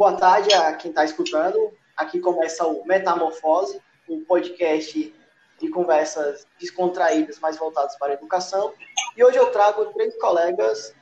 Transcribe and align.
Boa 0.00 0.16
tarde 0.16 0.50
a 0.54 0.72
quem 0.72 0.88
está 0.88 1.04
escutando. 1.04 1.74
Aqui 1.94 2.20
começa 2.20 2.66
o 2.66 2.86
Metamorfose, 2.86 3.82
um 4.08 4.24
podcast 4.24 5.14
de 5.60 5.68
conversas 5.68 6.46
descontraídas, 6.58 7.38
mais 7.38 7.58
voltadas 7.58 7.98
para 7.98 8.12
a 8.12 8.14
educação. 8.14 8.72
E 9.14 9.22
hoje 9.22 9.36
eu 9.36 9.52
trago 9.52 9.92
três 9.92 10.18
colegas 10.18 10.94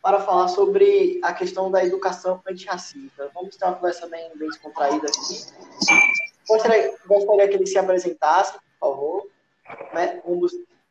para 0.00 0.20
falar 0.20 0.46
sobre 0.46 1.18
a 1.24 1.32
questão 1.32 1.68
da 1.68 1.84
educação 1.84 2.40
antirracista. 2.48 3.28
Vamos 3.34 3.56
ter 3.56 3.64
uma 3.64 3.74
conversa 3.74 4.06
bem, 4.06 4.30
bem 4.36 4.48
descontraída 4.48 5.08
aqui. 5.08 5.46
Gostaria, 6.48 6.96
gostaria 7.08 7.48
que 7.48 7.56
eles 7.56 7.72
se 7.72 7.78
apresentassem, 7.78 8.60
por 8.78 8.88
favor. 8.88 9.26
Né? 9.92 10.22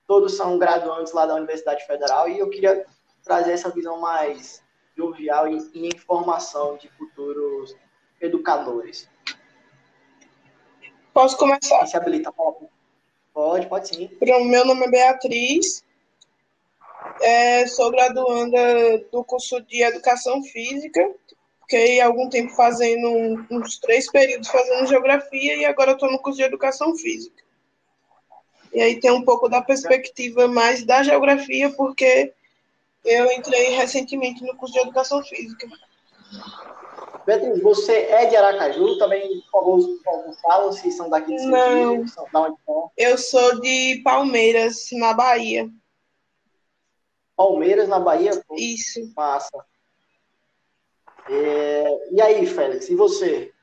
todos 0.06 0.36
são 0.36 0.60
graduantes 0.60 1.14
lá 1.14 1.26
da 1.26 1.36
Universidade 1.36 1.88
Federal 1.88 2.28
e 2.28 2.40
eu 2.40 2.50
queria 2.50 2.86
trazer 3.24 3.54
essa 3.54 3.70
visão 3.70 4.02
mais 4.02 4.63
jovial 4.96 5.48
e, 5.48 5.58
e 5.74 5.88
informação 5.88 6.78
de 6.78 6.90
futuros 6.90 7.76
educadores. 8.22 9.10
Posso 11.14 11.38
começar? 11.38 11.80
Quem 11.80 11.88
se 11.88 11.98
habilita 11.98 12.32
Pode, 13.34 13.68
pode 13.68 13.88
sim. 13.88 14.10
Meu 14.22 14.66
nome 14.66 14.86
é 14.86 14.90
Beatriz, 14.90 15.84
é, 17.22 17.66
sou 17.68 17.92
graduanda 17.92 18.60
do 19.12 19.24
curso 19.24 19.62
de 19.62 19.82
Educação 19.82 20.44
Física, 20.44 21.12
fiquei 21.62 22.00
algum 22.00 22.30
tempo 22.30 22.54
fazendo 22.54 23.46
uns 23.50 23.80
três 23.80 24.10
períodos 24.12 24.50
fazendo 24.50 24.88
Geografia 24.88 25.56
e 25.56 25.66
agora 25.66 25.94
estou 25.94 26.12
no 26.12 26.20
curso 26.20 26.38
de 26.38 26.46
Educação 26.46 26.96
Física. 26.96 27.44
E 28.74 28.82
aí 28.82 29.00
tem 29.00 29.12
um 29.12 29.24
pouco 29.24 29.48
da 29.48 29.62
perspectiva 29.62 30.48
mais 30.48 30.84
da 30.84 31.04
Geografia, 31.04 31.70
porque 31.72 32.34
eu 33.04 33.32
entrei 33.32 33.70
recentemente 33.70 34.44
no 34.44 34.56
curso 34.56 34.74
de 34.74 34.80
Educação 34.80 35.24
Física. 35.24 35.68
Beatriz, 37.26 37.62
você 37.62 37.94
é 37.94 38.26
de 38.26 38.36
Aracaju? 38.36 38.98
Também, 38.98 39.44
alguns, 39.54 39.86
alguns 40.06 40.42
falam 40.42 40.72
se 40.72 40.92
são 40.92 41.10
daqui 41.10 41.36
de 41.36 41.46
Não. 41.46 42.06
São, 42.08 42.28
da 42.32 42.42
onde 42.42 42.58
são? 42.66 42.92
Eu 42.98 43.18
sou 43.18 43.62
de 43.62 44.02
Palmeiras, 44.04 44.88
na 44.94 45.14
Bahia. 45.14 45.70
Palmeiras, 47.36 47.88
na 47.88 48.00
Bahia? 48.00 48.32
Pô, 48.48 48.56
Isso. 48.56 49.12
Massa. 49.16 49.66
É, 51.30 52.10
e 52.12 52.22
aí, 52.22 52.46
Félix, 52.46 52.90
e 52.90 52.96
você? 52.96 53.54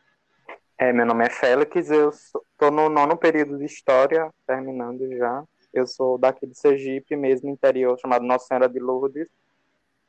É, 0.79 0.92
meu 0.95 1.05
nome 1.05 1.27
é 1.27 1.31
Félix, 1.31 1.91
eu 1.91 2.09
estou 2.09 2.70
no 2.70 2.89
nono 2.89 3.14
período 3.14 3.59
de 3.59 3.67
História, 3.67 4.33
terminando 4.47 5.07
já. 5.14 5.45
Eu 5.73 5.86
sou 5.86 6.17
daqui 6.17 6.47
de 6.47 6.59
Sergipe, 6.59 7.14
mesmo 7.14 7.51
interior, 7.51 7.98
chamado 8.01 8.25
Nossa 8.25 8.47
Senhora 8.47 8.67
de 8.67 8.81
Lourdes, 8.81 9.29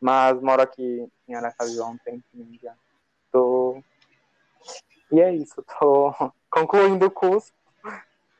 mas 0.02 0.41
moro 0.41 0.61
aqui 0.61 1.07
em 1.27 1.35
Aracaju 1.35 1.83
há 1.83 1.88
um 1.88 1.97
tempinho 1.97 2.59
já. 2.61 2.73
Tô... 3.31 3.81
E 5.11 5.21
é 5.21 5.33
isso, 5.33 5.63
tô 5.80 6.13
concluindo 6.49 7.05
o 7.05 7.11
curso. 7.11 7.53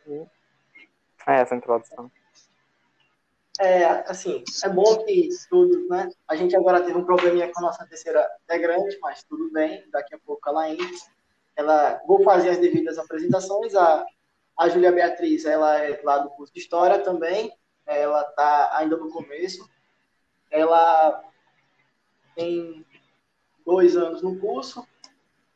E 0.08 0.26
é 1.28 1.42
essa 1.42 1.54
a 1.54 1.58
introdução. 1.58 2.12
É, 3.60 3.86
assim, 4.10 4.44
é 4.64 4.70
bom 4.70 5.06
que 5.06 5.30
tudo, 5.50 5.88
né? 5.88 6.10
A 6.28 6.36
gente 6.36 6.56
agora 6.56 6.82
teve 6.82 6.98
um 6.98 7.06
probleminha 7.06 7.52
com 7.52 7.60
a 7.60 7.68
nossa 7.68 7.86
terceira 7.86 8.28
integrante, 8.44 8.98
mas 9.00 9.24
tudo 9.24 9.52
bem, 9.52 9.88
daqui 9.92 10.16
a 10.16 10.20
pouco 10.20 10.50
ela 10.50 10.70
entra. 10.70 10.88
Ela, 11.56 12.02
vou 12.08 12.24
fazer 12.24 12.50
as 12.50 12.58
devidas 12.58 12.98
apresentações. 12.98 13.76
A 13.76 14.04
a 14.62 14.70
Júlia 14.70 14.92
Beatriz, 14.92 15.44
ela 15.44 15.80
é 15.80 16.00
lá 16.04 16.20
do 16.20 16.30
curso 16.30 16.54
de 16.54 16.60
História 16.60 17.00
também, 17.00 17.52
ela 17.84 18.22
está 18.22 18.78
ainda 18.78 18.96
no 18.96 19.10
começo. 19.10 19.68
Ela 20.52 21.24
tem 22.36 22.86
dois 23.66 23.96
anos 23.96 24.22
no 24.22 24.40
curso, 24.40 24.86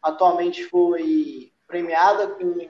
atualmente 0.02 0.64
foi 0.66 1.52
premiada 1.68 2.28
com, 2.28 2.70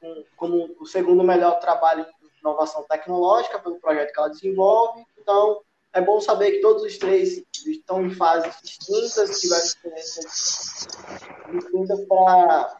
com, 0.00 0.24
como 0.36 0.76
o 0.80 0.86
segundo 0.86 1.22
melhor 1.22 1.58
trabalho 1.60 2.06
em 2.22 2.40
inovação 2.40 2.84
tecnológica 2.88 3.58
pelo 3.58 3.80
projeto 3.80 4.12
que 4.12 4.18
ela 4.18 4.30
desenvolve. 4.30 5.04
Então, 5.18 5.60
é 5.92 6.00
bom 6.00 6.20
saber 6.20 6.52
que 6.52 6.60
todos 6.60 6.82
os 6.82 6.98
três 6.98 7.42
estão 7.66 8.04
em 8.04 8.10
fases 8.10 8.54
distintas, 8.62 9.40
tiveram 9.40 9.64
experiências 9.64 10.88
distintas 11.52 12.04
para 12.06 12.76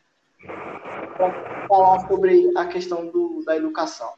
para 1.16 1.66
falar 1.66 2.06
sobre 2.06 2.52
a 2.56 2.66
questão 2.66 3.06
do, 3.06 3.42
da 3.44 3.56
educação. 3.56 4.12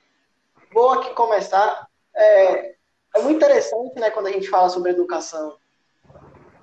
Vou 0.72 0.90
aqui 0.90 1.14
começar. 1.14 1.88
É, 2.14 2.74
é 3.14 3.22
muito 3.22 3.36
interessante 3.36 3.98
né, 3.98 4.10
quando 4.10 4.26
a 4.26 4.32
gente 4.32 4.48
fala 4.48 4.68
sobre 4.68 4.90
educação, 4.90 5.56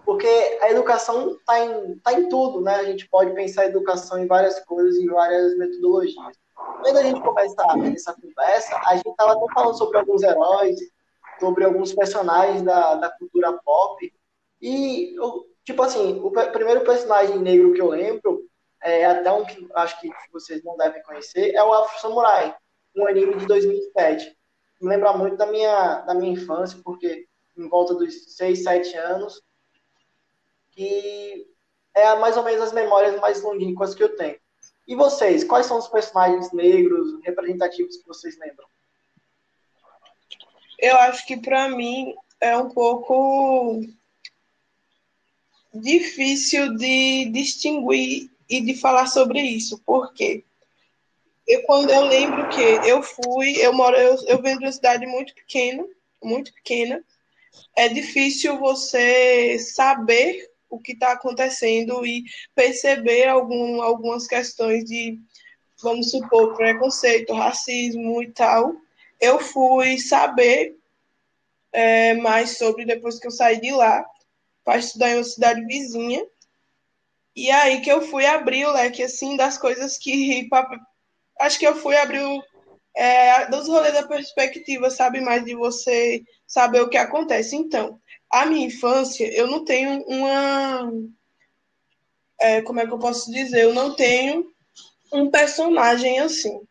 porque 0.05 0.27
a 0.61 0.69
educação 0.69 1.31
está 1.31 1.59
em, 1.59 1.97
tá 1.99 2.13
em 2.13 2.29
tudo, 2.29 2.61
né? 2.61 2.75
A 2.75 2.83
gente 2.83 3.09
pode 3.09 3.33
pensar 3.33 3.63
a 3.63 3.67
educação 3.67 4.19
em 4.19 4.27
várias 4.27 4.59
coisas, 4.61 4.97
em 4.97 5.07
várias 5.07 5.57
metodologias. 5.57 6.37
Quando 6.55 6.97
a 6.97 7.03
gente 7.03 7.21
começar 7.21 7.65
essa 7.93 8.13
conversa, 8.13 8.79
a 8.85 8.95
gente 8.95 9.09
estava 9.09 9.33
até 9.33 9.53
falando 9.53 9.77
sobre 9.77 9.97
alguns 9.97 10.23
heróis, 10.23 10.79
sobre 11.39 11.65
alguns 11.65 11.93
personagens 11.93 12.61
da, 12.61 12.95
da 12.95 13.09
cultura 13.09 13.53
pop, 13.65 14.13
e, 14.61 15.15
tipo 15.63 15.81
assim, 15.81 16.21
o 16.23 16.31
primeiro 16.31 16.81
personagem 16.85 17.39
negro 17.39 17.73
que 17.73 17.81
eu 17.81 17.89
lembro 17.89 18.45
é, 18.83 19.05
até 19.05 19.31
um 19.31 19.43
que 19.43 19.67
acho 19.75 19.99
que 19.99 20.09
vocês 20.31 20.63
não 20.63 20.77
devem 20.77 21.01
conhecer, 21.03 21.53
é 21.53 21.63
o 21.63 21.73
Afro 21.73 21.99
Samurai, 21.99 22.55
um 22.95 23.07
anime 23.07 23.35
de 23.35 23.47
2007. 23.47 24.37
Me 24.81 24.89
lembra 24.89 25.13
muito 25.13 25.35
da 25.35 25.47
minha, 25.47 26.01
da 26.01 26.13
minha 26.13 26.33
infância, 26.33 26.79
porque 26.83 27.25
em 27.57 27.67
volta 27.67 27.95
dos 27.95 28.35
6, 28.35 28.63
7 28.63 28.97
anos, 28.97 29.41
que 30.75 31.47
é 31.93 32.15
mais 32.17 32.35
ou 32.35 32.43
menos 32.43 32.61
as 32.61 32.73
memórias 32.73 33.19
mais 33.19 33.41
longínquas 33.41 33.95
que 33.95 34.03
eu 34.03 34.15
tenho. 34.15 34.37
E 34.87 34.95
vocês, 34.95 35.43
quais 35.43 35.65
são 35.65 35.77
os 35.77 35.87
personagens 35.87 36.51
negros 36.51 37.19
representativos 37.23 37.97
que 37.97 38.07
vocês 38.07 38.37
lembram? 38.37 38.67
Eu 40.77 40.97
acho 40.97 41.25
que 41.25 41.37
para 41.37 41.69
mim 41.69 42.13
é 42.39 42.55
um 42.57 42.69
pouco 42.69 43.81
difícil 45.73 46.75
de 46.75 47.25
distinguir 47.31 48.29
e 48.47 48.61
de 48.61 48.75
falar 48.75 49.07
sobre 49.07 49.41
isso, 49.41 49.81
porque 49.85 50.43
eu 51.47 51.63
quando 51.63 51.89
eu 51.89 52.05
lembro 52.05 52.47
que 52.49 52.61
eu 52.61 53.01
fui, 53.01 53.55
eu 53.57 53.73
moro, 53.73 53.95
eu, 53.95 54.17
eu 54.27 54.41
venho 54.41 54.59
de 54.59 54.65
uma 54.65 54.71
cidade 54.71 55.05
muito 55.07 55.33
pequena, 55.33 55.85
muito 56.21 56.53
pequena, 56.53 57.03
é 57.75 57.89
difícil 57.89 58.59
você 58.59 59.57
saber 59.59 60.49
o 60.69 60.79
que 60.79 60.93
está 60.93 61.13
acontecendo 61.13 62.05
e 62.05 62.23
perceber 62.53 63.27
algum, 63.27 63.81
algumas 63.81 64.27
questões 64.27 64.83
de, 64.85 65.19
vamos 65.81 66.11
supor, 66.11 66.55
preconceito, 66.55 67.33
racismo 67.33 68.21
e 68.21 68.31
tal. 68.31 68.75
Eu 69.19 69.39
fui 69.39 69.97
saber 69.97 70.77
é, 71.71 72.13
mais 72.15 72.57
sobre 72.57 72.85
depois 72.85 73.19
que 73.19 73.27
eu 73.27 73.31
saí 73.31 73.59
de 73.59 73.71
lá, 73.71 74.05
para 74.63 74.79
estudar 74.79 75.11
em 75.11 75.15
uma 75.15 75.23
cidade 75.23 75.63
vizinha. 75.65 76.25
E 77.35 77.51
aí 77.51 77.81
que 77.81 77.91
eu 77.91 78.01
fui 78.01 78.25
abrir 78.25 78.65
o 78.65 78.71
leque, 78.71 79.03
assim, 79.03 79.35
das 79.35 79.57
coisas 79.57 79.97
que. 79.97 80.49
Acho 81.39 81.59
que 81.59 81.67
eu 81.67 81.75
fui 81.75 81.95
abrir 81.95 82.23
o. 82.23 82.41
É, 82.95 83.47
dos 83.47 83.67
rolês 83.67 83.93
da 83.93 84.07
perspectiva, 84.07 84.89
sabe? 84.89 85.19
Mais 85.19 85.43
de 85.43 85.53
você 85.53 86.23
saber 86.47 86.81
o 86.81 86.87
que 86.87 86.95
acontece. 86.95 87.53
Então, 87.55 87.99
a 88.41 88.45
minha 88.45 88.67
infância, 88.67 89.25
eu 89.33 89.47
não 89.47 89.63
tenho 89.63 90.03
uma. 90.07 90.91
É, 92.39 92.61
como 92.61 92.81
é 92.81 92.85
que 92.85 92.91
eu 92.91 92.99
posso 92.99 93.31
dizer? 93.31 93.63
Eu 93.63 93.73
não 93.73 93.95
tenho 93.95 94.51
um 95.11 95.29
personagem 95.29 96.19
assim. 96.19 96.61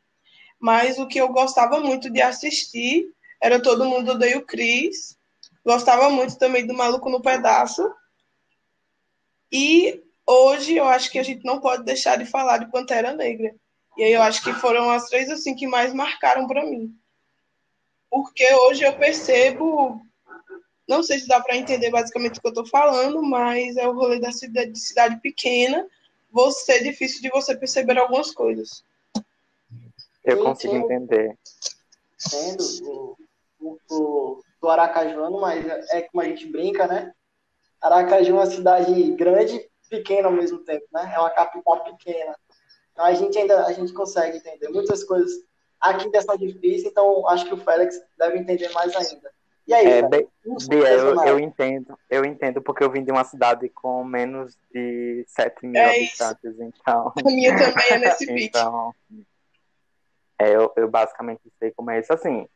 Mas 0.61 0.99
o 0.99 1.07
que 1.07 1.19
eu 1.19 1.29
gostava 1.29 1.81
muito 1.81 2.11
de 2.11 2.21
assistir 2.21 3.07
era 3.43 3.63
Todo 3.63 3.87
Mundo 3.87 4.13
Odeia 4.13 4.39
o 4.39 4.45
Cris. 4.45 5.17
Gostava 5.65 6.11
muito 6.11 6.39
também 6.39 6.67
do 6.67 6.75
Maluco 6.75 7.09
no 7.09 7.23
Pedaço. 7.23 7.91
E 9.51 10.03
hoje 10.27 10.77
eu 10.77 10.85
acho 10.85 11.11
que 11.11 11.19
a 11.19 11.23
gente 11.23 11.45
não 11.45 11.61
pode 11.61 11.85
deixar 11.85 12.19
de 12.19 12.27
falar 12.27 12.59
de 12.59 12.71
Pantera 12.71 13.15
Negra. 13.15 13.55
E 13.97 14.05
aí 14.05 14.13
eu 14.13 14.23
acho 14.23 14.43
que 14.43 14.53
foram 14.53 14.91
as 14.91 15.09
três 15.09 15.31
assim 15.31 15.55
que 15.55 15.67
mais 15.67 15.95
marcaram 15.95 16.47
para 16.47 16.67
mim. 16.67 16.95
Porque 18.11 18.53
hoje 18.55 18.83
eu 18.85 18.97
percebo, 18.97 20.01
não 20.89 21.03
sei 21.03 21.19
se 21.19 21.27
dá 21.27 21.41
para 21.41 21.57
entender 21.57 21.91
basicamente 21.91 22.39
o 22.39 22.41
que 22.41 22.47
eu 22.47 22.51
estou 22.51 22.67
falando, 22.67 23.23
mas 23.23 23.77
é 23.77 23.89
o 23.89 23.95
rolê 23.95 24.19
da 24.19 24.33
cidade, 24.33 24.71
de 24.71 24.79
cidade 24.79 25.21
pequena, 25.21 25.87
você 26.31 26.73
é 26.73 26.83
difícil 26.83 27.23
de 27.23 27.31
você 27.31 27.57
perceber 27.57 27.99
algumas 27.99 28.33
coisas. 28.33 28.85
Eu 30.25 30.43
consigo 30.43 30.75
entender. 30.75 31.37
Entendo 32.27 33.17
o, 33.61 33.79
o, 33.91 34.43
do 34.61 34.69
Aracajuano, 34.69 35.41
mas 35.41 35.65
é 35.91 36.03
como 36.03 36.23
a 36.23 36.25
gente 36.25 36.47
brinca, 36.47 36.87
né? 36.87 37.13
Aracaju 37.81 38.31
é 38.31 38.33
uma 38.33 38.47
cidade 38.47 39.11
grande, 39.13 39.69
pequena 39.89 40.29
ao 40.29 40.33
mesmo 40.33 40.59
tempo, 40.59 40.87
né? 40.93 41.13
É 41.15 41.19
uma 41.19 41.31
capital 41.31 41.85
pequena. 41.85 42.35
Então 42.93 43.05
a 43.05 43.13
gente 43.13 43.39
ainda 43.39 43.67
a 43.67 43.73
gente 43.73 43.93
consegue 43.93 44.39
entender 44.39 44.69
muitas 44.69 45.05
coisas 45.05 45.33
aqui 45.81 46.11
dessa 46.11 46.37
difícil, 46.37 46.89
então 46.91 47.29
acho 47.29 47.45
que 47.45 47.55
o 47.55 47.59
Félix 47.59 48.01
deve 48.19 48.39
entender 48.39 48.71
mais 48.71 48.95
ainda. 48.97 49.31
E 49.67 49.73
aí, 49.73 49.87
é, 49.87 50.09
bem, 50.09 50.29
eu, 50.45 51.25
eu, 51.25 51.41
entendo, 51.41 51.99
eu 52.11 52.25
entendo, 52.25 52.61
porque 52.61 52.85
eu 52.85 52.91
vim 52.91 53.03
de 53.03 53.11
uma 53.11 53.25
cidade 53.25 53.69
com 53.71 54.05
menos 54.05 54.59
de 54.71 55.25
7 55.27 55.67
mil 55.67 55.81
é 55.81 55.97
habitantes, 55.97 56.61
então. 56.61 57.13
A 57.17 57.23
minha 57.25 57.57
também 57.57 57.85
é 57.91 57.99
nesse 57.99 58.31
então, 58.31 58.95
é, 60.39 60.55
eu, 60.55 60.71
eu 60.77 60.91
basicamente 60.91 61.41
sei 61.59 61.71
como 61.71 61.91
é 61.91 61.99
isso. 61.99 62.13
Assim, 62.13 62.47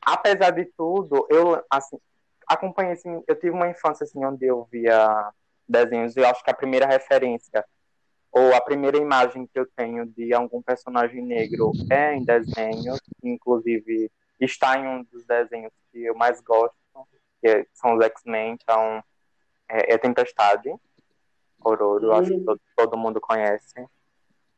apesar 0.00 0.52
de 0.52 0.64
tudo, 0.76 1.26
eu 1.28 1.62
assim, 1.70 1.98
acompanhei 2.46 2.92
assim, 2.92 3.22
eu 3.26 3.36
tive 3.36 3.50
uma 3.50 3.68
infância 3.68 4.04
assim 4.04 4.24
onde 4.24 4.46
eu 4.46 4.66
via 4.72 5.30
desenhos, 5.68 6.16
e 6.16 6.20
eu 6.20 6.26
acho 6.26 6.42
que 6.42 6.50
a 6.50 6.54
primeira 6.54 6.86
referência 6.86 7.62
ou 8.32 8.54
a 8.54 8.60
primeira 8.62 8.96
imagem 8.96 9.46
que 9.46 9.58
eu 9.58 9.66
tenho 9.76 10.06
de 10.06 10.32
algum 10.32 10.62
personagem 10.62 11.22
negro 11.22 11.72
é 11.90 12.14
em 12.14 12.24
desenhos, 12.24 12.98
inclusive 13.22 14.10
está 14.44 14.78
em 14.78 14.86
um 14.86 15.02
dos 15.04 15.24
desenhos 15.26 15.72
que 15.90 16.04
eu 16.04 16.14
mais 16.14 16.40
gosto, 16.40 16.76
que 17.40 17.66
são 17.72 17.96
os 17.96 18.04
X-Men, 18.04 18.52
então 18.60 19.02
é, 19.68 19.94
é, 19.94 19.98
Tempestade, 19.98 20.74
Ororo, 21.64 22.08
hum. 22.08 22.12
acho 22.12 22.30
que 22.30 22.40
todo, 22.40 22.60
todo 22.76 22.96
mundo 22.96 23.20
conhece. 23.20 23.68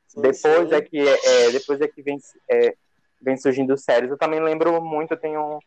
Sim, 0.09 0.21
depois 0.21 0.69
sim. 0.69 0.75
é 0.75 0.81
que 0.81 0.99
é, 0.99 1.51
depois 1.51 1.81
é 1.81 1.89
que 1.89 2.03
vem, 2.03 2.19
é, 2.51 2.77
vem 3.21 3.37
surgindo 3.37 3.77
séries. 3.77 4.11
Eu 4.11 4.19
também 4.19 4.41
lembro 4.41 4.81
muito, 4.83 5.13
eu 5.13 5.21
tenho 5.21 5.59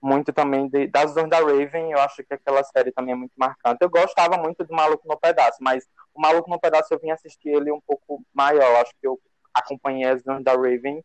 muito 0.00 0.32
também 0.32 0.68
de, 0.68 0.88
das 0.88 1.14
Dores 1.14 1.30
da 1.30 1.38
Raven, 1.38 1.92
eu 1.92 1.98
acho 2.00 2.24
que 2.24 2.34
aquela 2.34 2.64
série 2.64 2.90
também 2.90 3.12
é 3.12 3.16
muito 3.16 3.34
marcante. 3.36 3.78
Eu 3.80 3.88
gostava 3.88 4.36
muito 4.36 4.64
do 4.64 4.74
Maluco 4.74 5.06
no 5.06 5.18
Pedaço, 5.18 5.58
mas 5.60 5.86
o 6.12 6.20
Maluco 6.20 6.50
no 6.50 6.60
Pedaço 6.60 6.92
eu 6.92 6.98
vim 6.98 7.10
assistir 7.10 7.50
ele 7.50 7.70
um 7.70 7.80
pouco 7.80 8.22
maior, 8.34 8.82
acho 8.82 8.92
que 9.00 9.06
eu 9.06 9.18
acompanhei 9.54 10.08
as 10.08 10.22
Dores 10.22 10.42
da 10.42 10.52
Raven 10.52 11.04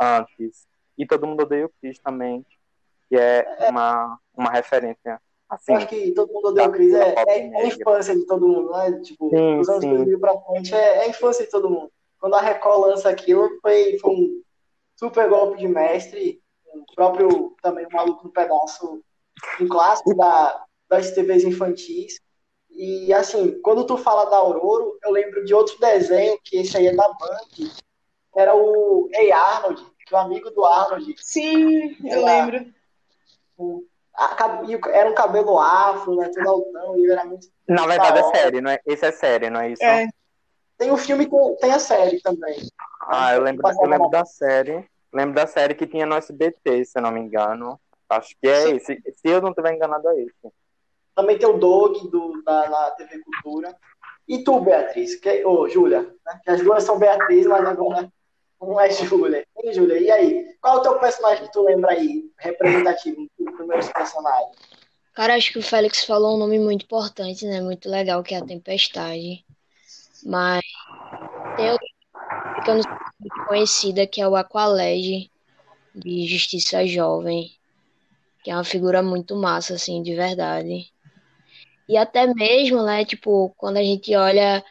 antes. 0.00 0.66
E 0.96 1.06
Todo 1.06 1.26
Mundo 1.26 1.42
Odeia 1.42 1.66
o 1.66 1.72
Chris 1.80 1.98
também, 1.98 2.44
que 3.08 3.16
é, 3.16 3.46
é 3.58 3.70
uma, 3.70 4.18
uma 4.34 4.50
referência. 4.50 5.20
Assim, 5.48 5.74
acho 5.74 5.88
que 5.88 6.12
Todo 6.12 6.32
Mundo 6.32 6.48
Odeia 6.48 6.68
o 6.68 6.72
Chris 6.72 6.94
é, 6.94 7.14
é, 7.26 7.56
a 7.56 7.66
infância 7.66 8.14
de 8.14 8.26
todo 8.26 8.48
mundo, 8.48 8.70
né? 8.70 9.00
Tipo, 9.00 9.30
sim, 9.30 9.58
os 9.58 9.68
anos 9.68 9.84
2000 9.84 10.20
pra 10.20 10.40
frente 10.40 10.74
é, 10.74 10.96
é 10.96 11.00
a 11.02 11.08
infância 11.08 11.44
de 11.44 11.50
todo 11.50 11.70
mundo. 11.70 11.92
Quando 12.18 12.34
a 12.34 12.40
Record 12.40 12.80
lança 12.82 13.08
aquilo, 13.08 13.58
foi, 13.60 13.98
foi 13.98 14.10
um 14.10 14.42
super 14.96 15.28
golpe 15.28 15.58
de 15.58 15.68
mestre 15.68 16.42
o 16.74 16.94
próprio 16.94 17.54
também 17.62 17.86
o 17.86 17.92
Maluco 17.92 18.24
no 18.24 18.32
Pedaço, 18.32 19.02
um 19.60 19.68
clássico 19.68 20.14
da, 20.16 20.64
das 20.88 21.10
TVs 21.12 21.44
infantis. 21.44 22.20
E 22.70 23.12
assim, 23.12 23.60
quando 23.60 23.86
tu 23.86 23.96
fala 23.96 24.30
da 24.30 24.36
Aurora, 24.36 24.90
eu 25.04 25.10
lembro 25.10 25.44
de 25.44 25.54
outro 25.54 25.78
desenho, 25.78 26.38
que 26.42 26.58
esse 26.58 26.76
aí 26.76 26.86
é 26.86 26.94
da 26.94 27.08
Band, 27.08 27.70
era 28.34 28.54
o 28.56 29.08
Ei 29.12 29.30
Arnold, 29.30 29.84
que 30.06 30.14
é 30.14 30.18
o 30.18 30.20
amigo 30.20 30.50
do 30.50 30.64
Arnold. 30.64 31.14
Sim, 31.18 31.96
eu 32.04 32.24
lembro. 32.24 32.66
Um, 33.58 33.86
era 34.92 35.10
um 35.10 35.14
cabelo 35.14 35.58
afro, 35.58 36.16
né? 36.16 36.30
Tudo 36.34 36.48
altão, 36.48 36.98
e 36.98 37.10
era 37.10 37.24
muito. 37.24 37.48
Na 37.68 37.86
verdade 37.86 38.18
é 38.18 38.34
série, 38.34 38.60
não 38.60 38.70
é? 38.70 38.80
Esse 38.86 39.06
é 39.06 39.12
série, 39.12 39.50
não 39.50 39.60
é 39.60 39.70
isso? 39.70 39.82
É. 39.82 40.08
Tem 40.76 40.90
o 40.90 40.96
filme 40.96 41.26
tem, 41.26 41.56
tem 41.56 41.72
a 41.72 41.78
série 41.78 42.20
também. 42.20 42.56
Ah, 43.08 43.34
eu 43.34 43.42
lembro, 43.42 43.66
eu 43.68 43.88
lembro 43.88 44.10
da 44.10 44.24
série. 44.24 44.84
Lembro 45.12 45.34
da 45.34 45.46
série 45.46 45.74
que 45.74 45.86
tinha 45.86 46.06
no 46.06 46.16
SBT, 46.16 46.84
se 46.84 46.98
eu 46.98 47.02
não 47.02 47.12
me 47.12 47.20
engano. 47.20 47.78
Acho 48.08 48.34
que 48.40 48.48
é 48.48 48.62
Sim. 48.62 48.76
esse. 48.76 49.02
Se 49.14 49.28
eu 49.28 49.40
não 49.40 49.50
estiver 49.50 49.74
enganado, 49.74 50.08
é 50.08 50.20
esse. 50.22 50.52
Também 51.14 51.38
tem 51.38 51.48
o 51.48 51.58
Dog 51.58 52.08
do, 52.08 52.42
da, 52.42 52.68
na 52.68 52.90
TV 52.92 53.20
Cultura. 53.20 53.76
E 54.26 54.42
tu, 54.42 54.60
Beatriz? 54.60 55.14
Que, 55.16 55.44
ô, 55.44 55.68
Júlia, 55.68 56.02
né? 56.24 56.40
Que 56.42 56.50
as 56.50 56.62
duas 56.62 56.84
são 56.84 56.98
Beatriz, 56.98 57.46
mas 57.46 57.66
agora 57.66 58.10
não 58.66 58.80
é 58.80 58.90
Júlia. 58.90 59.46
E 59.62 59.72
Júlia? 59.72 59.98
E 59.98 60.10
aí? 60.10 60.56
Qual 60.60 60.76
é 60.76 60.78
o 60.78 60.82
teu 60.82 60.98
personagem 60.98 61.44
que 61.44 61.52
tu 61.52 61.62
lembra 61.62 61.92
aí, 61.92 62.30
representativo 62.38 63.26
dos 63.38 63.56
primeiros 63.56 63.88
personagens? 63.90 64.56
Cara, 65.14 65.34
acho 65.34 65.52
que 65.52 65.58
o 65.58 65.62
Félix 65.62 66.04
falou 66.04 66.36
um 66.36 66.38
nome 66.38 66.58
muito 66.58 66.84
importante, 66.84 67.44
né? 67.44 67.60
Muito 67.60 67.88
legal, 67.88 68.22
que 68.22 68.34
é 68.34 68.38
a 68.38 68.44
Tempestade. 68.44 69.44
Mas 70.24 70.62
tem 71.56 71.70
outro 71.70 71.86
que 72.64 72.70
eu 72.70 72.74
não 72.76 72.82
sei 72.82 72.92
muito 73.20 73.46
conhecida, 73.46 74.06
que 74.06 74.20
é 74.20 74.28
o 74.28 74.36
Aqualege, 74.36 75.30
de 75.94 76.26
Justiça 76.26 76.86
Jovem, 76.86 77.52
que 78.42 78.50
é 78.50 78.54
uma 78.54 78.64
figura 78.64 79.02
muito 79.02 79.36
massa, 79.36 79.74
assim, 79.74 80.02
de 80.02 80.14
verdade. 80.14 80.90
E 81.88 81.96
até 81.96 82.32
mesmo, 82.32 82.82
né, 82.82 83.04
tipo, 83.04 83.52
quando 83.56 83.76
a 83.76 83.82
gente 83.82 84.14
olha 84.14 84.64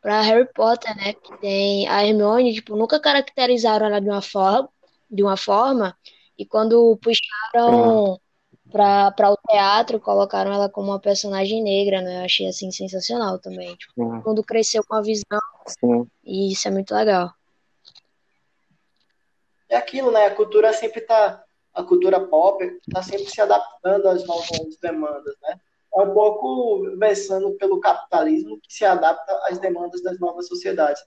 para 0.00 0.20
Harry 0.20 0.48
Potter, 0.54 0.96
né, 0.96 1.12
que 1.14 1.36
tem 1.38 1.88
a 1.88 2.06
Hermione, 2.06 2.54
tipo, 2.54 2.76
nunca 2.76 3.00
caracterizaram 3.00 3.86
ela 3.86 4.00
de 4.00 4.08
uma 4.08 4.22
forma, 4.22 4.68
de 5.10 5.22
uma 5.22 5.36
forma, 5.36 5.96
e 6.38 6.44
quando 6.44 6.98
puxaram 7.02 8.20
para 8.70 9.30
o 9.30 9.36
teatro, 9.48 10.00
colocaram 10.00 10.52
ela 10.52 10.68
como 10.68 10.90
uma 10.90 11.00
personagem 11.00 11.62
negra, 11.62 12.02
né? 12.02 12.20
Eu 12.20 12.24
achei 12.24 12.48
assim 12.48 12.70
sensacional 12.70 13.38
também. 13.38 13.74
Tipo, 13.76 14.20
quando 14.22 14.42
cresceu 14.42 14.82
com 14.84 14.96
a 14.96 15.00
visão, 15.00 15.40
Sim. 15.66 16.06
e 16.24 16.52
isso 16.52 16.68
é 16.68 16.70
muito 16.70 16.94
legal 16.94 17.32
é 19.68 19.76
aquilo, 19.76 20.10
né? 20.10 20.26
A 20.26 20.34
cultura 20.34 20.72
sempre 20.72 21.00
está, 21.00 21.44
a 21.74 21.82
cultura 21.82 22.20
pop 22.20 22.64
está 22.86 23.02
sempre 23.02 23.26
se 23.26 23.40
adaptando 23.40 24.08
às 24.08 24.24
novas 24.26 24.76
demandas, 24.80 25.34
né? 25.42 25.60
É 25.96 26.00
um 26.00 26.12
pouco 26.12 26.96
versando 26.98 27.56
pelo 27.56 27.80
capitalismo 27.80 28.60
que 28.60 28.72
se 28.72 28.84
adapta 28.84 29.32
às 29.44 29.58
demandas 29.58 30.02
das 30.02 30.20
novas 30.20 30.46
sociedades. 30.46 31.02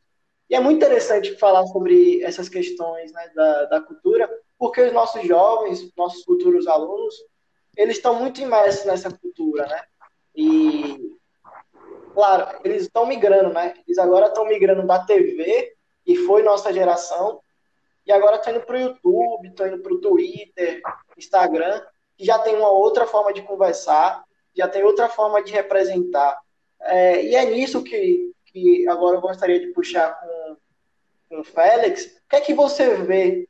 E 0.49 0.55
é 0.55 0.59
muito 0.59 0.77
interessante 0.77 1.35
falar 1.37 1.65
sobre 1.67 2.23
essas 2.23 2.49
questões 2.49 3.11
né, 3.13 3.31
da, 3.35 3.65
da 3.65 3.81
cultura, 3.81 4.27
porque 4.57 4.81
os 4.81 4.91
nossos 4.91 5.21
jovens, 5.27 5.93
nossos 5.95 6.23
futuros 6.23 6.65
alunos, 6.65 7.13
eles 7.77 7.97
estão 7.97 8.15
muito 8.15 8.41
imersos 8.41 8.83
nessa 8.85 9.11
cultura, 9.11 9.67
né? 9.67 9.83
E, 10.35 11.15
claro, 12.13 12.59
eles 12.63 12.83
estão 12.83 13.05
migrando, 13.05 13.53
né? 13.53 13.75
Eles 13.87 13.99
agora 13.99 14.27
estão 14.27 14.45
migrando 14.45 14.87
da 14.87 15.05
TV, 15.05 15.75
que 16.03 16.15
foi 16.25 16.41
nossa 16.41 16.73
geração, 16.73 17.39
e 18.05 18.11
agora 18.11 18.37
estou 18.37 18.51
indo 18.51 18.65
para 18.65 18.75
o 18.75 18.79
YouTube, 18.79 19.47
estou 19.47 19.67
indo 19.67 19.83
para 19.83 19.93
o 19.93 20.01
Twitter, 20.01 20.81
Instagram, 21.15 21.79
que 22.17 22.25
já 22.25 22.39
tem 22.39 22.55
uma 22.55 22.71
outra 22.71 23.05
forma 23.05 23.31
de 23.31 23.43
conversar, 23.43 24.23
já 24.55 24.67
tem 24.67 24.83
outra 24.83 25.09
forma 25.09 25.43
de 25.43 25.51
representar. 25.51 26.39
É, 26.81 27.23
e 27.23 27.35
é 27.35 27.45
nisso 27.45 27.83
que, 27.83 28.31
que 28.45 28.87
agora 28.87 29.17
eu 29.17 29.21
gostaria 29.21 29.59
de 29.59 29.67
puxar 29.67 30.19
com, 30.19 30.57
com 31.29 31.41
o 31.41 31.43
Félix. 31.43 32.05
O 32.05 32.29
que 32.29 32.35
é 32.35 32.41
que 32.41 32.53
você 32.53 32.95
vê 32.95 33.47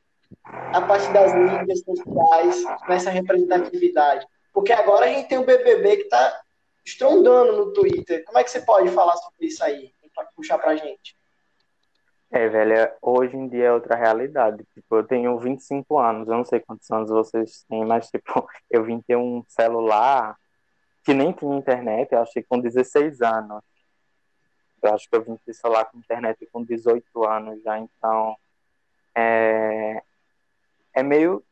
a 0.51 0.81
partir 0.81 1.11
das 1.13 1.33
mídias 1.33 1.81
sociais 1.81 2.63
nessa 2.87 3.09
representatividade? 3.09 4.25
Porque 4.53 4.73
agora 4.73 5.05
a 5.05 5.09
gente 5.09 5.29
tem 5.29 5.37
o 5.37 5.45
BBB 5.45 5.97
que 5.97 6.03
está 6.03 6.41
estrondando 6.85 7.57
no 7.57 7.73
Twitter. 7.73 8.23
Como 8.25 8.37
é 8.37 8.43
que 8.43 8.51
você 8.51 8.61
pode 8.61 8.89
falar 8.89 9.15
sobre 9.17 9.47
isso 9.47 9.63
aí? 9.63 9.93
Pode 10.15 10.29
puxar 10.35 10.57
para 10.57 10.71
a 10.71 10.75
gente. 10.75 11.17
É, 12.31 12.47
velho, 12.47 12.91
hoje 13.01 13.35
em 13.35 13.47
dia 13.47 13.65
é 13.65 13.71
outra 13.71 13.95
realidade. 13.95 14.63
Tipo, 14.73 14.97
eu 14.97 15.03
tenho 15.03 15.37
25 15.39 15.97
anos, 15.97 16.27
eu 16.27 16.35
não 16.35 16.45
sei 16.45 16.59
quantos 16.59 16.89
anos 16.91 17.09
vocês 17.09 17.65
têm, 17.67 17.85
mas, 17.85 18.07
tipo, 18.09 18.47
eu 18.69 18.83
vim 18.83 19.01
ter 19.01 19.15
um 19.15 19.43
celular 19.47 20.35
que 21.03 21.13
nem 21.13 21.31
tinha 21.31 21.57
internet, 21.57 22.11
eu 22.11 22.21
achei 22.21 22.43
com 22.43 22.59
16 22.59 23.21
anos. 23.21 23.61
Eu 24.81 24.93
acho 24.93 25.09
que 25.09 25.15
eu 25.15 25.23
vim 25.23 25.35
ter 25.45 25.53
celular 25.53 25.85
com 25.85 25.97
internet 25.97 26.45
com 26.51 26.63
18 26.63 27.25
anos 27.25 27.61
já, 27.63 27.77
então 27.77 28.35
é, 29.15 30.01
é 30.93 31.03
meio 31.03 31.43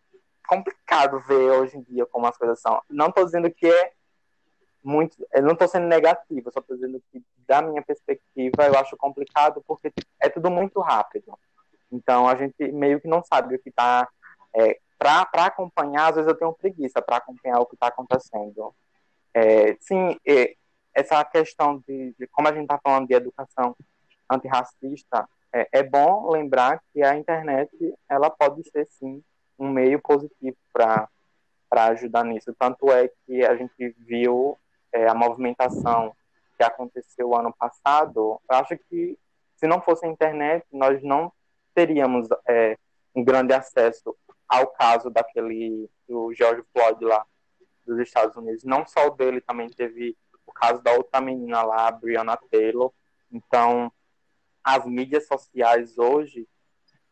complicado 0.47 1.19
ver 1.19 1.51
hoje 1.51 1.77
em 1.77 1.81
dia 1.81 2.05
como 2.05 2.25
as 2.25 2.37
coisas 2.37 2.59
são. 2.59 2.81
Não 2.89 3.07
estou 3.07 3.25
dizendo 3.25 3.51
que 3.51 3.67
é 3.67 3.91
muito. 4.83 5.15
Eu 5.33 5.43
não 5.43 5.51
estou 5.51 5.67
sendo 5.67 5.87
negativo, 5.87 6.51
só 6.51 6.61
estou 6.61 6.77
dizendo 6.77 7.01
que, 7.11 7.21
da 7.45 7.61
minha 7.61 7.81
perspectiva, 7.81 8.65
eu 8.65 8.79
acho 8.79 8.95
complicado 8.97 9.61
porque 9.67 9.91
é 10.21 10.29
tudo 10.29 10.49
muito 10.49 10.79
rápido. 10.79 11.37
Então, 11.91 12.27
a 12.27 12.35
gente 12.35 12.71
meio 12.71 12.99
que 12.99 13.07
não 13.07 13.23
sabe 13.23 13.55
o 13.55 13.59
que 13.59 13.69
está. 13.69 14.07
É, 14.55 14.79
para 14.97 15.45
acompanhar, 15.45 16.07
às 16.07 16.15
vezes 16.15 16.27
eu 16.27 16.35
tenho 16.35 16.53
preguiça 16.53 17.01
para 17.01 17.17
acompanhar 17.17 17.59
o 17.59 17.65
que 17.65 17.75
está 17.75 17.87
acontecendo. 17.87 18.73
É, 19.37 19.77
sim, 19.79 20.17
é, 20.27 20.55
essa 20.95 21.23
questão 21.23 21.77
de, 21.87 22.15
de, 22.17 22.25
como 22.25 22.47
a 22.47 22.51
gente 22.51 22.63
está 22.63 22.79
falando 22.83 23.07
de 23.07 23.13
educação 23.13 23.75
antirracista, 24.27 25.29
é, 25.53 25.67
é 25.73 25.83
bom 25.83 26.31
lembrar 26.31 26.81
que 26.91 27.03
a 27.03 27.15
internet 27.15 27.69
ela 28.09 28.31
pode 28.31 28.67
ser 28.67 28.87
sim 28.87 29.23
um 29.59 29.69
meio 29.69 30.01
positivo 30.01 30.57
para 30.73 31.07
ajudar 31.69 32.23
nisso. 32.23 32.51
Tanto 32.57 32.91
é 32.91 33.11
que 33.27 33.45
a 33.45 33.55
gente 33.55 33.95
viu 33.99 34.57
é, 34.91 35.07
a 35.07 35.13
movimentação 35.13 36.15
que 36.57 36.63
aconteceu 36.63 37.35
ano 37.35 37.53
passado, 37.55 38.41
eu 38.49 38.57
acho 38.57 38.75
que 38.89 39.19
se 39.55 39.67
não 39.67 39.79
fosse 39.79 40.07
a 40.07 40.09
internet, 40.09 40.65
nós 40.71 41.03
não 41.03 41.31
teríamos 41.75 42.27
é, 42.49 42.75
um 43.15 43.23
grande 43.23 43.53
acesso 43.53 44.17
ao 44.49 44.65
caso 44.65 45.11
daquele 45.11 45.87
do 46.09 46.33
George 46.33 46.63
Floyd 46.73 47.05
lá 47.05 47.23
dos 47.87 47.99
Estados 47.99 48.35
Unidos. 48.35 48.63
Não 48.63 48.85
só 48.85 49.07
o 49.07 49.11
dele, 49.11 49.41
também 49.41 49.69
teve 49.69 50.15
o 50.45 50.53
caso 50.53 50.81
da 50.81 50.93
outra 50.93 51.19
menina 51.19 51.63
lá, 51.63 51.87
a 51.87 51.91
Breonna 51.91 52.37
Taylor. 52.51 52.93
Então, 53.31 53.91
as 54.63 54.85
mídias 54.85 55.27
sociais 55.27 55.97
hoje, 55.97 56.47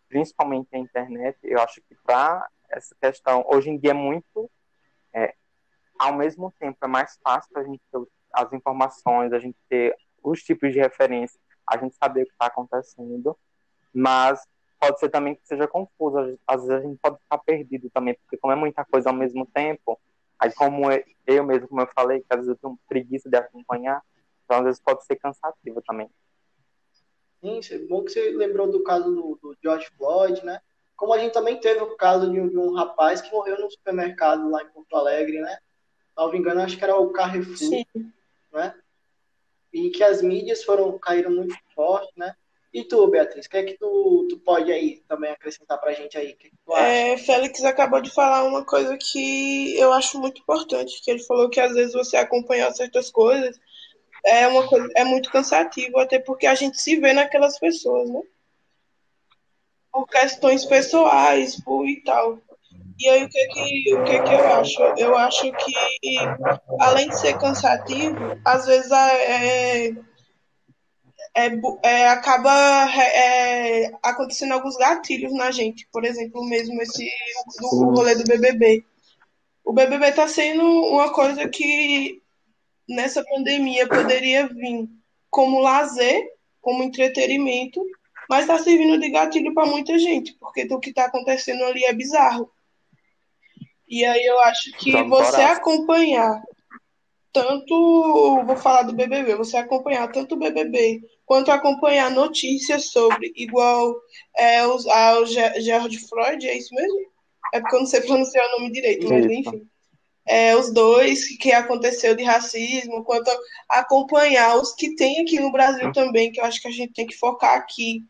principalmente 0.08 0.70
a 0.74 0.78
internet, 0.78 1.38
eu 1.44 1.60
acho 1.62 1.82
que 1.82 1.96
para 2.04 2.48
essa 2.70 2.96
questão, 3.02 3.44
hoje 3.48 3.70
em 3.70 3.78
dia 3.78 3.92
é 3.92 3.94
muito 3.94 4.50
é, 5.14 5.34
ao 5.98 6.14
mesmo 6.14 6.54
tempo 6.60 6.78
é 6.84 6.88
mais 6.88 7.18
fácil 7.24 7.58
a 7.58 7.64
gente 7.64 7.82
ter 7.92 8.00
as 8.34 8.52
informações, 8.52 9.32
a 9.32 9.40
gente 9.40 9.58
ter 9.70 9.96
os 10.22 10.44
tipos 10.44 10.74
de 10.74 10.80
referência, 10.80 11.40
a 11.66 11.78
gente 11.78 11.96
saber 11.96 12.24
o 12.24 12.26
que 12.26 12.34
está 12.34 12.48
acontecendo, 12.48 13.38
mas 13.94 14.46
pode 14.80 15.00
ser 15.00 15.10
também 15.10 15.36
que 15.36 15.48
seja 15.48 15.68
confuso, 15.68 16.38
às 16.46 16.62
vezes 16.66 16.84
a 16.84 16.88
gente 16.88 17.00
pode 17.00 17.18
ficar 17.20 17.38
perdido 17.40 17.90
também, 17.90 18.16
porque 18.16 18.38
como 18.38 18.52
é 18.52 18.56
muita 18.56 18.84
coisa 18.84 19.10
ao 19.10 19.16
mesmo 19.16 19.46
tempo, 19.46 20.00
aí 20.40 20.52
como 20.54 20.86
eu 21.28 21.44
mesmo, 21.44 21.68
como 21.68 21.82
eu 21.82 21.88
falei, 21.88 22.20
que 22.20 22.28
às 22.30 22.38
vezes 22.38 22.50
eu 22.50 22.58
tenho 22.58 22.80
preguiça 22.88 23.30
de 23.30 23.38
acompanhar, 23.38 24.02
então 24.44 24.58
às 24.58 24.64
vezes 24.64 24.82
pode 24.82 25.06
ser 25.06 25.16
cansativo 25.16 25.82
também. 25.82 26.10
Sim, 27.42 27.60
é 27.72 27.80
bom 27.80 28.04
que 28.04 28.12
você 28.12 28.32
lembrou 28.32 28.70
do 28.70 28.84
caso 28.84 29.14
do, 29.14 29.40
do 29.42 29.58
George 29.62 29.88
Floyd, 29.98 30.44
né? 30.44 30.60
Como 30.96 31.14
a 31.14 31.20
gente 31.20 31.34
também 31.34 31.60
teve 31.60 31.82
o 31.82 31.96
caso 31.96 32.32
de 32.32 32.40
um, 32.40 32.48
de 32.48 32.58
um 32.58 32.74
rapaz 32.74 33.22
que 33.22 33.32
morreu 33.32 33.60
no 33.60 33.70
supermercado 33.70 34.50
lá 34.50 34.64
em 34.64 34.70
Porto 34.70 34.96
Alegre, 34.96 35.40
né? 35.42 35.58
Salvo 36.16 36.36
engano, 36.36 36.62
acho 36.62 36.78
que 36.78 36.84
era 36.84 36.96
o 36.96 37.12
Carrefour, 37.12 37.58
Sim. 37.58 37.86
né? 38.52 38.74
E 39.74 39.90
que 39.90 40.04
as 40.04 40.22
mídias 40.22 40.64
foram 40.64 40.98
caíram 40.98 41.32
muito 41.32 41.56
forte, 41.76 42.12
né? 42.18 42.36
E 42.76 42.84
tu, 42.84 43.08
Beatriz, 43.08 43.46
o 43.46 43.50
que 43.50 43.56
é 43.56 43.64
que 43.64 43.78
tu, 43.78 44.28
tu 44.30 44.38
pode 44.40 44.70
aí 44.70 45.02
também 45.08 45.32
acrescentar 45.32 45.80
pra 45.80 45.94
gente 45.94 46.18
aí? 46.18 46.34
Que 46.34 46.50
que 46.50 46.74
é, 46.74 47.16
Félix 47.16 47.64
acabou 47.64 48.02
de 48.02 48.10
falar 48.10 48.44
uma 48.44 48.66
coisa 48.66 48.98
que 48.98 49.80
eu 49.80 49.94
acho 49.94 50.20
muito 50.20 50.42
importante, 50.42 51.02
que 51.02 51.10
ele 51.10 51.24
falou 51.24 51.50
que 51.50 51.62
às 51.62 51.74
vezes 51.74 51.94
você 51.94 52.18
acompanhar 52.18 52.74
certas 52.74 53.10
coisas 53.10 53.58
é 54.26 54.46
uma 54.46 54.68
coisa, 54.68 54.90
é 54.94 55.06
muito 55.06 55.32
cansativo, 55.32 55.98
até 56.00 56.20
porque 56.20 56.46
a 56.46 56.54
gente 56.54 56.82
se 56.82 56.98
vê 56.98 57.14
naquelas 57.14 57.58
pessoas, 57.58 58.10
né? 58.10 58.22
Por 59.90 60.06
questões 60.08 60.66
pessoais, 60.66 61.58
por 61.64 61.88
e 61.88 62.04
tal. 62.04 62.42
E 63.00 63.08
aí 63.08 63.24
o 63.24 63.30
que 63.30 63.48
que, 63.48 63.96
o 63.96 64.04
que 64.04 64.20
que 64.22 64.34
eu 64.34 64.48
acho? 64.54 64.82
Eu 64.98 65.16
acho 65.16 65.50
que 65.50 65.74
além 66.82 67.08
de 67.08 67.18
ser 67.18 67.38
cansativo, 67.38 68.18
às 68.44 68.66
vezes 68.66 68.92
é, 68.92 69.96
é, 71.36 71.52
é 71.84 72.08
acaba 72.08 72.52
é, 72.96 73.92
acontecendo 74.02 74.54
alguns 74.54 74.78
gatilhos 74.78 75.34
na 75.34 75.52
gente. 75.52 75.88
Por 75.92 76.06
exemplo, 76.06 76.44
mesmo 76.46 76.82
esse 76.82 77.10
do 77.60 77.68
rolê 77.68 78.16
do 78.16 78.24
BBB. 78.24 78.86
O 79.64 79.74
BBB 79.74 80.10
está 80.10 80.28
sendo 80.28 80.64
uma 80.64 81.12
coisa 81.12 81.48
que 81.50 82.22
nessa 82.88 83.24
pandemia 83.24 83.88
poderia 83.88 84.48
vir 84.48 84.88
como 85.30 85.60
lazer, 85.60 86.24
como 86.62 86.84
entretenimento, 86.84 87.84
mas 88.30 88.42
está 88.42 88.58
servindo 88.58 89.00
de 89.00 89.10
gatilho 89.10 89.54
para 89.54 89.66
muita 89.66 89.98
gente, 90.00 90.34
porque 90.40 90.68
o 90.72 90.80
que 90.80 90.90
está 90.90 91.06
acontecendo 91.06 91.64
ali 91.66 91.84
é 91.84 91.94
bizarro. 91.94 92.50
E 93.88 94.06
aí 94.06 94.26
eu 94.26 94.40
acho 94.42 94.72
que 94.78 95.04
você 95.04 95.42
acompanhar 95.42 96.42
tanto, 97.36 98.46
vou 98.46 98.56
falar 98.56 98.84
do 98.84 98.94
BBB, 98.94 99.36
você 99.36 99.58
acompanhar 99.58 100.10
tanto 100.10 100.36
o 100.36 100.38
BBB 100.38 101.02
quanto 101.26 101.52
acompanhar 101.52 102.10
notícias 102.10 102.92
sobre, 102.92 103.34
igual 103.36 103.94
é, 104.38 104.66
os, 104.66 104.88
ao 104.88 105.26
George 105.26 106.00
Floyd, 106.08 106.48
é 106.48 106.58
isso 106.58 106.74
mesmo? 106.74 106.98
É 107.54 107.60
porque 107.60 107.76
eu 107.76 107.80
não 107.82 107.86
sei 107.86 108.00
pronunciar 108.00 108.48
o 108.48 108.60
nome 108.60 108.72
direito, 108.72 109.10
mas 109.10 109.26
enfim. 109.26 109.68
É, 110.26 110.56
os 110.56 110.72
dois 110.72 111.28
que 111.38 111.52
aconteceu 111.52 112.16
de 112.16 112.24
racismo, 112.24 113.04
quanto 113.04 113.30
acompanhar 113.68 114.56
os 114.56 114.74
que 114.74 114.96
tem 114.96 115.20
aqui 115.20 115.38
no 115.38 115.52
Brasil 115.52 115.92
também, 115.92 116.32
que 116.32 116.40
eu 116.40 116.46
acho 116.46 116.62
que 116.62 116.70
a 116.70 116.72
gente 116.72 116.94
tem 116.94 117.06
que 117.06 117.18
focar 117.18 117.56
aqui, 117.58 118.02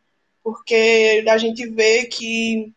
porque 0.43 1.25
a 1.27 1.37
gente 1.39 1.67
vê 1.67 2.05
que 2.05 2.71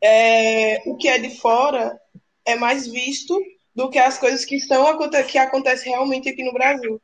é, 0.00 0.82
o 0.86 0.96
que 0.96 1.06
é 1.06 1.18
de 1.18 1.36
fora 1.36 2.00
é 2.46 2.56
mais 2.56 2.86
visto 2.86 3.38
do 3.74 3.88
que 3.88 3.98
as 3.98 4.18
coisas 4.18 4.44
que 4.44 4.56
estão 4.56 4.84
que 5.26 5.38
acontecem 5.38 5.92
realmente 5.92 6.28
aqui 6.28 6.42
no 6.42 6.52
Brasil. 6.52 7.00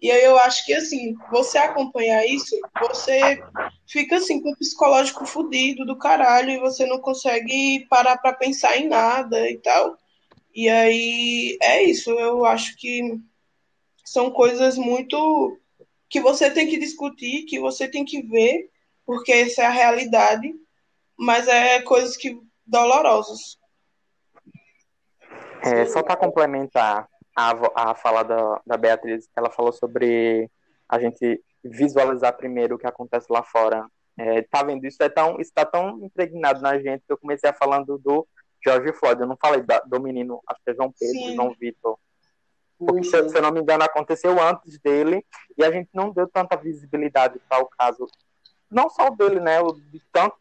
E 0.00 0.10
aí 0.10 0.24
eu 0.24 0.36
acho 0.38 0.64
que 0.66 0.74
assim, 0.74 1.14
você 1.30 1.56
acompanhar 1.58 2.26
isso, 2.26 2.54
você 2.80 3.42
fica 3.86 4.16
assim 4.16 4.40
com 4.40 4.50
o 4.50 4.56
psicológico 4.56 5.24
fudido 5.24 5.86
do 5.86 5.96
caralho 5.96 6.50
e 6.50 6.58
você 6.58 6.84
não 6.84 7.00
consegue 7.00 7.86
parar 7.88 8.18
para 8.18 8.34
pensar 8.34 8.76
em 8.76 8.88
nada 8.88 9.48
e 9.48 9.56
tal. 9.58 9.96
E 10.54 10.68
aí 10.68 11.56
é 11.62 11.82
isso, 11.82 12.10
eu 12.10 12.44
acho 12.44 12.76
que 12.76 13.18
são 14.04 14.30
coisas 14.30 14.76
muito 14.76 15.58
que 16.08 16.20
você 16.20 16.50
tem 16.50 16.68
que 16.68 16.78
discutir, 16.78 17.44
que 17.46 17.58
você 17.58 17.88
tem 17.88 18.04
que 18.04 18.22
ver, 18.22 18.70
porque 19.04 19.32
essa 19.32 19.62
é 19.62 19.66
a 19.66 19.70
realidade, 19.70 20.54
mas 21.16 21.48
é 21.48 21.80
coisas 21.80 22.16
que 22.16 22.38
dolorosas. 22.66 23.58
É, 25.64 25.86
só 25.86 26.02
para 26.02 26.16
complementar 26.16 27.08
a, 27.34 27.90
a 27.90 27.94
fala 27.94 28.22
da, 28.22 28.60
da 28.66 28.76
Beatriz, 28.76 29.28
ela 29.34 29.50
falou 29.50 29.72
sobre 29.72 30.50
a 30.88 30.98
gente 30.98 31.42
visualizar 31.64 32.36
primeiro 32.36 32.74
o 32.74 32.78
que 32.78 32.86
acontece 32.86 33.26
lá 33.30 33.42
fora. 33.42 33.86
É, 34.16 34.42
tá 34.42 34.62
vendo? 34.62 34.86
Isso 34.86 35.02
é 35.02 35.08
tão, 35.08 35.40
está 35.40 35.64
tão 35.64 35.98
impregnado 36.04 36.60
na 36.60 36.78
gente 36.78 37.04
que 37.06 37.12
eu 37.12 37.18
comecei 37.18 37.48
a 37.48 37.54
falando 37.54 37.98
do 37.98 38.28
George 38.62 38.92
Floyd. 38.92 39.20
Eu 39.20 39.26
não 39.26 39.36
falei 39.36 39.62
da, 39.62 39.80
do 39.80 40.00
menino, 40.00 40.40
acho 40.46 40.60
que 40.62 40.70
é 40.70 40.74
João 40.74 40.92
Pedro, 40.92 41.18
Sim. 41.18 41.34
João 41.34 41.56
Vitor. 41.58 41.98
Porque, 42.78 43.04
se, 43.04 43.28
se 43.30 43.36
eu 43.36 43.42
não 43.42 43.50
me 43.50 43.60
engano, 43.60 43.82
aconteceu 43.82 44.40
antes 44.40 44.78
dele 44.80 45.24
e 45.56 45.64
a 45.64 45.70
gente 45.70 45.88
não 45.94 46.10
deu 46.10 46.28
tanta 46.28 46.56
visibilidade 46.56 47.40
para 47.48 47.62
o 47.62 47.66
caso, 47.66 48.06
não 48.70 48.90
só 48.90 49.08
dele, 49.10 49.40
né? 49.40 49.60
O, 49.60 49.72
de 49.72 50.00
tanto, 50.12 50.36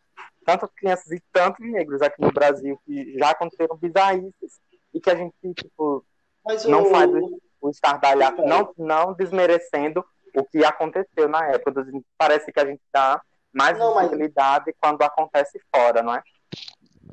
tantas 0.46 0.70
crianças 0.74 1.12
e 1.12 1.24
tantos 1.32 1.66
negros 1.66 2.02
aqui 2.02 2.22
no 2.22 2.32
Brasil 2.32 2.78
que 2.86 3.18
já 3.18 3.32
aconteceram 3.32 3.78
bizarrices 3.78 4.60
e 4.94 5.00
que 5.00 5.10
a 5.10 5.16
gente, 5.16 5.34
tipo, 5.56 6.06
Mas 6.46 6.66
não 6.66 6.84
o... 6.84 6.86
faz 6.86 7.12
o, 7.12 7.42
o 7.62 7.70
estardalhaço, 7.70 8.42
não, 8.44 8.74
não 8.78 9.14
desmerecendo 9.14 10.04
o 10.36 10.44
que 10.44 10.64
aconteceu 10.64 11.28
na 11.28 11.46
época. 11.48 11.86
Parece 12.18 12.52
que 12.52 12.60
a 12.60 12.66
gente 12.66 12.82
dá 12.92 13.22
mais 13.52 13.78
não, 13.78 13.98
visibilidade 13.98 14.66
mas... 14.68 14.76
quando 14.80 15.02
acontece 15.04 15.60
fora, 15.74 16.02
não 16.02 16.14
é? 16.14 16.24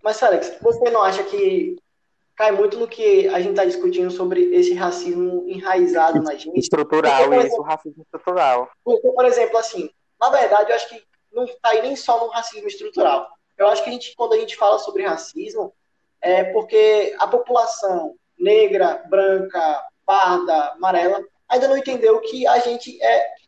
Mas, 0.03 0.19
Félix, 0.19 0.59
você 0.61 0.91
não 0.91 1.03
acha 1.03 1.23
que 1.25 1.77
cai 2.37 2.53
muito 2.53 2.79
no 2.79 2.89
que 2.89 3.29
a 3.29 3.39
gente 3.39 3.51
está 3.51 3.65
discutindo 3.65 4.11
sobre 4.11 4.55
esse 4.55 4.73
racismo 4.73 5.45
enraizado 5.47 6.23
na 6.23 6.35
gente? 6.35 6.59
Estrutural, 6.59 7.25
porque, 7.25 7.47
isso, 7.47 7.61
racismo 7.61 8.03
estrutural. 8.03 8.71
Porque, 8.83 9.09
por 9.11 9.25
exemplo, 9.27 9.59
assim, 9.59 9.91
na 10.19 10.31
verdade, 10.31 10.71
eu 10.71 10.77
acho 10.77 10.89
que 10.89 11.03
não 11.33 11.45
está 11.45 11.71
aí 11.71 11.83
nem 11.83 11.95
só 11.95 12.25
no 12.25 12.31
racismo 12.31 12.67
estrutural. 12.67 13.29
Eu 13.59 13.69
acho 13.69 13.85
que 13.85 13.91
a 13.91 13.93
gente, 13.93 14.15
quando 14.17 14.33
a 14.33 14.39
gente 14.39 14.57
fala 14.57 14.79
sobre 14.79 15.05
racismo, 15.05 15.75
é 16.21 16.45
porque 16.45 17.15
a 17.19 17.27
população 17.27 18.15
negra, 18.39 19.03
branca, 19.09 19.83
parda, 20.05 20.73
amarela, 20.73 21.23
ainda 21.49 21.69
não 21.69 21.77
entendeu 21.77 22.21
que 22.21 22.47
a 22.47 22.59
gente 22.59 23.01
é 23.03 23.41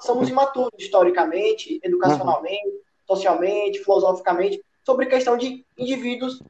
somos 0.00 0.28
imaturos 0.28 0.72
historicamente, 0.78 1.80
educacionalmente, 1.82 2.66
uhum. 2.66 2.80
socialmente, 3.06 3.82
filosoficamente, 3.82 4.62
sobre 4.84 5.06
questão 5.06 5.36
de 5.36 5.64
indivíduos 5.76 6.40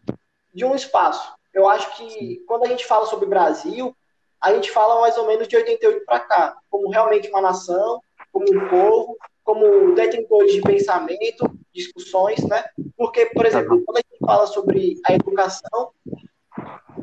de 0.52 0.64
um 0.64 0.74
espaço. 0.74 1.32
Eu 1.52 1.68
acho 1.68 1.96
que 1.96 2.42
quando 2.46 2.64
a 2.64 2.68
gente 2.68 2.84
fala 2.84 3.06
sobre 3.06 3.26
Brasil, 3.26 3.96
a 4.40 4.52
gente 4.52 4.70
fala 4.70 5.00
mais 5.00 5.16
ou 5.16 5.26
menos 5.26 5.48
de 5.48 5.56
88 5.56 6.04
para 6.04 6.20
cá, 6.20 6.56
como 6.68 6.90
realmente 6.90 7.28
uma 7.30 7.40
nação, 7.40 8.00
como 8.34 8.52
um 8.52 8.68
povo, 8.68 9.16
como 9.44 9.94
detentores 9.94 10.52
de 10.52 10.60
pensamento, 10.60 11.48
discussões, 11.72 12.42
né? 12.48 12.64
Porque, 12.96 13.26
por 13.26 13.46
exemplo, 13.46 13.80
quando 13.84 13.98
a 13.98 14.00
gente 14.00 14.18
fala 14.26 14.46
sobre 14.48 15.00
a 15.06 15.14
educação, 15.14 15.92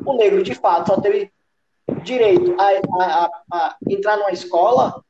o 0.04 0.12
negro, 0.12 0.42
de 0.42 0.54
fato, 0.54 0.88
só 0.88 1.00
teve 1.00 1.32
direito 2.04 2.54
a, 2.60 2.68
a, 3.02 3.30
a 3.50 3.76
entrar 3.88 4.18
numa 4.18 4.30
escola 4.30 5.02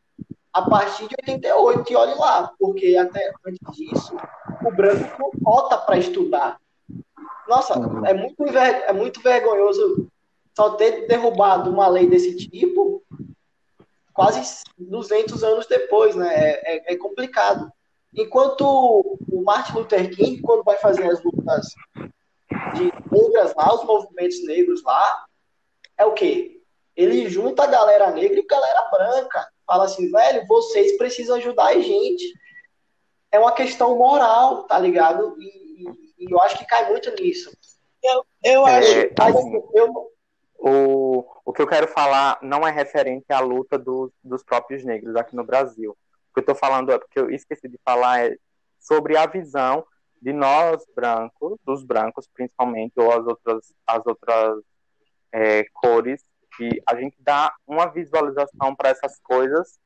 a 0.53 0.63
partir 0.63 1.09
de 1.09 1.17
88, 1.23 1.93
e 1.93 1.97
olhe 1.97 2.15
lá, 2.15 2.53
porque 2.59 2.95
até 2.97 3.33
antes 3.45 3.77
disso, 3.77 4.15
o 4.65 4.71
branco 4.71 5.19
não 5.19 5.31
vota 5.41 5.79
para 5.79 5.99
estudar. 5.99 6.61
Nossa, 7.49 7.79
uhum. 7.79 8.07
é 8.07 8.15
muito, 8.15 8.45
é 8.47 8.93
muito 8.93 9.21
vergonhoso 9.21 10.07
só 10.55 10.71
ter 10.71 11.07
derrubado 11.09 11.71
uma 11.71 11.89
lei 11.89 12.07
desse 12.07 12.37
tipo 12.37 13.02
quase 14.23 14.63
200 14.79 15.43
anos 15.43 15.67
depois, 15.67 16.15
né? 16.15 16.33
É, 16.35 16.77
é, 16.77 16.95
é 16.95 16.97
complicado. 16.97 17.73
Enquanto 18.15 18.63
o 18.63 19.43
Martin 19.43 19.73
Luther 19.73 20.15
King, 20.15 20.41
quando 20.43 20.63
vai 20.63 20.77
fazer 20.77 21.11
as 21.11 21.23
lutas 21.25 21.67
de 22.75 22.93
negras 23.11 23.55
lá, 23.57 23.75
os 23.75 23.85
movimentos 23.85 24.45
negros 24.47 24.83
lá, 24.85 25.25
é 25.99 26.05
o 26.05 26.13
quê? 26.13 26.61
Ele 26.95 27.29
junta 27.29 27.65
a 27.65 27.67
galera 27.67 28.11
negra 28.11 28.39
e 28.39 28.45
a 28.45 28.55
galera 28.55 28.91
branca 28.91 29.49
fala 29.67 29.85
assim, 29.85 30.11
velho, 30.11 30.47
vocês 30.47 30.97
precisam 30.99 31.37
ajudar 31.37 31.69
a 31.69 31.81
gente. 31.81 32.25
É 33.31 33.39
uma 33.39 33.53
questão 33.53 33.97
moral, 33.97 34.65
tá 34.65 34.79
ligado? 34.79 35.35
E, 35.41 35.47
e, 35.47 36.27
e 36.27 36.31
eu 36.31 36.41
acho 36.43 36.59
que 36.59 36.67
cai 36.67 36.89
muito 36.91 37.11
nisso. 37.15 37.51
Eu, 38.03 38.25
eu 38.45 38.69
é, 38.69 38.79
acho. 38.79 38.99
É, 38.99 39.11
assim, 39.19 39.63
eu... 39.75 40.12
o, 40.65 41.27
o 41.45 41.53
que 41.53 41.61
eu 41.61 41.67
quero 41.67 41.89
falar 41.89 42.39
não 42.41 42.67
é 42.67 42.71
referente 42.71 43.33
à 43.33 43.41
luta 43.41 43.77
do, 43.77 44.13
dos 44.23 44.45
próprios 44.45 44.85
negros 44.85 45.17
aqui 45.17 45.35
no 45.35 45.43
Brasil. 45.43 45.91
O 45.91 46.35
que 46.35 46.39
eu 46.39 46.43
estou 46.43 46.55
falando 46.55 46.93
é 46.93 46.99
porque 46.99 47.19
eu 47.19 47.29
esqueci 47.31 47.69
de 47.69 47.79
falar 47.85 48.25
é 48.25 48.37
sobre 48.79 49.17
a 49.17 49.27
visão 49.27 49.85
de 50.21 50.33
nós 50.33 50.85
brancos, 50.95 51.59
dos 51.65 51.83
brancos 51.83 52.29
principalmente, 52.33 52.93
ou 52.97 53.11
as 53.11 53.27
outras, 53.27 53.75
as 53.85 54.07
outras 54.07 54.63
é, 55.33 55.65
cores, 55.73 56.23
e 56.61 56.81
a 56.87 56.95
gente 56.95 57.17
dá 57.19 57.53
uma 57.67 57.87
visualização 57.87 58.77
para 58.77 58.91
essas 58.91 59.19
coisas 59.19 59.81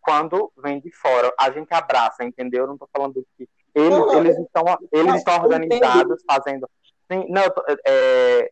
quando 0.00 0.50
vem 0.56 0.80
de 0.80 0.90
fora. 0.92 1.30
A 1.38 1.50
gente 1.50 1.74
abraça, 1.74 2.24
entendeu? 2.24 2.62
Eu 2.62 2.68
não 2.68 2.74
estou 2.74 2.88
falando 2.90 3.26
que 3.36 3.46
eles, 3.74 4.12
eles 4.14 4.38
estão, 4.38 4.64
eles 4.90 5.14
estão 5.16 5.42
organizados, 5.42 6.22
fazendo. 6.26 6.68
Sim, 7.10 7.26
não, 7.28 7.42
é, 7.86 8.50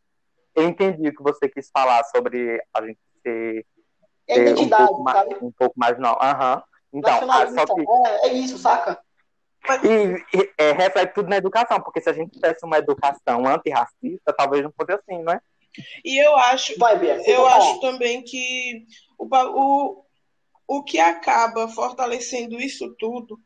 eu 0.55 0.69
entendi 0.69 1.09
o 1.09 1.15
que 1.15 1.23
você 1.23 1.49
quis 1.49 1.71
falar 1.71 2.03
sobre 2.05 2.63
a 2.75 2.87
gente 2.87 2.99
ser, 3.23 3.67
é 4.27 4.53
um, 4.53 4.69
pouco 4.69 5.03
mais, 5.03 5.29
um 5.43 5.51
pouco 5.53 5.75
mais 5.77 5.99
não. 5.99 6.13
Uhum. 6.13 6.63
Então, 6.93 7.31
ah, 7.31 7.47
só 7.47 7.75
que... 7.75 7.81
é, 7.81 8.29
é 8.29 8.33
isso, 8.35 8.59
saca? 8.59 8.99
E, 9.85 10.39
e 10.39 10.51
é, 10.57 10.73
reflete 10.73 11.15
tudo 11.15 11.29
na 11.29 11.37
educação, 11.37 11.81
porque 11.81 12.01
se 12.01 12.09
a 12.09 12.13
gente 12.13 12.33
tivesse 12.33 12.65
uma 12.65 12.79
educação 12.79 13.47
antirracista, 13.47 14.33
talvez 14.37 14.63
não 14.63 14.73
fosse 14.73 14.93
assim, 14.93 15.23
não 15.23 15.33
é? 15.33 15.41
E 16.05 16.19
eu 16.19 16.37
acho, 16.37 16.77
Vai, 16.79 16.99
Bia, 16.99 17.21
eu 17.31 17.47
acho 17.47 17.81
também 17.81 18.23
que 18.23 18.87
o, 19.19 19.29
o, 19.29 20.05
o 20.67 20.83
que 20.83 20.99
acaba 20.99 21.69
fortalecendo 21.69 22.61
isso 22.61 22.95
tudo 22.99 23.39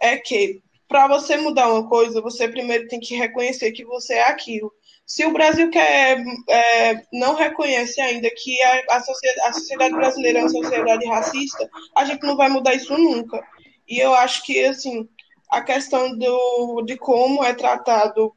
é 0.00 0.16
que 0.16 0.60
para 0.88 1.06
você 1.06 1.36
mudar 1.36 1.70
uma 1.70 1.86
coisa, 1.86 2.22
você 2.22 2.48
primeiro 2.48 2.88
tem 2.88 2.98
que 2.98 3.14
reconhecer 3.14 3.72
que 3.72 3.84
você 3.84 4.14
é 4.14 4.28
aquilo. 4.28 4.72
Se 5.08 5.24
o 5.24 5.32
Brasil 5.32 5.70
quer, 5.70 6.22
é, 6.48 7.02
não 7.10 7.34
reconhece 7.34 7.98
ainda 7.98 8.28
que 8.30 8.62
a, 8.62 8.96
a, 8.96 9.02
sociedade, 9.02 9.48
a 9.48 9.52
sociedade 9.54 9.94
brasileira 9.94 10.38
é 10.38 10.42
uma 10.42 10.50
sociedade 10.50 11.06
racista, 11.06 11.68
a 11.96 12.04
gente 12.04 12.22
não 12.24 12.36
vai 12.36 12.50
mudar 12.50 12.74
isso 12.74 12.92
nunca. 12.96 13.42
E 13.88 13.98
eu 13.98 14.12
acho 14.12 14.44
que, 14.44 14.62
assim, 14.66 15.08
a 15.50 15.62
questão 15.62 16.14
do, 16.14 16.82
de 16.82 16.98
como 16.98 17.42
é 17.42 17.54
tratado 17.54 18.34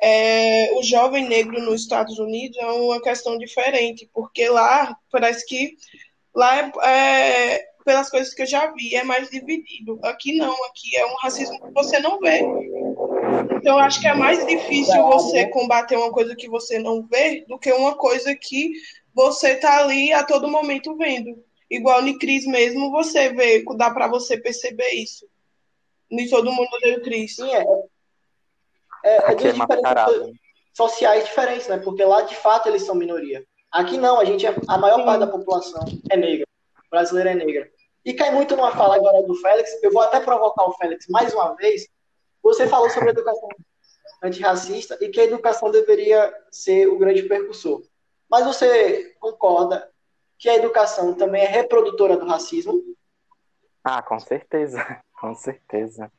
é, 0.00 0.72
o 0.72 0.82
jovem 0.82 1.28
negro 1.28 1.60
nos 1.60 1.82
Estados 1.82 2.18
Unidos 2.18 2.56
é 2.56 2.66
uma 2.66 3.00
questão 3.02 3.36
diferente, 3.36 4.08
porque 4.14 4.48
lá 4.48 4.96
parece 5.10 5.44
que 5.44 5.76
lá 6.34 6.58
é, 6.58 6.72
é, 6.84 7.66
pelas 7.84 8.10
coisas 8.10 8.32
que 8.32 8.42
eu 8.42 8.46
já 8.46 8.72
vi 8.72 8.94
é 8.94 9.04
mais 9.04 9.28
dividido. 9.28 10.00
Aqui 10.02 10.34
não, 10.36 10.52
aqui 10.64 10.96
é 10.96 11.06
um 11.06 11.14
racismo 11.16 11.60
que 11.60 11.72
você 11.72 11.98
não 12.00 12.18
vê. 12.18 12.40
Então 13.66 13.80
eu 13.80 13.84
acho 13.84 14.00
que 14.00 14.06
é 14.06 14.14
mais 14.14 14.46
difícil 14.46 15.02
você 15.02 15.48
combater 15.48 15.96
uma 15.96 16.12
coisa 16.12 16.36
que 16.36 16.48
você 16.48 16.78
não 16.78 17.02
vê 17.02 17.44
do 17.48 17.58
que 17.58 17.72
uma 17.72 17.96
coisa 17.96 18.32
que 18.32 18.70
você 19.12 19.56
tá 19.56 19.80
ali 19.80 20.12
a 20.12 20.22
todo 20.22 20.46
momento 20.46 20.96
vendo. 20.96 21.44
Igual 21.68 22.00
no 22.00 22.16
Cris 22.16 22.46
mesmo, 22.46 22.92
você 22.92 23.28
vê, 23.30 23.64
dá 23.76 23.90
para 23.90 24.06
você 24.06 24.38
perceber 24.38 24.90
isso. 24.90 25.26
Nem 26.08 26.28
todo 26.28 26.52
mundo 26.52 26.68
odeia 26.74 26.98
o 26.98 27.02
Cris. 27.02 27.34
Sim, 27.34 27.52
é. 27.52 27.66
É, 29.04 29.32
é 29.32 29.34
de 29.34 29.52
diferenças 29.52 30.30
sociais 30.72 31.24
diferentes, 31.24 31.66
né? 31.66 31.78
Porque 31.78 32.04
lá, 32.04 32.22
de 32.22 32.36
fato, 32.36 32.68
eles 32.68 32.84
são 32.84 32.94
minoria. 32.94 33.44
Aqui 33.72 33.98
não, 33.98 34.20
a 34.20 34.24
gente 34.24 34.46
é, 34.46 34.54
a 34.68 34.78
maior 34.78 35.04
parte 35.04 35.18
da 35.18 35.26
população 35.26 35.84
é 36.08 36.16
negra. 36.16 36.46
Brasileira 36.88 37.32
é 37.32 37.34
negra. 37.34 37.68
E 38.04 38.14
cai 38.14 38.30
muito 38.30 38.54
numa 38.54 38.70
fala 38.70 38.94
agora 38.94 39.24
do 39.24 39.34
Félix. 39.34 39.76
Eu 39.82 39.90
vou 39.90 40.02
até 40.02 40.20
provocar 40.20 40.68
o 40.68 40.72
Félix 40.74 41.08
mais 41.08 41.34
uma 41.34 41.52
vez. 41.56 41.88
Você 42.46 42.68
falou 42.68 42.88
sobre 42.88 43.10
educação 43.10 43.48
antirracista 44.22 44.96
e 45.00 45.08
que 45.08 45.20
a 45.20 45.24
educação 45.24 45.68
deveria 45.68 46.32
ser 46.48 46.86
o 46.86 46.96
grande 46.96 47.24
percussor. 47.24 47.82
Mas 48.30 48.46
você 48.46 49.16
concorda 49.18 49.90
que 50.38 50.48
a 50.48 50.54
educação 50.54 51.12
também 51.12 51.42
é 51.42 51.48
reprodutora 51.48 52.16
do 52.16 52.24
racismo? 52.24 52.84
Ah, 53.82 54.00
com 54.00 54.20
certeza. 54.20 54.78
Com 55.18 55.34
certeza. 55.34 56.12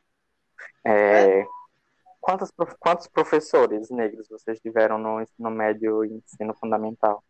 É, 0.83 1.45
quantos, 2.19 2.51
quantos 2.79 3.07
professores 3.07 3.91
negros 3.91 4.27
vocês 4.27 4.59
tiveram 4.59 4.97
no 4.97 5.21
ensino 5.21 5.51
médio 5.51 6.03
e 6.03 6.13
ensino 6.13 6.51
fundamental? 6.55 7.23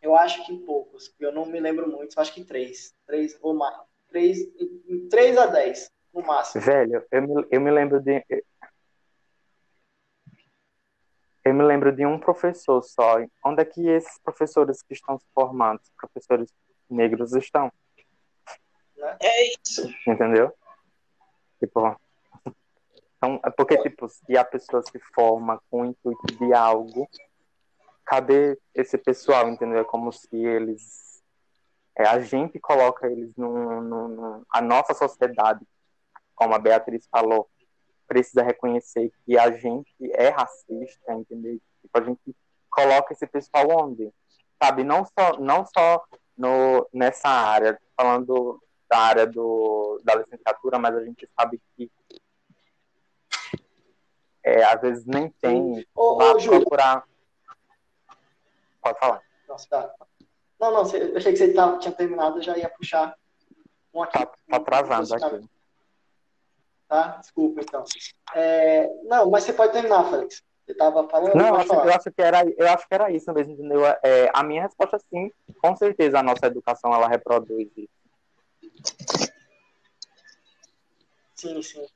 Eu 0.00 0.16
acho 0.16 0.44
que 0.46 0.56
poucos. 0.60 1.14
Eu 1.20 1.30
não 1.30 1.44
me 1.44 1.60
lembro 1.60 1.86
muito. 1.86 2.18
Acho 2.18 2.32
que 2.32 2.42
três. 2.42 2.94
Três 3.06 3.38
ou 3.42 3.52
mais. 3.52 3.76
Três, 4.08 4.38
três 5.10 5.36
a 5.36 5.46
dez, 5.46 5.92
no 6.12 6.22
máximo. 6.22 6.62
Velho, 6.62 7.04
eu 7.10 7.22
me, 7.22 7.46
eu 7.50 7.60
me 7.60 7.70
lembro 7.70 8.00
de. 8.00 8.24
Eu 11.44 11.54
me 11.54 11.62
lembro 11.62 11.94
de 11.94 12.04
um 12.04 12.18
professor 12.18 12.82
só. 12.82 13.16
Onde 13.44 13.62
é 13.62 13.64
que 13.64 13.88
esses 13.88 14.18
professores 14.18 14.82
que 14.82 14.92
estão 14.92 15.18
se 15.18 15.26
formando, 15.34 15.80
professores 15.96 16.52
negros, 16.88 17.34
estão? 17.34 17.72
É 19.20 19.54
isso. 19.54 19.88
Entendeu? 20.06 20.52
Tipo, 21.58 21.96
então, 23.20 23.38
é 23.44 23.50
porque, 23.50 23.76
tipo, 23.76 24.08
se 24.08 24.36
a 24.36 24.44
pessoa 24.44 24.82
se 24.82 24.98
forma 25.14 25.60
com 25.70 25.82
o 25.82 25.84
intuito 25.84 26.26
de 26.38 26.54
algo, 26.54 27.06
cadê 28.02 28.58
esse 28.74 28.96
pessoal, 28.96 29.46
entendeu? 29.46 29.80
É 29.80 29.84
como 29.84 30.10
se 30.10 30.34
eles. 30.34 31.22
É, 31.94 32.04
a 32.06 32.18
gente 32.20 32.58
coloca 32.58 33.06
eles 33.06 33.36
no, 33.36 33.82
no, 33.82 34.08
no, 34.08 34.46
A 34.50 34.62
nossa 34.62 34.94
sociedade, 34.94 35.60
como 36.40 36.54
a 36.54 36.58
Beatriz 36.58 37.06
falou, 37.12 37.50
precisa 38.08 38.42
reconhecer 38.42 39.12
que 39.26 39.38
a 39.38 39.50
gente 39.50 39.94
é 40.14 40.30
racista, 40.30 41.12
entendeu? 41.12 41.60
Tipo, 41.82 41.98
a 41.98 42.02
gente 42.02 42.36
coloca 42.70 43.12
esse 43.12 43.26
pessoal 43.26 43.66
onde? 43.68 44.10
Sabe? 44.60 44.82
Não 44.82 45.04
só, 45.04 45.38
não 45.38 45.66
só 45.66 46.02
no, 46.38 46.88
nessa 46.94 47.28
área, 47.28 47.78
falando 47.94 48.58
da 48.88 48.98
área 48.98 49.26
do, 49.26 50.00
da 50.02 50.14
licenciatura, 50.14 50.78
mas 50.78 50.96
a 50.96 51.04
gente 51.04 51.28
sabe 51.38 51.60
que 51.76 51.90
é, 54.42 54.64
às 54.64 54.80
vezes 54.80 55.04
nem 55.04 55.28
tem 55.28 55.86
ô, 55.94 56.14
lá 56.14 56.32
ô, 56.32 56.38
procurar. 56.38 57.04
Pode 58.80 58.98
falar. 58.98 59.22
Nossa, 59.46 59.68
tá. 59.68 59.94
Não, 60.58 60.70
não, 60.72 60.90
eu 60.96 61.18
achei 61.18 61.32
que 61.32 61.38
você 61.38 61.52
tava, 61.52 61.78
tinha 61.78 61.92
terminado, 61.92 62.38
eu 62.38 62.42
já 62.42 62.56
ia 62.56 62.70
puxar 62.70 63.14
um 63.92 64.02
aqui. 64.02 64.18
Tá, 64.18 64.26
tá 64.48 64.60
travando 64.60 65.14
aqui. 65.14 65.50
Tá? 66.90 67.18
Desculpa, 67.20 67.60
então. 67.60 67.84
É, 68.34 68.90
não, 69.04 69.30
mas 69.30 69.44
você 69.44 69.52
pode 69.52 69.72
terminar, 69.72 70.10
Félix. 70.10 70.42
Você 70.66 70.72
estava 70.72 71.08
falando? 71.08 71.36
Não, 71.36 71.46
eu 71.46 71.54
acho, 71.54 71.72
eu 71.72 71.92
acho, 71.94 72.10
que 72.10 72.20
era, 72.20 72.44
eu 72.44 72.68
acho 72.68 72.88
que 72.88 72.94
era 72.94 73.12
isso 73.12 73.32
mesmo, 73.32 73.52
entendeu? 73.52 73.86
É, 74.02 74.28
a 74.34 74.42
minha 74.42 74.62
resposta, 74.62 74.98
sim, 74.98 75.30
com 75.62 75.76
certeza 75.76 76.18
a 76.18 76.22
nossa 76.22 76.48
educação 76.48 76.92
ela 76.92 77.06
reproduz 77.06 77.68
isso. 77.76 79.30
Sim, 81.36 81.62
sim. 81.62 81.86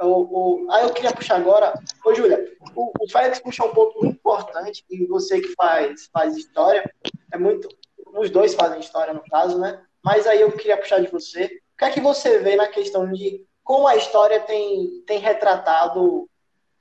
O, 0.00 0.66
o, 0.66 0.70
aí 0.70 0.84
eu 0.84 0.94
queria 0.94 1.12
puxar 1.12 1.40
agora. 1.40 1.74
Ô, 2.04 2.14
Júlia, 2.14 2.56
o, 2.76 2.92
o 3.00 3.10
Félix 3.10 3.40
puxou 3.40 3.66
um 3.66 3.74
ponto 3.74 3.98
muito 4.00 4.14
importante, 4.14 4.84
e 4.88 5.06
você 5.06 5.40
que 5.40 5.54
faz, 5.54 6.08
faz 6.12 6.36
história, 6.36 6.88
é 7.32 7.36
muito. 7.36 7.68
Os 8.14 8.30
dois 8.30 8.54
fazem 8.54 8.78
história, 8.78 9.12
no 9.12 9.24
caso, 9.28 9.58
né? 9.58 9.84
Mas 10.04 10.24
aí 10.24 10.40
eu 10.40 10.52
queria 10.52 10.76
puxar 10.76 11.00
de 11.00 11.10
você. 11.10 11.46
O 11.74 11.78
que 11.78 11.84
é 11.84 11.90
que 11.90 12.00
você 12.00 12.38
vê 12.38 12.54
na 12.54 12.68
questão 12.68 13.10
de 13.12 13.44
como 13.66 13.88
a 13.88 13.96
história 13.96 14.38
tem, 14.38 15.02
tem 15.08 15.18
retratado 15.18 16.30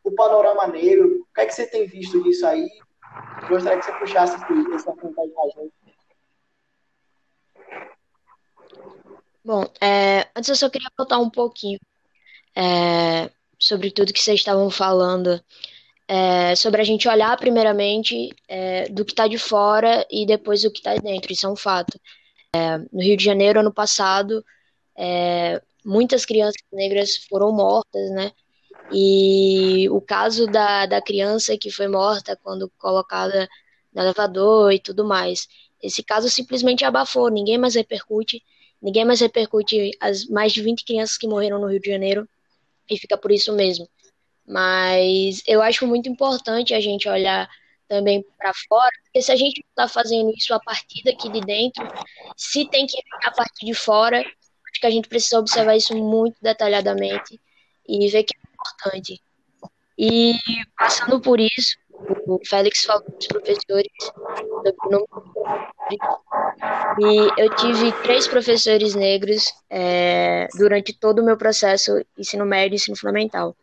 o 0.04 0.12
panorama 0.12 0.67
negro? 0.67 1.21
O 1.21 1.34
que 1.34 1.41
é 1.41 1.45
que 1.48 1.52
você 1.52 1.65
tem 1.65 1.88
visto 1.88 2.21
disso 2.21 2.45
aí? 2.45 2.69
Gostaria 3.50 3.80
que 3.80 3.86
você 3.86 3.91
puxasse 3.93 4.36
esse 4.36 4.89
assunto 4.89 5.19
aí 5.19 5.30
com 5.32 5.41
a 5.41 5.50
gente. 5.50 5.74
Bom, 9.43 9.65
é, 9.82 10.28
antes 10.36 10.48
eu 10.48 10.56
só 10.56 10.69
queria 10.69 10.88
voltar 10.95 11.17
um 11.17 11.30
pouquinho 11.30 11.80
é, 12.56 13.32
sobre 13.58 13.89
tudo 13.89 14.13
que 14.13 14.21
vocês 14.21 14.39
estavam 14.39 14.69
falando, 14.69 15.43
é, 16.08 16.56
sobre 16.56 16.82
a 16.82 16.86
gente 16.86 17.08
olhar 17.08 17.36
primeiramente 17.38 18.30
é, 18.48 18.89
do 18.89 19.04
que 19.04 19.12
está 19.12 19.28
de 19.28 19.39
fora 19.39 20.06
e 20.12 20.24
depois 20.24 20.62
do 20.62 20.71
que 20.71 20.78
está 20.78 20.95
dentro, 20.98 21.34
isso 21.34 21.48
é 21.48 21.50
um 21.50 21.56
fato. 21.56 22.00
É, 22.56 22.78
no 22.78 23.02
Rio 23.02 23.17
de 23.17 23.24
Janeiro, 23.24 23.60
ano 23.60 23.74
passado, 23.74 24.45
é, 24.95 25.60
muitas 25.86 26.26
crianças 26.26 26.62
negras 26.74 27.17
foram 27.30 27.52
mortas, 27.52 28.10
né? 28.12 28.32
E 28.91 29.88
o 29.89 30.02
caso 30.02 30.48
da, 30.48 30.86
da 30.86 31.02
criança 31.02 31.58
que 31.58 31.71
foi 31.71 31.88
morta 31.88 32.38
quando 32.43 32.71
colocada 32.78 33.48
no 33.93 34.02
elevador 34.02 34.71
e 34.74 34.80
tudo 34.80 35.06
mais, 35.06 35.48
esse 35.82 36.04
caso 36.04 36.30
simplesmente 36.30 36.84
abafou, 36.84 37.30
ninguém 37.30 37.58
mais 37.58 37.76
repercute 37.76 38.43
Ninguém 38.86 39.04
mais 39.04 39.19
repercute 39.19 39.98
as 40.00 40.28
mais 40.28 40.54
de 40.54 40.62
20 40.62 40.86
crianças 40.86 41.17
que 41.17 41.28
morreram 41.28 41.60
no 41.60 41.67
Rio 41.67 41.80
de 41.80 41.89
Janeiro 41.89 42.30
e 42.88 42.95
fica 43.00 43.17
por 43.17 43.32
isso 43.32 43.52
mesmo. 43.52 43.89
Mas 44.48 45.41
eu 45.48 45.60
acho 45.62 45.88
muito 45.88 46.08
importante 46.08 46.71
a 46.71 46.80
gente 46.80 47.10
olhar 47.10 47.50
também 47.88 48.24
para 48.38 48.52
fora, 48.69 48.91
porque 49.04 49.24
se 49.24 49.32
a 49.32 49.36
gente 49.36 49.63
está 49.67 49.88
fazendo 49.88 50.32
isso 50.38 50.54
a 50.54 50.60
partir 50.60 51.02
daqui 51.04 51.32
de 51.32 51.41
dentro, 51.41 51.84
se 52.38 52.69
tem 52.69 52.86
que 52.86 52.98
a 53.24 53.32
partir 53.32 53.65
de 53.65 53.74
fora, 53.74 54.24
acho 54.76 54.82
que 54.82 54.88
a 54.88 54.92
gente 54.92 55.08
precisa 55.08 55.40
observar 55.40 55.78
isso 55.78 55.96
muito 55.96 56.36
detalhadamente 56.42 57.40
e 57.88 58.10
ver 58.10 58.24
que 58.24 58.36
é 58.36 58.40
importante. 58.54 59.22
E 59.98 60.34
passando 60.78 61.22
por 61.22 61.40
isso, 61.40 61.78
o 62.28 62.40
Félix 62.46 62.84
falou 62.84 63.06
dos 63.10 63.28
professores 63.28 63.88
e 67.00 67.42
eu 67.42 67.56
tive 67.56 67.92
três 68.04 68.28
professores 68.28 68.96
negros 68.96 69.46
é, 69.70 70.48
durante 70.58 70.92
todo 70.92 71.20
o 71.20 71.26
meu 71.26 71.38
processo 71.38 72.04
ensino 72.18 72.46
médio 72.46 72.76
e 72.76 72.78
ensino 72.78 72.98
fundamental. 72.98 73.56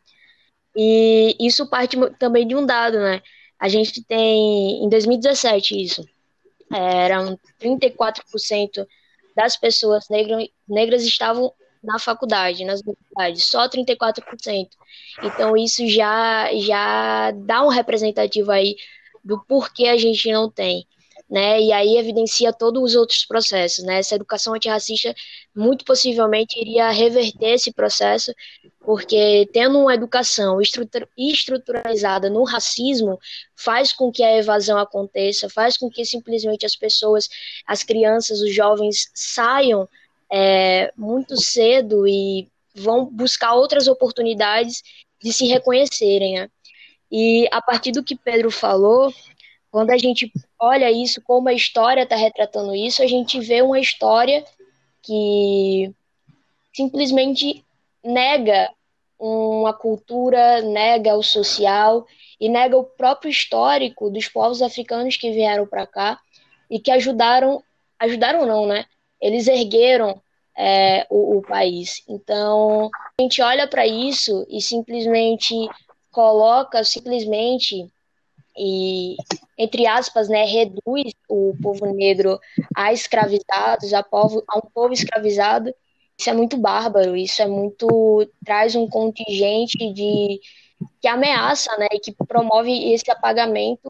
E 0.74 1.36
isso 1.38 1.68
parte 1.68 1.98
também 2.18 2.46
de 2.46 2.56
um 2.56 2.64
dado, 2.64 2.98
né? 2.98 3.20
A 3.58 3.68
gente 3.68 4.02
tem, 4.04 4.82
em 4.82 4.88
2017, 4.88 5.82
isso. 5.82 6.02
eram 6.72 7.38
34% 7.60 8.86
das 9.34 9.56
pessoas 9.56 10.08
negras, 10.08 10.48
negras 10.68 11.04
estavam 11.04 11.52
na 11.82 11.98
faculdade, 11.98 12.64
nas 12.64 12.80
universidades, 12.80 13.44
só 13.44 13.68
34%. 13.68 14.68
Então 15.22 15.56
isso 15.56 15.86
já 15.88 16.48
já 16.54 17.32
dá 17.32 17.64
um 17.64 17.68
representativo 17.68 18.50
aí 18.52 18.76
do 19.24 19.40
porquê 19.44 19.86
a 19.86 19.96
gente 19.96 20.30
não 20.30 20.50
tem 20.50 20.86
né? 21.32 21.62
E 21.62 21.72
aí 21.72 21.96
evidencia 21.96 22.52
todos 22.52 22.82
os 22.82 22.94
outros 22.94 23.24
processos, 23.24 23.82
né? 23.82 24.00
Essa 24.00 24.16
educação 24.16 24.52
antirracista 24.52 25.14
muito 25.56 25.82
possivelmente 25.82 26.60
iria 26.60 26.90
reverter 26.90 27.54
esse 27.54 27.72
processo, 27.72 28.34
porque 28.80 29.48
tendo 29.50 29.78
uma 29.78 29.94
educação 29.94 30.58
estruturalizada 31.16 32.28
no 32.28 32.44
racismo 32.44 33.18
faz 33.56 33.94
com 33.94 34.12
que 34.12 34.22
a 34.22 34.36
evasão 34.36 34.76
aconteça, 34.76 35.48
faz 35.48 35.78
com 35.78 35.88
que 35.88 36.04
simplesmente 36.04 36.66
as 36.66 36.76
pessoas, 36.76 37.30
as 37.66 37.82
crianças, 37.82 38.42
os 38.42 38.54
jovens 38.54 39.10
saiam 39.14 39.88
é, 40.30 40.92
muito 40.94 41.40
cedo 41.40 42.06
e 42.06 42.46
vão 42.74 43.06
buscar 43.06 43.54
outras 43.54 43.88
oportunidades 43.88 44.82
de 45.22 45.32
se 45.32 45.46
reconhecerem, 45.46 46.34
né? 46.34 46.50
E 47.10 47.48
a 47.50 47.62
partir 47.62 47.90
do 47.92 48.04
que 48.04 48.16
Pedro 48.16 48.50
falou, 48.50 49.10
quando 49.72 49.90
a 49.90 49.96
gente 49.96 50.30
olha 50.62 50.92
isso, 50.92 51.20
como 51.22 51.48
a 51.48 51.52
história 51.52 52.04
está 52.04 52.14
retratando 52.14 52.72
isso, 52.72 53.02
a 53.02 53.06
gente 53.08 53.40
vê 53.40 53.60
uma 53.62 53.80
história 53.80 54.44
que 55.02 55.92
simplesmente 56.72 57.64
nega 58.02 58.70
uma 59.18 59.72
cultura, 59.72 60.62
nega 60.62 61.16
o 61.16 61.22
social 61.22 62.06
e 62.40 62.48
nega 62.48 62.76
o 62.76 62.84
próprio 62.84 63.28
histórico 63.28 64.08
dos 64.08 64.28
povos 64.28 64.62
africanos 64.62 65.16
que 65.16 65.32
vieram 65.32 65.66
para 65.66 65.84
cá 65.84 66.20
e 66.70 66.78
que 66.78 66.92
ajudaram, 66.92 67.60
ajudaram 67.98 68.46
não, 68.46 68.64
né? 68.64 68.86
Eles 69.20 69.48
ergueram 69.48 70.22
é, 70.56 71.04
o, 71.10 71.38
o 71.38 71.42
país. 71.42 72.04
Então, 72.08 72.88
a 73.18 73.22
gente 73.22 73.42
olha 73.42 73.66
para 73.66 73.84
isso 73.84 74.46
e 74.48 74.60
simplesmente 74.60 75.54
coloca 76.12 76.84
simplesmente 76.84 77.90
e, 78.56 79.16
entre 79.58 79.86
aspas, 79.86 80.28
né, 80.28 80.44
reduz 80.44 81.12
o 81.28 81.54
povo 81.62 81.86
negro 81.92 82.38
a 82.76 82.92
escravizados, 82.92 83.92
a, 83.94 84.02
povo, 84.02 84.44
a 84.48 84.58
um 84.58 84.70
povo 84.72 84.92
escravizado, 84.92 85.74
isso 86.18 86.30
é 86.30 86.32
muito 86.32 86.56
bárbaro, 86.56 87.16
isso 87.16 87.42
é 87.42 87.46
muito. 87.46 88.28
traz 88.44 88.74
um 88.74 88.88
contingente 88.88 89.92
de 89.92 90.40
que 91.00 91.08
ameaça, 91.08 91.76
né, 91.78 91.88
que 92.02 92.12
promove 92.12 92.92
esse 92.92 93.10
apagamento 93.10 93.88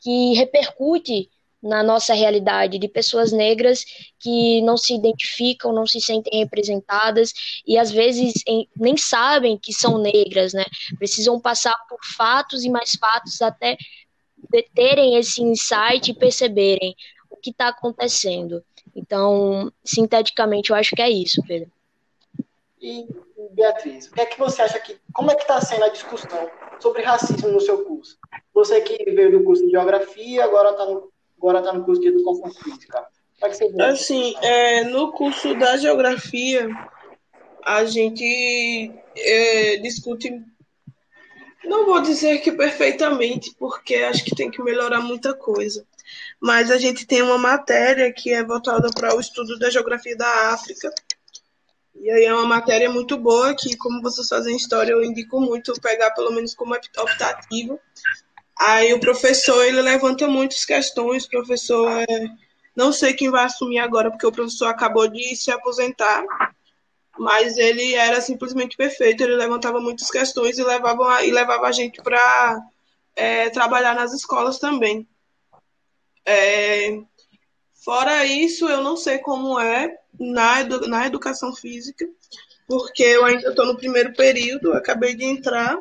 que 0.00 0.34
repercute 0.34 1.30
na 1.64 1.82
nossa 1.82 2.12
realidade 2.12 2.78
de 2.78 2.86
pessoas 2.86 3.32
negras 3.32 3.84
que 4.20 4.60
não 4.60 4.76
se 4.76 4.94
identificam, 4.94 5.72
não 5.72 5.86
se 5.86 5.98
sentem 5.98 6.40
representadas 6.40 7.32
e 7.66 7.78
às 7.78 7.90
vezes 7.90 8.34
em, 8.46 8.68
nem 8.76 8.96
sabem 8.98 9.58
que 9.58 9.72
são 9.72 9.96
negras, 9.96 10.52
né? 10.52 10.64
Precisam 10.98 11.40
passar 11.40 11.74
por 11.88 11.98
fatos 12.16 12.64
e 12.64 12.70
mais 12.70 12.90
fatos 13.00 13.40
até 13.40 13.78
terem 14.62 15.16
esse 15.16 15.42
insight 15.42 16.10
e 16.10 16.14
perceberem 16.14 16.94
o 17.30 17.36
que 17.36 17.50
está 17.50 17.68
acontecendo. 17.68 18.62
Então, 18.94 19.72
sinteticamente, 19.84 20.70
eu 20.70 20.76
acho 20.76 20.94
que 20.94 21.02
é 21.02 21.10
isso, 21.10 21.42
Pedro. 21.46 21.70
E, 22.80 23.06
Beatriz, 23.52 24.06
o 24.06 24.12
que 24.12 24.20
é 24.20 24.26
que 24.26 24.38
você 24.38 24.62
acha 24.62 24.78
que. 24.78 24.98
Como 25.12 25.30
é 25.30 25.34
que 25.34 25.42
está 25.42 25.60
sendo 25.60 25.84
a 25.84 25.88
discussão 25.88 26.50
sobre 26.78 27.02
racismo 27.02 27.48
no 27.48 27.60
seu 27.60 27.84
curso? 27.84 28.18
Você 28.52 28.80
que 28.82 29.10
veio 29.10 29.32
do 29.32 29.44
curso 29.44 29.64
de 29.64 29.70
geografia, 29.70 30.44
agora 30.44 30.70
está 30.70 30.84
no, 30.86 31.10
agora 31.38 31.62
tá 31.62 31.72
no 31.72 31.84
curso 31.84 32.00
de 32.00 32.08
educação 32.08 32.50
física. 32.52 33.06
É 33.42 33.48
que 33.48 33.56
você 33.56 33.68
vê 33.68 33.82
assim, 33.82 34.34
é, 34.42 34.84
no 34.84 35.12
curso 35.12 35.54
da 35.58 35.76
geografia, 35.76 36.68
a 37.64 37.84
gente 37.84 38.92
é, 39.16 39.76
discute 39.78 40.42
não 41.66 41.86
vou 41.86 42.00
dizer 42.00 42.38
que 42.38 42.52
perfeitamente, 42.52 43.54
porque 43.58 43.96
acho 43.96 44.24
que 44.24 44.34
tem 44.34 44.50
que 44.50 44.62
melhorar 44.62 45.00
muita 45.00 45.34
coisa. 45.34 45.86
Mas 46.40 46.70
a 46.70 46.78
gente 46.78 47.06
tem 47.06 47.22
uma 47.22 47.38
matéria 47.38 48.12
que 48.12 48.32
é 48.32 48.44
voltada 48.44 48.90
para 48.90 49.16
o 49.16 49.20
estudo 49.20 49.58
da 49.58 49.70
geografia 49.70 50.16
da 50.16 50.52
África. 50.52 50.92
E 51.94 52.10
aí 52.10 52.24
é 52.24 52.34
uma 52.34 52.46
matéria 52.46 52.90
muito 52.90 53.16
boa 53.16 53.54
que, 53.54 53.76
como 53.76 54.02
vocês 54.02 54.28
fazem 54.28 54.56
história, 54.56 54.92
eu 54.92 55.02
indico 55.02 55.40
muito 55.40 55.72
pegar 55.80 56.10
pelo 56.10 56.32
menos 56.32 56.54
como 56.54 56.74
optativo. 56.74 57.80
Aí 58.58 58.92
o 58.92 59.00
professor, 59.00 59.64
ele 59.64 59.80
levanta 59.80 60.26
muitas 60.28 60.64
questões, 60.64 61.24
o 61.24 61.30
professor 61.30 61.88
é... 62.08 62.28
Não 62.76 62.92
sei 62.92 63.14
quem 63.14 63.30
vai 63.30 63.44
assumir 63.44 63.78
agora, 63.78 64.10
porque 64.10 64.26
o 64.26 64.32
professor 64.32 64.66
acabou 64.66 65.06
de 65.06 65.36
se 65.36 65.50
aposentar, 65.50 66.24
mas 67.18 67.56
ele 67.56 67.94
era 67.94 68.20
simplesmente 68.20 68.76
perfeito, 68.76 69.22
ele 69.22 69.36
levantava 69.36 69.80
muitas 69.80 70.10
questões 70.10 70.58
e 70.58 70.64
levava, 70.64 71.24
e 71.24 71.30
levava 71.30 71.66
a 71.66 71.72
gente 71.72 72.02
para 72.02 72.60
é, 73.14 73.50
trabalhar 73.50 73.94
nas 73.94 74.12
escolas 74.12 74.58
também. 74.58 75.06
É, 76.26 76.98
fora 77.84 78.24
isso, 78.24 78.68
eu 78.68 78.82
não 78.82 78.96
sei 78.96 79.18
como 79.18 79.58
é 79.60 79.96
na, 80.18 80.60
edu, 80.60 80.88
na 80.88 81.06
educação 81.06 81.54
física, 81.54 82.06
porque 82.66 83.02
eu 83.02 83.24
ainda 83.24 83.50
estou 83.50 83.66
no 83.66 83.76
primeiro 83.76 84.12
período, 84.14 84.72
acabei 84.72 85.14
de 85.14 85.24
entrar, 85.24 85.78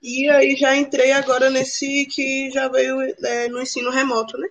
e 0.00 0.28
aí 0.28 0.56
já 0.56 0.76
entrei 0.76 1.12
agora 1.12 1.50
nesse 1.50 2.06
que 2.06 2.50
já 2.50 2.68
veio 2.68 3.00
é, 3.24 3.48
no 3.48 3.60
ensino 3.60 3.90
remoto, 3.90 4.36
né? 4.36 4.48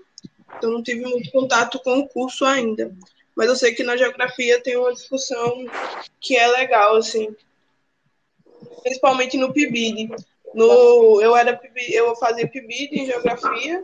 Então 0.57 0.71
não 0.71 0.83
tive 0.83 1.01
muito 1.05 1.31
contato 1.31 1.79
com 1.83 1.99
o 1.99 2.07
curso 2.07 2.45
ainda 2.45 2.91
mas 3.41 3.49
eu 3.49 3.55
sei 3.55 3.73
que 3.73 3.83
na 3.83 3.97
geografia 3.97 4.61
tem 4.61 4.77
uma 4.77 4.93
discussão 4.93 5.65
que 6.19 6.37
é 6.37 6.45
legal, 6.45 6.97
assim, 6.97 7.35
principalmente 8.83 9.35
no 9.35 9.51
PIBID. 9.51 10.11
No, 10.53 11.19
eu 11.19 11.35
era 11.35 11.59
eu 11.89 12.15
fazia 12.17 12.47
PIBID 12.47 12.99
em 12.99 13.05
geografia 13.07 13.83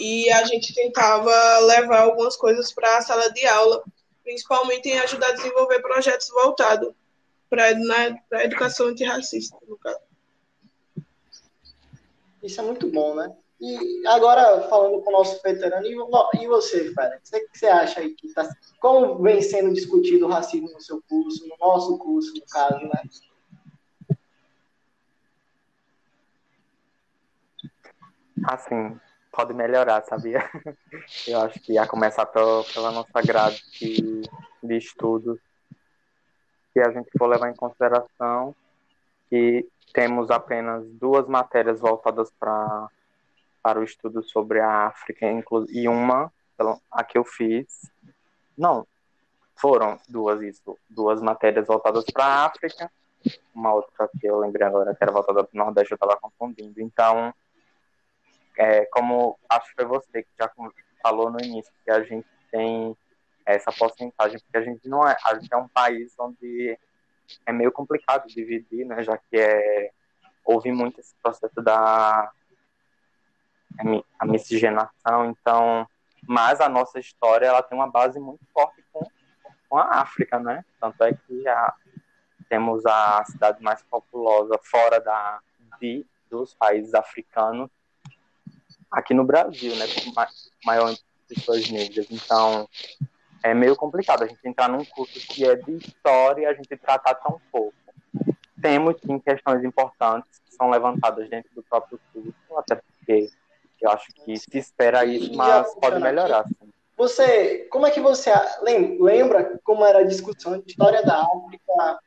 e 0.00 0.28
a 0.32 0.42
gente 0.46 0.74
tentava 0.74 1.60
levar 1.60 2.00
algumas 2.00 2.34
coisas 2.34 2.72
para 2.72 2.98
a 2.98 3.02
sala 3.02 3.30
de 3.30 3.46
aula, 3.46 3.84
principalmente 4.24 4.88
em 4.88 4.98
ajudar 4.98 5.28
a 5.28 5.34
desenvolver 5.34 5.80
projetos 5.80 6.28
voltados 6.30 6.92
para 7.48 7.66
a 8.32 8.44
educação 8.44 8.88
antirracista, 8.88 9.56
no 9.68 9.78
caso. 9.78 10.00
Isso 12.42 12.60
é 12.60 12.64
muito 12.64 12.88
bom, 12.88 13.14
né? 13.14 13.32
E 13.64 14.04
agora, 14.08 14.68
falando 14.68 15.00
com 15.02 15.10
o 15.10 15.12
nosso 15.12 15.40
veterano, 15.40 15.86
e 15.86 16.46
você, 16.48 16.92
Félix, 16.92 17.30
o 17.32 17.32
que 17.32 17.58
você 17.58 17.66
acha 17.68 18.00
aí? 18.00 18.12
Que 18.12 18.34
tá, 18.34 18.44
como 18.80 19.22
vem 19.22 19.40
sendo 19.40 19.72
discutido 19.72 20.26
o 20.26 20.28
racismo 20.28 20.68
no 20.72 20.80
seu 20.80 21.00
curso, 21.08 21.46
no 21.46 21.56
nosso 21.60 21.96
curso, 21.96 22.34
no 22.34 22.44
caso, 22.46 22.84
né? 22.88 23.04
Assim, 28.48 28.98
pode 29.30 29.54
melhorar, 29.54 30.02
sabia? 30.02 30.42
Eu 31.28 31.42
acho 31.42 31.60
que 31.60 31.74
ia 31.74 31.86
começar 31.86 32.26
pela, 32.26 32.64
pela 32.64 32.90
nossa 32.90 33.22
grade 33.24 33.62
de, 33.78 34.22
de 34.60 34.76
estudos, 34.76 35.38
se 36.72 36.80
a 36.80 36.90
gente 36.90 37.10
for 37.16 37.28
levar 37.28 37.48
em 37.48 37.54
consideração 37.54 38.56
que 39.30 39.64
temos 39.94 40.32
apenas 40.32 40.84
duas 40.94 41.28
matérias 41.28 41.78
voltadas 41.78 42.28
para 42.40 42.90
para 43.62 43.80
o 43.80 43.84
estudo 43.84 44.22
sobre 44.22 44.60
a 44.60 44.86
África, 44.86 45.26
e 45.70 45.88
uma, 45.88 46.32
a 46.90 47.04
que 47.04 47.16
eu 47.16 47.24
fiz, 47.24 47.90
não, 48.56 48.86
foram 49.56 49.98
duas 50.08 50.42
isso, 50.42 50.78
duas 50.88 51.20
matérias 51.22 51.66
voltadas 51.66 52.04
para 52.12 52.24
a 52.24 52.44
África, 52.46 52.90
uma 53.54 53.72
outra 53.74 54.08
que 54.20 54.26
eu 54.26 54.38
lembrei 54.38 54.66
agora 54.66 54.94
que 54.94 55.02
era 55.02 55.12
voltada 55.12 55.44
para 55.44 55.54
o 55.54 55.64
Nordeste, 55.64 55.92
eu 55.92 55.96
estava 55.96 56.18
confundindo. 56.20 56.80
Então, 56.80 57.32
é, 58.58 58.84
como 58.86 59.38
acho 59.48 59.68
que 59.68 59.76
foi 59.76 59.84
você 59.84 60.22
que 60.22 60.30
já 60.38 60.50
falou 61.00 61.30
no 61.30 61.40
início, 61.40 61.72
que 61.84 61.90
a 61.90 62.02
gente 62.02 62.26
tem 62.50 62.96
essa 63.46 63.72
porcentagem, 63.72 64.38
porque 64.40 64.56
a 64.56 64.62
gente 64.62 64.88
não 64.88 65.06
é, 65.06 65.16
a 65.24 65.34
gente 65.34 65.52
é 65.52 65.56
um 65.56 65.68
país 65.68 66.12
onde 66.18 66.78
é 67.46 67.52
meio 67.52 67.72
complicado 67.72 68.26
dividir, 68.26 68.84
né, 68.84 69.02
já 69.02 69.16
que 69.16 69.36
é, 69.36 69.90
houve 70.44 70.70
muito 70.70 71.00
esse 71.00 71.14
processo 71.22 71.60
da 71.62 72.30
a 74.18 74.26
miscigenação, 74.26 75.26
então, 75.26 75.86
mas 76.26 76.60
a 76.60 76.68
nossa 76.68 76.98
história 76.98 77.46
ela 77.46 77.62
tem 77.62 77.76
uma 77.76 77.90
base 77.90 78.18
muito 78.20 78.44
forte 78.52 78.82
com, 78.92 79.06
com 79.68 79.78
a 79.78 80.00
África, 80.00 80.38
né? 80.38 80.64
Tanto 80.80 81.02
é 81.02 81.12
que 81.12 81.48
a, 81.48 81.74
temos 82.48 82.84
a 82.86 83.24
cidade 83.24 83.62
mais 83.62 83.82
populosa 83.82 84.58
fora 84.62 85.00
da 85.00 85.40
de, 85.80 86.06
dos 86.30 86.54
países 86.54 86.94
africanos 86.94 87.68
aqui 88.90 89.14
no 89.14 89.24
Brasil, 89.24 89.74
né? 89.76 89.86
Com 89.86 90.12
maior 90.64 90.94
pessoas 91.28 91.68
negras. 91.70 92.06
Então, 92.10 92.68
é 93.42 93.54
meio 93.54 93.74
complicado 93.74 94.22
a 94.22 94.26
gente 94.26 94.46
entrar 94.46 94.68
num 94.68 94.84
curso 94.84 95.18
que 95.26 95.44
é 95.44 95.56
de 95.56 95.72
história 95.76 96.42
e 96.42 96.46
a 96.46 96.54
gente 96.54 96.76
tratar 96.76 97.14
tão 97.16 97.40
pouco. 97.50 97.74
Temos, 98.60 98.96
sim, 99.04 99.18
questões 99.18 99.64
importantes 99.64 100.40
que 100.44 100.54
são 100.54 100.70
levantadas 100.70 101.28
dentro 101.28 101.50
do 101.54 101.62
próprio 101.64 101.98
curso, 102.12 102.58
até 102.58 102.76
porque 102.76 103.30
eu 103.82 103.90
acho 103.90 104.06
que 104.14 104.36
se 104.36 104.58
espera 104.58 105.04
isso, 105.04 105.34
mas 105.34 105.74
pode 105.74 106.00
melhorar. 106.00 106.44
Você, 106.96 107.66
como 107.70 107.86
é 107.86 107.90
que 107.90 108.00
você 108.00 108.30
lembra 108.62 109.58
como 109.64 109.84
era 109.84 110.00
a 110.00 110.04
discussão 110.04 110.58
de 110.58 110.70
história 110.70 111.02
da 111.02 111.22
África 111.22 111.98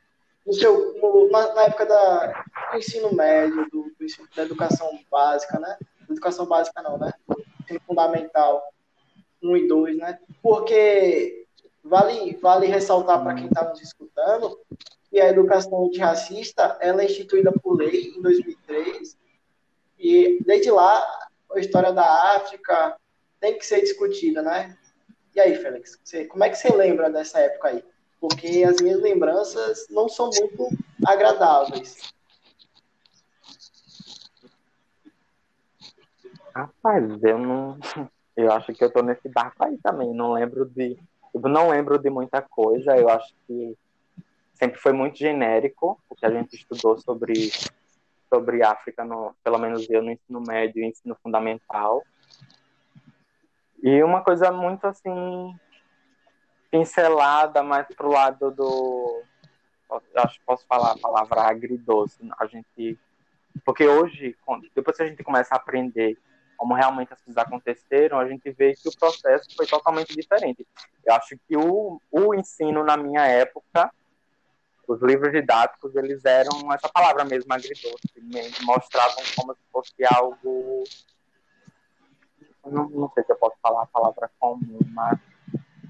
no 0.46 0.52
seu, 0.54 0.94
no, 1.00 1.28
na, 1.30 1.64
época 1.64 1.84
da, 1.84 2.44
do 2.72 2.78
ensino 2.78 3.12
médio, 3.14 3.68
do, 3.70 3.92
do 3.98 4.04
ensino, 4.04 4.28
da 4.34 4.44
educação 4.44 4.98
básica, 5.10 5.58
né? 5.58 5.76
Educação 6.08 6.46
básica 6.46 6.80
não, 6.82 6.96
né? 6.96 7.12
Ensino 7.62 7.80
fundamental 7.86 8.62
1 9.42 9.56
e 9.56 9.68
2, 9.68 9.98
né? 9.98 10.18
Porque 10.42 11.46
vale, 11.84 12.38
vale 12.40 12.66
ressaltar 12.66 13.22
para 13.22 13.34
quem 13.34 13.46
está 13.46 13.68
nos 13.68 13.82
escutando 13.82 14.58
que 15.10 15.20
a 15.20 15.28
educação 15.28 15.86
antirracista 15.86 16.78
ela 16.80 17.02
é 17.02 17.06
instituída 17.06 17.52
por 17.52 17.76
lei 17.76 18.14
em 18.16 18.22
2003 18.22 19.16
e 19.98 20.38
desde 20.44 20.70
lá 20.70 21.25
a 21.58 21.60
história 21.60 21.92
da 21.92 22.36
África 22.36 22.96
tem 23.40 23.58
que 23.58 23.66
ser 23.66 23.80
discutida, 23.80 24.42
né? 24.42 24.76
E 25.34 25.40
aí, 25.40 25.54
Félix, 25.56 25.98
você, 26.02 26.24
como 26.24 26.44
é 26.44 26.50
que 26.50 26.56
você 26.56 26.74
lembra 26.74 27.10
dessa 27.10 27.38
época 27.40 27.68
aí? 27.68 27.84
Porque 28.20 28.64
as 28.64 28.80
minhas 28.80 29.00
lembranças 29.00 29.86
não 29.90 30.08
são 30.08 30.30
muito 30.30 30.68
agradáveis. 31.06 32.14
Rapaz, 36.54 37.22
eu 37.22 37.38
não. 37.38 37.78
Eu 38.34 38.52
acho 38.52 38.72
que 38.72 38.82
eu 38.82 38.90
tô 38.90 39.02
nesse 39.02 39.28
barco 39.28 39.62
aí 39.64 39.76
também. 39.78 40.12
Não 40.14 40.32
lembro 40.32 40.64
de. 40.64 40.98
Não 41.34 41.68
lembro 41.68 41.98
de 41.98 42.08
muita 42.08 42.40
coisa. 42.40 42.96
Eu 42.96 43.10
acho 43.10 43.34
que 43.46 43.76
sempre 44.54 44.80
foi 44.80 44.92
muito 44.92 45.18
genérico 45.18 46.00
o 46.08 46.14
que 46.14 46.24
a 46.24 46.30
gente 46.30 46.56
estudou 46.56 46.98
sobre 46.98 47.50
sobre 48.32 48.62
África, 48.62 49.04
no, 49.04 49.34
pelo 49.42 49.58
menos 49.58 49.88
eu 49.88 50.02
no 50.02 50.10
ensino 50.10 50.40
médio 50.40 50.82
e 50.82 50.86
ensino 50.86 51.16
fundamental. 51.22 52.02
E 53.82 54.02
uma 54.02 54.22
coisa 54.22 54.50
muito 54.50 54.86
assim 54.86 55.54
pincelada 56.70 57.62
mais 57.62 57.86
pro 57.94 58.10
lado 58.10 58.50
do 58.50 59.22
acho 60.16 60.40
que 60.40 60.44
posso 60.44 60.66
falar 60.66 60.92
a 60.92 60.98
palavra 60.98 61.42
agridoce. 61.42 62.18
A 62.38 62.46
gente 62.46 62.98
porque 63.64 63.86
hoje, 63.86 64.36
depois 64.74 64.96
que 64.96 65.02
a 65.02 65.06
gente 65.06 65.22
começa 65.24 65.54
a 65.54 65.56
aprender 65.56 66.18
como 66.56 66.74
realmente 66.74 67.12
as 67.12 67.20
coisas 67.22 67.42
aconteceram, 67.42 68.18
a 68.18 68.28
gente 68.28 68.50
vê 68.50 68.74
que 68.74 68.88
o 68.88 68.98
processo 68.98 69.54
foi 69.56 69.66
totalmente 69.66 70.14
diferente. 70.14 70.66
Eu 71.04 71.14
acho 71.14 71.36
que 71.46 71.56
o, 71.56 72.00
o 72.10 72.34
ensino 72.34 72.82
na 72.82 72.96
minha 72.96 73.26
época 73.26 73.90
os 74.86 75.02
livros 75.02 75.32
didáticos 75.32 75.94
eles 75.96 76.24
eram 76.24 76.72
essa 76.72 76.88
palavra 76.88 77.24
mesmo 77.24 77.52
agridoce, 77.52 77.96
mostravam 78.62 79.22
como 79.36 79.54
se 79.54 79.60
fosse 79.72 80.04
algo 80.04 80.84
não, 82.64 82.88
não 82.88 83.10
sei 83.14 83.22
se 83.24 83.32
eu 83.32 83.36
posso 83.36 83.56
falar 83.62 83.82
a 83.82 83.86
palavra 83.86 84.30
comum, 84.38 84.78
mas 84.92 85.18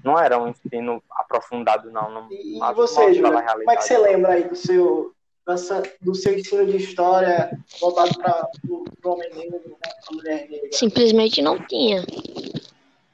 não 0.03 0.17
era 0.17 0.41
um 0.41 0.47
ensino 0.47 1.01
aprofundado 1.11 1.91
não. 1.91 2.09
não 2.11 2.31
e, 2.31 2.59
você, 2.75 3.13
Júlia, 3.13 3.43
como 3.43 3.71
é 3.71 3.75
que 3.75 3.83
você 3.83 3.97
lembra 3.97 4.33
aí 4.33 4.43
do 4.47 4.55
seu 4.55 5.13
dessa, 5.45 5.81
do 6.01 6.13
seu 6.13 6.37
ensino 6.37 6.65
de 6.65 6.77
história 6.77 7.57
voltado 7.79 8.15
para 8.17 8.47
o 8.69 8.85
homem 9.05 9.29
negro, 9.33 9.77
para 9.79 9.91
a 9.91 10.13
mulher 10.13 10.49
negra? 10.49 10.69
Simplesmente 10.71 11.41
não 11.41 11.57
tinha. 11.65 12.03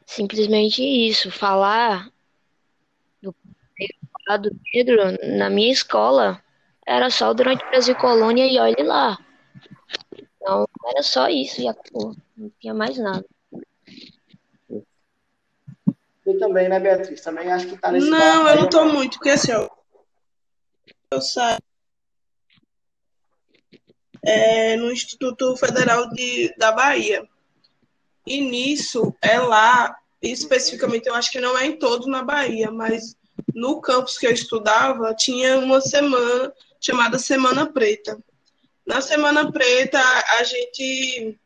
Simplesmente 0.05 0.83
isso, 0.83 1.31
falar 1.31 2.11
do 4.37 4.51
Pedro, 4.71 4.97
na 5.37 5.49
minha 5.49 5.71
escola, 5.71 6.41
era 6.85 7.09
só 7.09 7.33
durante 7.33 7.65
Brasil 7.65 7.95
Colônia 7.95 8.45
e 8.45 8.59
olhe 8.59 8.83
lá. 8.83 9.17
Então, 10.37 10.67
era 10.87 11.03
só 11.03 11.29
isso 11.29 11.61
e 11.61 11.67
acabou. 11.67 12.15
Não 12.35 12.51
tinha 12.59 12.73
mais 12.73 12.97
nada. 12.97 13.25
Eu 16.25 16.39
também, 16.39 16.69
né, 16.69 16.79
Beatriz? 16.79 17.21
Também 17.21 17.51
acho 17.51 17.67
que 17.67 17.77
tá 17.77 17.91
nesse 17.91 18.09
Não, 18.09 18.47
eu 18.47 18.61
não 18.61 18.69
tô 18.69 18.85
muito, 18.85 19.17
porque 19.17 19.31
assim, 19.31 19.51
ó, 19.51 19.69
eu 21.11 21.21
saio 21.21 21.59
é, 24.23 24.75
no 24.77 24.91
Instituto 24.91 25.55
Federal 25.57 26.09
de, 26.09 26.53
da 26.57 26.71
Bahia. 26.71 27.27
E 28.25 28.39
nisso, 28.39 29.13
é 29.21 29.37
lá, 29.37 29.93
especificamente, 30.21 31.07
eu 31.07 31.15
acho 31.15 31.29
que 31.29 31.41
não 31.41 31.57
é 31.57 31.65
em 31.65 31.77
todo 31.77 32.07
na 32.07 32.23
Bahia, 32.23 32.71
mas 32.71 33.17
no 33.53 33.81
campus 33.81 34.17
que 34.17 34.25
eu 34.25 34.31
estudava, 34.31 35.13
tinha 35.13 35.57
uma 35.59 35.79
semana 35.81 36.53
chamada 36.79 37.17
Semana 37.17 37.71
Preta. 37.71 38.17
Na 38.85 38.99
Semana 39.01 39.51
Preta, 39.51 39.99
a 39.99 40.43
gente 40.43 41.39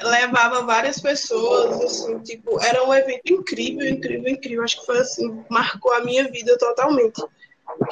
levava 0.00 0.62
várias 0.62 1.00
pessoas, 1.00 1.80
assim, 1.82 2.18
tipo, 2.20 2.60
era 2.62 2.82
um 2.84 2.92
evento 2.92 3.32
incrível, 3.32 3.86
incrível, 3.88 4.28
incrível. 4.28 4.64
Acho 4.64 4.80
que 4.80 4.86
foi 4.86 4.98
assim, 4.98 5.44
marcou 5.48 5.92
a 5.92 6.00
minha 6.00 6.24
vida 6.30 6.56
totalmente. 6.58 7.22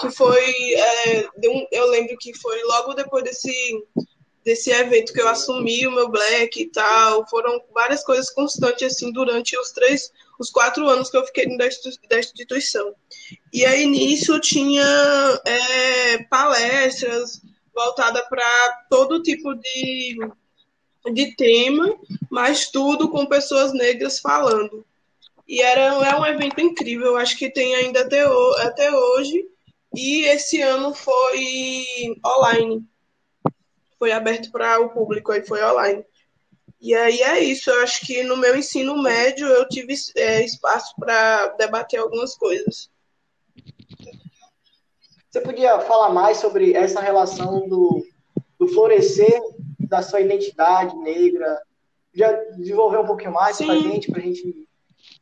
Que 0.00 0.10
foi, 0.10 0.74
é, 0.74 1.28
eu 1.70 1.86
lembro 1.90 2.16
que 2.18 2.34
foi 2.38 2.62
logo 2.64 2.94
depois 2.94 3.24
desse 3.24 3.84
desse 4.44 4.70
evento 4.70 5.12
que 5.12 5.20
eu 5.20 5.28
assumi 5.28 5.86
o 5.86 5.92
meu 5.92 6.08
black 6.08 6.60
e 6.60 6.66
tal. 6.66 7.26
Foram 7.28 7.62
várias 7.72 8.04
coisas 8.04 8.30
constantes, 8.30 8.94
assim, 8.94 9.12
durante 9.12 9.56
os 9.56 9.70
três, 9.70 10.12
os 10.42 10.50
quatro 10.50 10.88
anos 10.88 11.08
que 11.08 11.16
eu 11.16 11.24
fiquei 11.24 11.56
da 11.56 12.18
instituição. 12.18 12.94
E 13.52 13.64
aí, 13.64 13.86
nisso, 13.86 14.38
tinha 14.40 14.84
é, 15.44 16.24
palestras 16.24 17.40
voltadas 17.74 18.22
para 18.28 18.84
todo 18.90 19.22
tipo 19.22 19.54
de, 19.54 20.18
de 21.12 21.36
tema, 21.36 21.96
mas 22.30 22.70
tudo 22.70 23.08
com 23.08 23.24
pessoas 23.26 23.72
negras 23.72 24.18
falando. 24.18 24.84
E 25.46 25.62
era, 25.62 25.82
é 26.04 26.16
um 26.16 26.26
evento 26.26 26.60
incrível, 26.60 27.16
acho 27.16 27.36
que 27.36 27.50
tem 27.50 27.74
ainda 27.76 28.00
até, 28.02 28.22
até 28.66 28.90
hoje. 28.90 29.46
E 29.94 30.24
esse 30.24 30.60
ano 30.60 30.94
foi 30.94 31.84
online 32.26 32.84
foi 34.02 34.10
aberto 34.10 34.50
para 34.50 34.80
o 34.80 34.88
público, 34.88 35.30
aí 35.30 35.46
foi 35.46 35.62
online. 35.62 36.04
E 36.82 36.92
aí 36.96 37.22
é 37.22 37.38
isso, 37.38 37.70
eu 37.70 37.80
acho 37.80 38.04
que 38.04 38.24
no 38.24 38.36
meu 38.36 38.56
ensino 38.56 39.00
médio 39.00 39.46
eu 39.46 39.68
tive 39.68 39.94
é, 40.16 40.44
espaço 40.44 40.92
para 40.98 41.46
debater 41.50 42.00
algumas 42.00 42.34
coisas. 42.34 42.90
Você 45.30 45.40
podia 45.40 45.78
falar 45.82 46.10
mais 46.10 46.38
sobre 46.38 46.74
essa 46.74 47.00
relação 47.00 47.68
do, 47.68 48.04
do 48.58 48.66
florescer 48.66 49.40
da 49.78 50.02
sua 50.02 50.22
identidade 50.22 50.96
negra? 50.96 51.62
Já 52.12 52.32
desenvolver 52.56 52.98
um 52.98 53.06
pouquinho 53.06 53.32
mais 53.32 53.58
para 53.58 53.72
a 53.72 53.78
gente, 53.78 54.10
para 54.10 54.20
gente. 54.20 54.68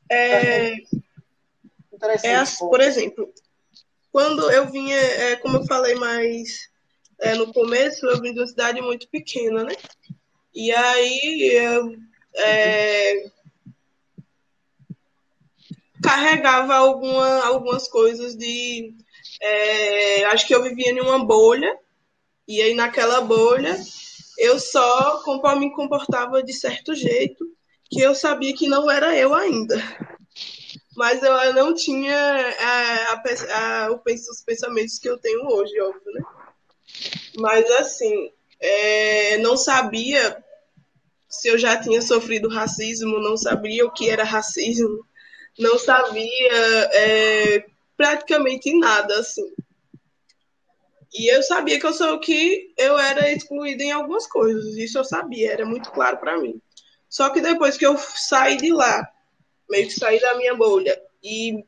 É, 0.08 0.72
é, 0.72 2.44
por 2.58 2.80
exemplo, 2.80 3.30
quando 4.10 4.50
eu 4.50 4.66
vinha, 4.70 4.96
é, 4.96 5.36
como 5.36 5.58
eu 5.58 5.66
falei 5.66 5.94
mais 5.94 6.70
é, 7.20 7.34
no 7.34 7.52
começo 7.52 8.06
eu 8.06 8.18
vim 8.18 8.32
de 8.32 8.40
uma 8.40 8.46
cidade 8.46 8.80
muito 8.80 9.06
pequena, 9.10 9.62
né? 9.62 9.74
E 10.54 10.72
aí 10.72 11.56
é, 12.36 13.30
carregava 16.02 16.74
alguma, 16.74 17.44
algumas 17.46 17.88
coisas 17.88 18.36
de. 18.36 18.94
É, 19.40 20.24
acho 20.26 20.46
que 20.46 20.54
eu 20.54 20.62
vivia 20.62 20.90
em 20.90 21.00
uma 21.00 21.24
bolha, 21.24 21.78
e 22.48 22.60
aí 22.60 22.74
naquela 22.74 23.20
bolha 23.20 23.78
eu 24.38 24.58
só 24.58 25.22
me 25.58 25.72
comportava 25.72 26.42
de 26.42 26.52
certo 26.52 26.94
jeito, 26.94 27.44
que 27.90 28.00
eu 28.00 28.14
sabia 28.14 28.54
que 28.54 28.66
não 28.66 28.90
era 28.90 29.16
eu 29.16 29.34
ainda. 29.34 29.76
Mas 30.96 31.22
eu 31.22 31.54
não 31.54 31.74
tinha 31.74 32.14
é, 32.14 32.64
a, 32.64 33.12
a, 33.12 33.86
a, 33.86 33.92
os 33.92 34.42
pensamentos 34.44 34.98
que 34.98 35.08
eu 35.08 35.18
tenho 35.18 35.46
hoje, 35.46 35.78
óbvio, 35.80 36.12
né? 36.12 36.22
Mas 37.38 37.70
assim, 37.72 38.32
é, 38.60 39.38
não 39.38 39.56
sabia 39.56 40.42
se 41.28 41.48
eu 41.48 41.58
já 41.58 41.80
tinha 41.80 42.02
sofrido 42.02 42.48
racismo, 42.48 43.20
não 43.20 43.36
sabia 43.36 43.86
o 43.86 43.90
que 43.90 44.10
era 44.10 44.24
racismo, 44.24 45.06
não 45.58 45.78
sabia 45.78 46.90
é, 46.92 47.64
praticamente 47.96 48.76
nada, 48.76 49.18
assim. 49.18 49.52
E 51.12 51.32
eu 51.32 51.42
sabia 51.42 51.78
que 51.78 51.86
eu 51.86 51.92
sou 51.92 52.18
que 52.20 52.72
eu 52.76 52.98
era 52.98 53.32
excluída 53.32 53.82
em 53.82 53.92
algumas 53.92 54.26
coisas, 54.26 54.76
isso 54.76 54.98
eu 54.98 55.04
sabia, 55.04 55.52
era 55.52 55.64
muito 55.64 55.90
claro 55.90 56.18
para 56.18 56.38
mim. 56.38 56.60
Só 57.08 57.30
que 57.30 57.40
depois 57.40 57.76
que 57.76 57.86
eu 57.86 57.96
saí 57.98 58.56
de 58.56 58.72
lá, 58.72 59.08
meio 59.68 59.88
que 59.88 59.94
saí 59.94 60.20
da 60.20 60.36
minha 60.36 60.54
bolha 60.54 61.00
e 61.22 61.64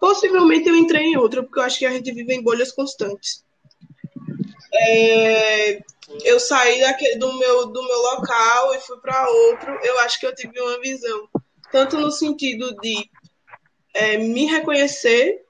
possivelmente 0.00 0.68
eu 0.68 0.76
entrei 0.76 1.04
em 1.04 1.16
outra, 1.16 1.42
porque 1.42 1.58
eu 1.58 1.62
acho 1.64 1.78
que 1.78 1.86
a 1.86 1.90
gente 1.90 2.12
vive 2.12 2.34
em 2.34 2.42
bolhas 2.42 2.72
constantes 2.72 3.44
é, 4.72 5.82
eu 6.24 6.38
saí 6.38 6.80
daquele, 6.80 7.16
do, 7.16 7.32
meu, 7.38 7.66
do 7.66 7.82
meu 7.82 7.98
local 7.98 8.74
e 8.74 8.80
fui 8.80 8.98
para 8.98 9.28
outro, 9.28 9.78
eu 9.82 9.98
acho 10.00 10.18
que 10.20 10.26
eu 10.26 10.34
tive 10.34 10.60
uma 10.60 10.80
visão, 10.80 11.28
tanto 11.70 11.98
no 11.98 12.10
sentido 12.10 12.74
de 12.76 13.10
é, 13.94 14.16
me 14.18 14.46
reconhecer, 14.46 15.44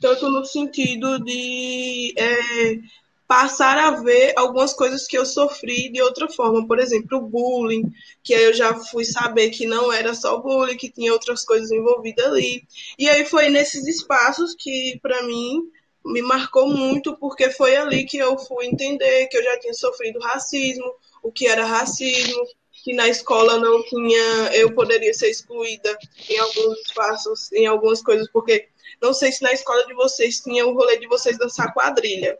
tanto 0.00 0.28
no 0.28 0.44
sentido 0.44 1.18
de 1.22 2.14
é, 2.16 2.78
passar 3.26 3.76
a 3.78 3.90
ver 4.02 4.32
algumas 4.36 4.72
coisas 4.72 5.06
que 5.06 5.16
eu 5.16 5.26
sofri 5.26 5.90
de 5.90 6.00
outra 6.00 6.28
forma. 6.28 6.66
Por 6.66 6.78
exemplo, 6.78 7.18
o 7.18 7.28
bullying, 7.28 7.90
que 8.22 8.34
aí 8.34 8.44
eu 8.44 8.54
já 8.54 8.74
fui 8.74 9.04
saber 9.04 9.50
que 9.50 9.66
não 9.66 9.92
era 9.92 10.14
só 10.14 10.38
bullying, 10.38 10.76
que 10.76 10.90
tinha 10.90 11.12
outras 11.12 11.44
coisas 11.44 11.70
envolvidas 11.70 12.26
ali. 12.26 12.62
E 12.98 13.08
aí 13.08 13.24
foi 13.24 13.48
nesses 13.48 13.86
espaços 13.86 14.54
que, 14.54 14.98
para 15.02 15.22
mim, 15.22 15.62
me 16.06 16.22
marcou 16.22 16.68
muito, 16.68 17.16
porque 17.16 17.50
foi 17.50 17.76
ali 17.76 18.04
que 18.04 18.18
eu 18.18 18.38
fui 18.38 18.66
entender 18.66 19.26
que 19.26 19.36
eu 19.36 19.42
já 19.42 19.58
tinha 19.58 19.74
sofrido 19.74 20.20
racismo, 20.20 20.94
o 21.22 21.32
que 21.32 21.46
era 21.46 21.64
racismo, 21.64 22.44
que 22.84 22.94
na 22.94 23.08
escola 23.08 23.58
não 23.58 23.82
tinha, 23.82 24.54
eu 24.54 24.72
poderia 24.72 25.12
ser 25.12 25.28
excluída 25.28 25.98
em 26.28 26.38
alguns 26.38 26.78
espaços, 26.86 27.52
em 27.52 27.66
algumas 27.66 28.00
coisas, 28.00 28.28
porque 28.30 28.68
não 29.02 29.12
sei 29.12 29.32
se 29.32 29.42
na 29.42 29.52
escola 29.52 29.84
de 29.86 29.94
vocês 29.94 30.40
tinha 30.40 30.66
o 30.66 30.74
rolê 30.74 30.96
de 30.96 31.08
vocês 31.08 31.36
dançar 31.36 31.74
quadrilha 31.74 32.38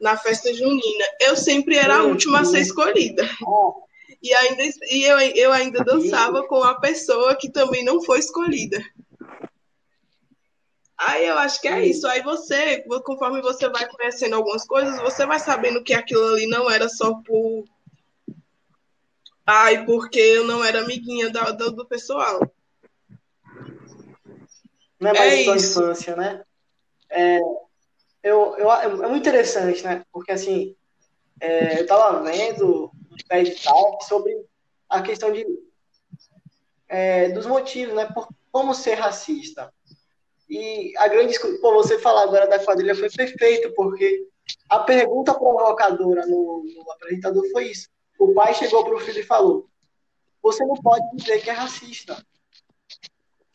na 0.00 0.16
festa 0.16 0.52
junina. 0.52 1.04
Eu 1.20 1.36
sempre 1.36 1.76
era 1.76 1.98
a 1.98 2.02
última 2.02 2.40
a 2.40 2.44
ser 2.44 2.60
escolhida. 2.60 3.28
E, 4.22 4.34
ainda, 4.34 4.62
e 4.90 5.04
eu, 5.04 5.18
eu 5.18 5.52
ainda 5.52 5.84
dançava 5.84 6.42
com 6.46 6.62
a 6.62 6.74
pessoa 6.74 7.36
que 7.36 7.50
também 7.50 7.84
não 7.84 8.02
foi 8.02 8.18
escolhida. 8.18 8.82
Aí 10.96 11.26
eu 11.26 11.36
acho 11.38 11.60
que 11.60 11.68
é 11.68 11.84
isso. 11.84 12.06
Aí 12.06 12.22
você, 12.22 12.84
conforme 13.04 13.42
você 13.42 13.68
vai 13.68 13.86
conhecendo 13.88 14.36
algumas 14.36 14.64
coisas, 14.66 15.00
você 15.00 15.26
vai 15.26 15.38
sabendo 15.38 15.82
que 15.82 15.92
aquilo 15.92 16.34
ali 16.34 16.46
não 16.46 16.70
era 16.70 16.88
só 16.88 17.14
por 17.22 17.64
Ai, 19.46 19.84
porque 19.84 20.18
eu 20.18 20.44
não 20.44 20.64
era 20.64 20.80
amiguinha 20.80 21.28
da, 21.30 21.50
do, 21.50 21.70
do 21.70 21.86
pessoal. 21.86 22.40
Não 24.98 25.10
é 25.10 25.12
mais 25.12 25.32
é 25.32 25.44
só 25.44 25.54
isso. 25.54 25.80
infância, 25.80 26.16
né? 26.16 26.42
É, 27.10 27.38
eu, 28.22 28.56
eu, 28.56 28.72
é 28.72 28.88
muito 29.08 29.28
interessante, 29.28 29.84
né? 29.84 30.02
Porque, 30.10 30.32
assim, 30.32 30.74
é, 31.40 31.80
eu 31.80 31.86
tava 31.86 32.22
vendo 32.22 32.90
um 33.10 33.16
TED 33.28 33.62
Talk 33.62 34.04
sobre 34.06 34.34
a 34.88 35.02
questão 35.02 35.30
de, 35.30 35.46
é, 36.88 37.28
dos 37.28 37.44
motivos, 37.44 37.94
né? 37.94 38.06
Por 38.14 38.26
como 38.50 38.72
ser 38.72 38.94
racista. 38.94 39.74
E 40.48 40.92
a 40.98 41.08
grande 41.08 41.38
pô, 41.60 41.74
você 41.74 41.98
falar 41.98 42.22
agora 42.22 42.46
da 42.46 42.58
quadrilha 42.58 42.94
foi 42.94 43.10
perfeito, 43.10 43.72
porque 43.74 44.28
a 44.68 44.80
pergunta 44.80 45.34
provocadora 45.34 46.26
no, 46.26 46.64
no 46.64 46.92
apresentador 46.92 47.44
foi 47.50 47.70
isso. 47.70 47.88
O 48.18 48.32
pai 48.34 48.54
chegou 48.54 48.84
para 48.84 48.94
o 48.94 49.00
filho 49.00 49.20
e 49.20 49.24
falou: 49.24 49.66
Você 50.42 50.64
não 50.64 50.74
pode 50.76 51.04
dizer 51.16 51.42
que 51.42 51.50
é 51.50 51.52
racista. 51.52 52.24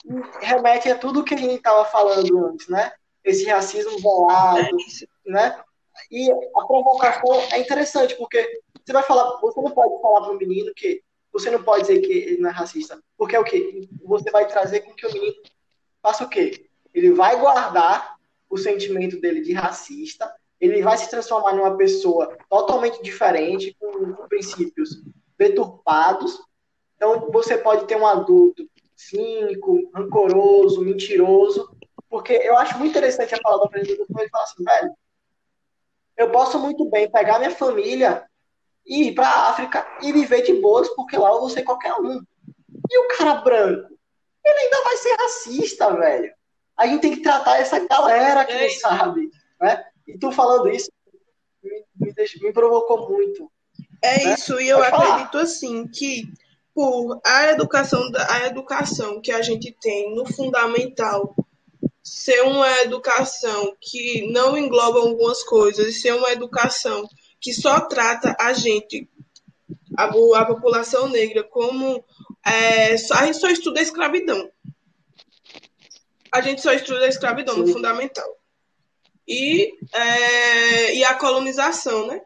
E 0.06 0.46
remete 0.46 0.90
a 0.90 0.98
tudo 0.98 1.24
que 1.24 1.36
a 1.36 1.38
gente 1.38 1.56
estava 1.56 1.86
falando 1.86 2.48
antes, 2.48 2.68
né? 2.68 2.92
Esse 3.24 3.46
racismo 3.46 4.00
velado, 4.00 4.78
né? 5.26 5.62
E 6.10 6.32
a 6.32 6.66
provocação 6.66 7.36
é 7.52 7.60
interessante, 7.60 8.16
porque 8.16 8.62
você 8.84 8.94
vai 8.94 9.04
falar, 9.04 9.40
você 9.42 9.62
não 9.62 9.72
pode 9.72 10.02
falar 10.02 10.22
para 10.22 10.32
o 10.32 10.38
menino 10.38 10.74
que 10.74 11.04
você 11.32 11.52
não 11.52 11.62
pode 11.62 11.82
dizer 11.82 12.00
que 12.02 12.12
ele 12.12 12.42
não 12.42 12.50
é 12.50 12.54
racista, 12.54 13.00
porque 13.18 13.36
é 13.36 13.40
o 13.40 13.44
quê? 13.44 13.88
Você 14.04 14.32
vai 14.32 14.48
trazer 14.48 14.82
com 14.82 14.94
que 14.94 15.06
o 15.06 15.14
menino 15.14 15.36
faça 16.02 16.24
o 16.24 16.30
quê? 16.30 16.69
Ele 16.94 17.12
vai 17.14 17.40
guardar 17.40 18.16
o 18.50 18.58
sentimento 18.58 19.20
dele 19.20 19.42
de 19.42 19.54
racista 19.54 20.34
ele 20.60 20.82
vai 20.82 20.98
se 20.98 21.10
transformar 21.10 21.54
numa 21.54 21.78
pessoa 21.78 22.38
totalmente 22.50 23.02
diferente, 23.02 23.76
com, 23.80 24.14
com 24.14 24.28
princípios 24.28 25.02
deturpados. 25.38 26.38
Então, 26.96 27.32
você 27.32 27.58
pode 27.58 27.86
ter 27.86 27.96
um 27.96 28.06
adulto 28.06 28.70
cínico, 28.96 29.90
rancoroso, 29.94 30.82
mentiroso, 30.82 31.74
porque 32.10 32.34
eu 32.34 32.58
acho 32.58 32.78
muito 32.78 32.92
interessante 32.92 33.34
a 33.34 33.40
palavra 33.42 33.66
do 33.66 33.68
apresentador, 33.68 34.06
quando 34.08 34.20
ele 34.20 34.30
fala 34.30 34.44
assim, 34.44 34.64
velho, 34.64 34.94
eu 36.18 36.32
posso 36.32 36.60
muito 36.60 36.90
bem 36.90 37.10
pegar 37.10 37.40
minha 37.40 37.52
família 37.52 38.28
e 38.86 39.08
ir 39.08 39.16
para 39.16 39.30
a 39.30 39.50
África 39.52 39.88
e 40.02 40.12
viver 40.12 40.42
de 40.42 40.54
boas, 40.56 40.90
porque 40.90 41.16
lá 41.16 41.30
eu 41.30 41.40
vou 41.40 41.50
ser 41.50 41.64
qualquer 41.64 41.94
um. 41.94 42.22
E 42.92 42.98
o 42.98 43.08
cara 43.18 43.36
branco, 43.36 43.98
ele 44.44 44.60
ainda 44.60 44.84
vai 44.84 44.98
ser 44.98 45.16
racista, 45.16 45.96
velho. 45.96 46.34
A 46.80 46.88
gente 46.88 47.02
tem 47.02 47.16
que 47.16 47.22
tratar 47.22 47.58
essa 47.58 47.86
galera 47.86 48.46
que 48.46 48.54
não 48.54 48.70
sabe, 48.70 49.30
né? 49.60 49.84
E 50.08 50.18
tu 50.18 50.32
falando 50.32 50.70
isso 50.70 50.90
me, 51.62 51.84
me, 52.00 52.14
deixou, 52.14 52.42
me 52.42 52.54
provocou 52.54 53.10
muito. 53.10 53.52
É 54.02 54.24
né? 54.24 54.34
isso, 54.34 54.60
e 54.62 54.70
eu 54.70 54.78
Pode 54.78 54.96
acredito 54.96 55.32
falar. 55.32 55.44
assim 55.44 55.88
que 55.88 56.24
por 56.74 57.20
a 57.26 57.52
educação, 57.52 58.02
a 58.30 58.46
educação 58.48 59.20
que 59.20 59.32
a 59.32 59.42
gente 59.42 59.76
tem 59.82 60.16
no 60.16 60.26
fundamental 60.26 61.36
ser 62.02 62.42
uma 62.44 62.72
educação 62.80 63.76
que 63.80 64.32
não 64.32 64.58
engloba 64.58 65.00
algumas 65.00 65.44
coisas, 65.44 66.02
ser 66.02 66.14
uma 66.14 66.32
educação 66.32 67.08
que 67.40 67.54
só 67.54 67.82
trata 67.82 68.36
a 68.40 68.54
gente, 68.54 69.10
a, 69.98 70.06
a 70.06 70.46
população 70.46 71.10
negra, 71.10 71.44
como 71.44 72.04
é, 72.46 72.98
só, 72.98 73.16
a 73.16 73.26
gente 73.26 73.38
só 73.38 73.50
estuda 73.50 73.80
a 73.80 73.84
escravidão. 73.84 74.50
A 76.32 76.42
gente 76.42 76.62
só 76.62 76.72
estuda 76.72 77.06
a 77.06 77.10
escravidão 77.10 77.56
Sim. 77.56 77.62
no 77.62 77.68
fundamental 77.68 78.40
e, 79.28 79.74
é, 79.94 80.96
e 80.96 81.04
a 81.04 81.14
colonização, 81.14 82.08
né? 82.08 82.22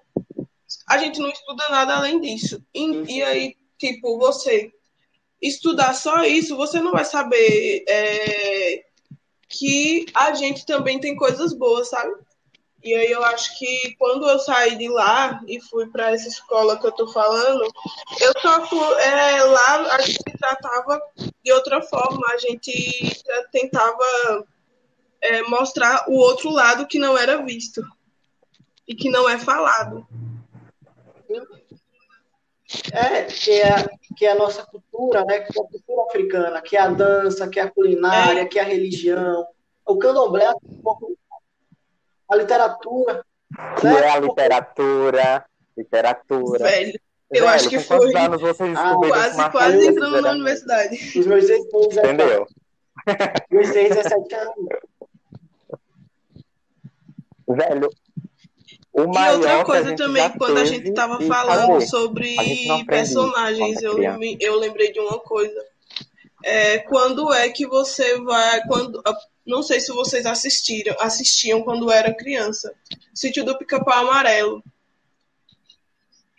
A 0.88 0.98
gente 0.98 1.20
não 1.20 1.30
estuda 1.30 1.68
nada 1.70 1.96
além 1.96 2.20
disso. 2.20 2.64
E, 2.74 3.16
e 3.18 3.24
aí, 3.24 3.56
tipo, 3.78 4.18
você 4.18 4.72
estudar 5.42 5.94
só 5.94 6.24
isso, 6.24 6.56
você 6.56 6.80
não 6.80 6.94
vai 6.94 7.04
saber 7.04 7.84
é, 7.88 8.86
que 9.50 10.06
a 10.14 10.34
gente 10.34 10.66
também 10.66 11.00
tem 11.00 11.16
coisas 11.16 11.54
boas, 11.54 11.90
sabe? 11.90 12.14
E 12.84 12.94
aí 12.94 13.12
eu 13.12 13.24
acho 13.24 13.58
que 13.58 13.96
quando 13.98 14.30
eu 14.30 14.38
saí 14.40 14.76
de 14.76 14.90
lá 14.90 15.42
e 15.48 15.62
fui 15.62 15.88
para 15.88 16.12
essa 16.12 16.28
escola 16.28 16.78
que 16.78 16.86
eu 16.86 16.92
tô 16.92 17.08
falando, 17.08 17.64
eu 18.20 18.34
só 18.42 18.66
fui, 18.68 19.02
é, 19.02 19.42
lá 19.44 19.96
a 19.96 20.02
gente 20.02 20.24
tratava 20.38 21.02
de 21.44 21.52
outra 21.54 21.82
forma, 21.82 22.22
a 22.30 22.38
gente 22.38 23.24
tentava 23.52 24.46
é, 25.22 25.42
mostrar 25.44 26.06
o 26.10 26.16
outro 26.16 26.50
lado 26.50 26.86
que 26.86 27.00
não 27.00 27.18
era 27.18 27.42
visto 27.42 27.82
e 28.86 28.94
que 28.94 29.10
não 29.10 29.30
é 29.30 29.38
falado. 29.38 30.06
É, 32.92 33.24
que 33.24 33.52
é, 33.52 33.88
que 34.18 34.26
é 34.26 34.32
a 34.32 34.36
nossa 34.36 34.66
cultura, 34.66 35.24
né? 35.26 35.40
Que 35.40 35.58
é 35.58 35.64
a 35.64 35.68
cultura 35.68 36.04
africana, 36.08 36.62
que 36.62 36.76
é 36.76 36.82
a 36.82 36.90
dança, 36.90 37.48
que 37.48 37.60
é 37.60 37.64
a 37.64 37.72
culinária, 37.72 38.42
é. 38.42 38.46
que 38.46 38.60
é 38.60 38.62
a 38.62 38.66
religião. 38.66 39.46
O 39.86 39.98
candomblé, 39.98 40.52
a 42.30 42.36
literatura. 42.36 43.26
Que 43.80 43.88
né? 43.88 44.00
é 44.00 44.10
a 44.10 44.20
literatura, 44.20 45.46
literatura. 45.78 46.64
Velho, 46.64 47.00
eu 47.32 47.46
Velho, 47.46 47.56
acho 47.56 47.70
que 47.70 47.80
foi 47.80 48.16
anos 48.16 48.42
vocês 48.42 48.78
ah, 48.78 48.96
quase, 48.96 49.52
quase 49.52 49.88
entrando 49.88 50.22
na 50.22 50.32
universidade. 50.32 50.96
Os 51.18 51.26
meus 51.26 51.48
16 51.48 51.98
Entendeu? 51.98 52.48
Meus 53.52 53.70
17 53.72 54.36
anos. 54.36 54.56
Velho, 57.48 57.90
o 58.94 59.02
e 59.02 59.30
outra 59.32 59.66
coisa 59.66 59.96
também, 59.96 60.30
quando 60.38 60.60
a 60.60 60.66
gente 60.66 60.90
estava 60.90 61.20
falando 61.22 61.82
sobre 61.82 62.36
personagens, 62.86 63.82
eu, 63.82 63.98
eu 64.40 64.60
lembrei 64.60 64.92
de 64.92 65.00
uma 65.00 65.20
coisa. 65.20 65.60
É, 66.44 66.78
quando 66.80 67.34
é 67.34 67.50
que 67.50 67.66
você 67.66 68.20
vai. 68.22 68.62
Quando, 68.68 69.02
não 69.46 69.62
sei 69.62 69.80
se 69.80 69.92
vocês 69.92 70.26
assistiram, 70.26 70.96
assistiam 71.00 71.62
quando 71.62 71.92
era 71.92 72.14
criança. 72.14 72.74
Sítio 73.14 73.44
do 73.44 73.58
Pica-Pau 73.58 74.08
Amarelo. 74.08 74.64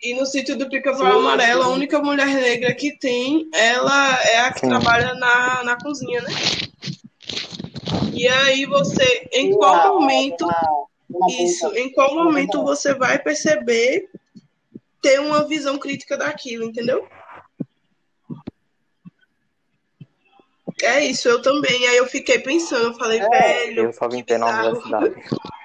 E 0.01 0.13
no 0.13 0.25
sítio 0.25 0.57
do 0.57 0.69
Pica-Pau 0.69 1.19
Amarelo, 1.19 1.63
sim. 1.63 1.69
a 1.69 1.71
única 1.71 1.99
mulher 1.99 2.27
negra 2.27 2.73
que 2.73 2.97
tem, 2.97 3.49
ela 3.53 4.21
é 4.23 4.39
a 4.39 4.51
que 4.51 4.61
sim. 4.61 4.69
trabalha 4.69 5.13
na, 5.15 5.63
na 5.63 5.77
cozinha, 5.77 6.21
né? 6.21 6.29
E 8.13 8.27
aí 8.27 8.65
você, 8.65 9.27
em 9.31 9.53
qual 9.53 9.99
momento. 9.99 10.47
Isso. 11.39 11.67
Em 11.75 11.91
qual 11.91 12.13
momento 12.15 12.63
você 12.63 12.93
vai 12.93 13.19
perceber 13.19 14.09
ter 15.01 15.19
uma 15.19 15.47
visão 15.47 15.77
crítica 15.77 16.17
daquilo, 16.17 16.65
entendeu? 16.65 17.07
É 20.81 20.99
isso, 21.05 21.27
eu 21.29 21.41
também. 21.41 21.87
Aí 21.87 21.97
eu 21.97 22.05
fiquei 22.05 22.39
pensando, 22.39 22.87
eu 22.87 22.93
falei, 22.95 23.19
é, 23.19 23.29
velho. 23.29 23.85
Eu 23.85 23.93
só 23.93 24.07
vim 24.09 24.23
ter 24.23 24.37
na 24.37 24.47
universidade. 24.47 25.15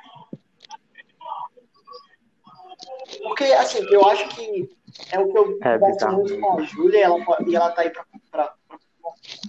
Porque, 3.22 3.44
assim, 3.44 3.84
eu 3.90 4.06
acho 4.06 4.28
que 4.28 4.68
é 5.12 5.18
o 5.18 5.30
que 5.30 5.38
eu 5.38 5.58
é, 5.62 5.78
converso 5.78 6.08
muito 6.08 6.40
com 6.40 6.58
a 6.58 6.62
Júlia, 6.62 6.98
e 6.98 7.02
ela, 7.02 7.18
e 7.46 7.56
ela 7.56 7.70
tá 7.70 7.82
aí 7.82 7.90
pra, 7.90 8.04
pra, 8.30 8.54
pra, 8.68 8.82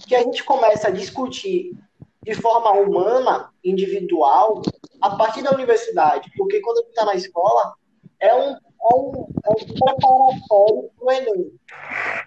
Que 0.06 0.14
a 0.14 0.22
gente 0.22 0.44
começa 0.44 0.88
a 0.88 0.90
discutir 0.90 1.72
de 2.22 2.34
forma 2.34 2.70
humana, 2.72 3.52
individual, 3.64 4.62
a 5.00 5.16
partir 5.16 5.42
da 5.42 5.52
universidade. 5.52 6.30
Porque 6.36 6.60
quando 6.60 6.82
você 6.82 6.88
está 6.88 7.04
na 7.04 7.14
escola, 7.14 7.74
é 8.20 8.34
um, 8.34 8.56
é 8.82 8.96
um, 8.96 9.26
é 9.44 9.50
um 9.50 9.54
preparatório 9.54 10.90
para 10.98 11.06
o 11.06 11.12
Enem. 11.12 11.52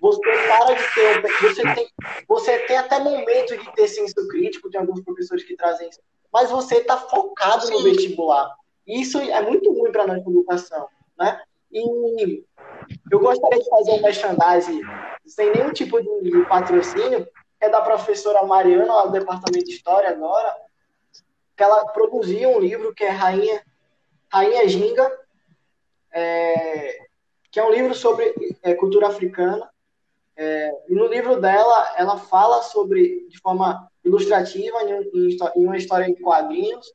Você 0.02 0.20
para 0.48 0.74
de 0.74 0.94
ter. 0.94 1.22
Você 1.42 1.76
tem, 1.76 1.88
você 2.28 2.60
tem 2.60 2.78
até 2.78 3.00
momentos 3.00 3.58
de 3.58 3.76
ter 3.76 3.88
senso 3.88 4.28
crítico, 4.28 4.70
tem 4.70 4.80
alguns 4.80 5.02
professores 5.02 5.44
que 5.44 5.56
trazem 5.56 5.90
isso, 5.90 6.00
mas 6.32 6.50
você 6.50 6.78
está 6.78 6.98
focado 6.98 7.66
Sim. 7.66 7.74
no 7.74 7.84
vestibular. 7.84 8.56
Isso 8.88 9.20
é 9.20 9.42
muito 9.42 9.72
ruim 9.74 9.92
para 9.92 10.04
a 10.04 10.08
nossa 10.08 10.30
educação, 10.30 10.88
né? 11.18 11.42
E 11.72 12.44
eu 13.12 13.20
gostaria 13.20 13.62
de 13.62 13.70
fazer 13.70 13.92
um 13.92 14.02
merchandising 14.02 14.82
sem 15.26 15.52
nenhum 15.52 15.74
tipo 15.74 16.02
de 16.02 16.46
patrocínio, 16.46 17.28
é 17.60 17.70
da 17.70 17.82
professora 17.82 18.46
Mariana, 18.46 19.08
do 19.08 19.12
Departamento 19.12 19.66
de 19.66 19.72
História 19.72 20.10
agora, 20.10 20.56
que 21.58 21.64
ela 21.64 21.86
produziu 21.88 22.50
um 22.50 22.60
livro 22.60 22.94
que 22.94 23.04
é 23.04 23.10
Rainha, 23.10 23.64
Rainha 24.32 24.68
Ginga, 24.68 25.12
é, 26.16 27.06
que 27.52 27.60
é 27.60 27.64
um 27.64 27.72
livro 27.72 27.94
sobre 27.94 28.34
é, 28.64 28.74
cultura 28.74 29.08
africana. 29.08 29.70
É, 30.38 30.72
e 30.90 30.96
no 30.96 31.08
livro 31.08 31.40
dela, 31.40 31.94
ela 31.98 32.18
fala 32.18 32.64
sobre, 32.64 33.28
de 33.28 33.38
forma 33.40 33.90
ilustrativa, 34.04 34.78
em, 34.84 35.40
em 35.56 35.66
uma 35.66 35.78
história 35.78 36.06
em 36.06 36.16
quadrinhos, 36.16 36.94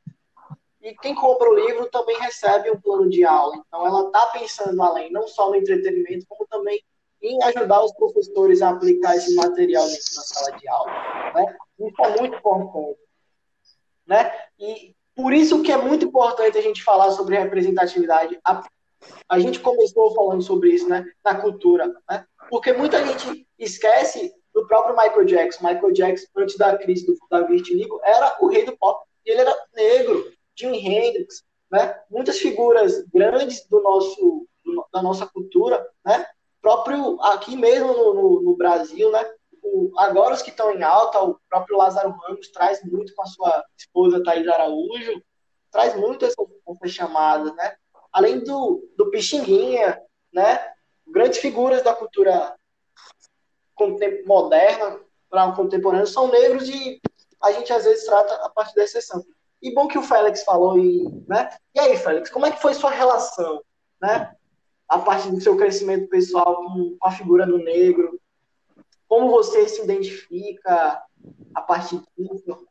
e 0.81 0.95
quem 0.95 1.13
compra 1.13 1.49
o 1.49 1.53
livro 1.53 1.87
também 1.91 2.17
recebe 2.19 2.71
um 2.71 2.81
plano 2.81 3.07
de 3.07 3.23
aula. 3.23 3.55
Então, 3.67 3.85
ela 3.85 4.07
está 4.07 4.25
pensando 4.27 4.81
além, 4.81 5.11
não 5.11 5.27
só 5.27 5.49
no 5.49 5.55
entretenimento, 5.55 6.25
como 6.27 6.47
também 6.47 6.83
em 7.21 7.43
ajudar 7.43 7.83
os 7.83 7.93
professores 7.93 8.63
a 8.63 8.71
aplicar 8.71 9.15
esse 9.15 9.35
material 9.35 9.85
dentro 9.85 10.15
da 10.15 10.21
sala 10.23 10.57
de 10.57 10.67
aula. 10.67 10.91
Né? 11.35 11.55
Isso 11.79 12.03
é 12.03 12.19
muito 12.19 12.35
importante. 12.35 12.99
Né? 14.07 14.31
E 14.59 14.95
por 15.15 15.31
isso 15.33 15.61
que 15.61 15.71
é 15.71 15.77
muito 15.77 16.05
importante 16.05 16.57
a 16.57 16.61
gente 16.61 16.83
falar 16.83 17.11
sobre 17.11 17.37
representatividade. 17.37 18.39
A, 19.27 19.39
gente 19.39 19.59
começou 19.59 20.13
falando 20.13 20.41
sobre 20.41 20.69
isso 20.69 20.87
né? 20.87 21.05
na 21.23 21.35
cultura. 21.35 21.87
Né? 22.09 22.25
Porque 22.49 22.73
muita 22.73 23.05
gente 23.05 23.47
esquece 23.57 24.33
do 24.53 24.67
próprio 24.67 24.95
Michael 24.95 25.25
Jackson. 25.25 25.67
Michael 25.67 25.93
Jackson, 25.93 26.27
antes 26.37 26.57
da 26.57 26.77
crise 26.77 27.05
do, 27.05 27.15
da 27.29 27.41
vitiligo, 27.41 27.99
era 28.03 28.37
o 28.41 28.47
rei 28.47 28.65
do 28.65 28.77
pop. 28.77 29.03
Ele 29.25 29.41
era 29.41 29.55
negro. 29.73 30.31
Jimi 30.55 30.85
Hendrix, 30.85 31.43
né? 31.71 31.97
muitas 32.09 32.37
figuras 32.37 33.03
grandes 33.13 33.65
do 33.67 33.81
nosso, 33.81 34.47
do, 34.63 34.85
da 34.93 35.01
nossa 35.01 35.25
cultura, 35.25 35.87
né? 36.05 36.25
próprio 36.61 37.19
aqui 37.21 37.57
mesmo 37.57 37.87
no, 37.93 38.13
no, 38.13 38.41
no 38.41 38.55
Brasil, 38.55 39.11
né? 39.11 39.25
O, 39.63 39.91
agora 39.97 40.33
os 40.33 40.41
que 40.41 40.49
estão 40.49 40.71
em 40.71 40.83
alta, 40.83 41.21
o 41.21 41.39
próprio 41.49 41.77
Lázaro 41.77 42.11
Ramos 42.11 42.49
traz 42.49 42.83
muito 42.83 43.13
com 43.15 43.23
a 43.23 43.27
sua 43.27 43.63
esposa 43.77 44.23
Thais 44.23 44.47
Araújo, 44.47 45.21
traz 45.71 45.95
muito 45.95 46.25
essas, 46.25 46.45
essas 46.67 46.91
chamadas, 46.91 47.53
né? 47.55 47.75
Além 48.11 48.39
do, 48.39 48.87
do 48.97 49.09
Pixinguinha, 49.09 49.99
né? 50.33 50.73
Grandes 51.07 51.39
figuras 51.39 51.83
da 51.83 51.93
cultura 51.93 52.55
moderna 54.25 54.99
para 55.29 55.51
contemporâneo 55.53 56.05
são 56.05 56.27
negros 56.27 56.69
e 56.69 57.01
a 57.41 57.51
gente 57.51 57.73
às 57.73 57.83
vezes 57.83 58.05
trata 58.05 58.33
a 58.45 58.49
partir 58.49 58.75
da 58.75 58.83
exceção. 58.83 59.25
E 59.61 59.73
bom 59.73 59.87
que 59.87 59.97
o 59.97 60.03
Félix 60.03 60.43
falou 60.43 60.77
e, 60.77 61.03
né? 61.27 61.49
E 61.73 61.79
aí, 61.79 61.97
Félix, 61.97 62.29
como 62.29 62.45
é 62.45 62.51
que 62.51 62.61
foi 62.61 62.73
sua 62.73 62.91
relação, 62.91 63.61
né? 64.01 64.35
a 64.91 64.99
partir 64.99 65.31
do 65.31 65.39
seu 65.39 65.55
crescimento 65.55 66.09
pessoal 66.09 66.53
com 66.53 66.97
a 67.01 67.11
figura 67.11 67.45
do 67.45 67.57
negro? 67.57 68.19
Como 69.07 69.31
você 69.31 69.65
se 69.69 69.81
identifica 69.81 71.01
a 71.55 71.61
partir 71.61 72.01
disso? 72.17 72.67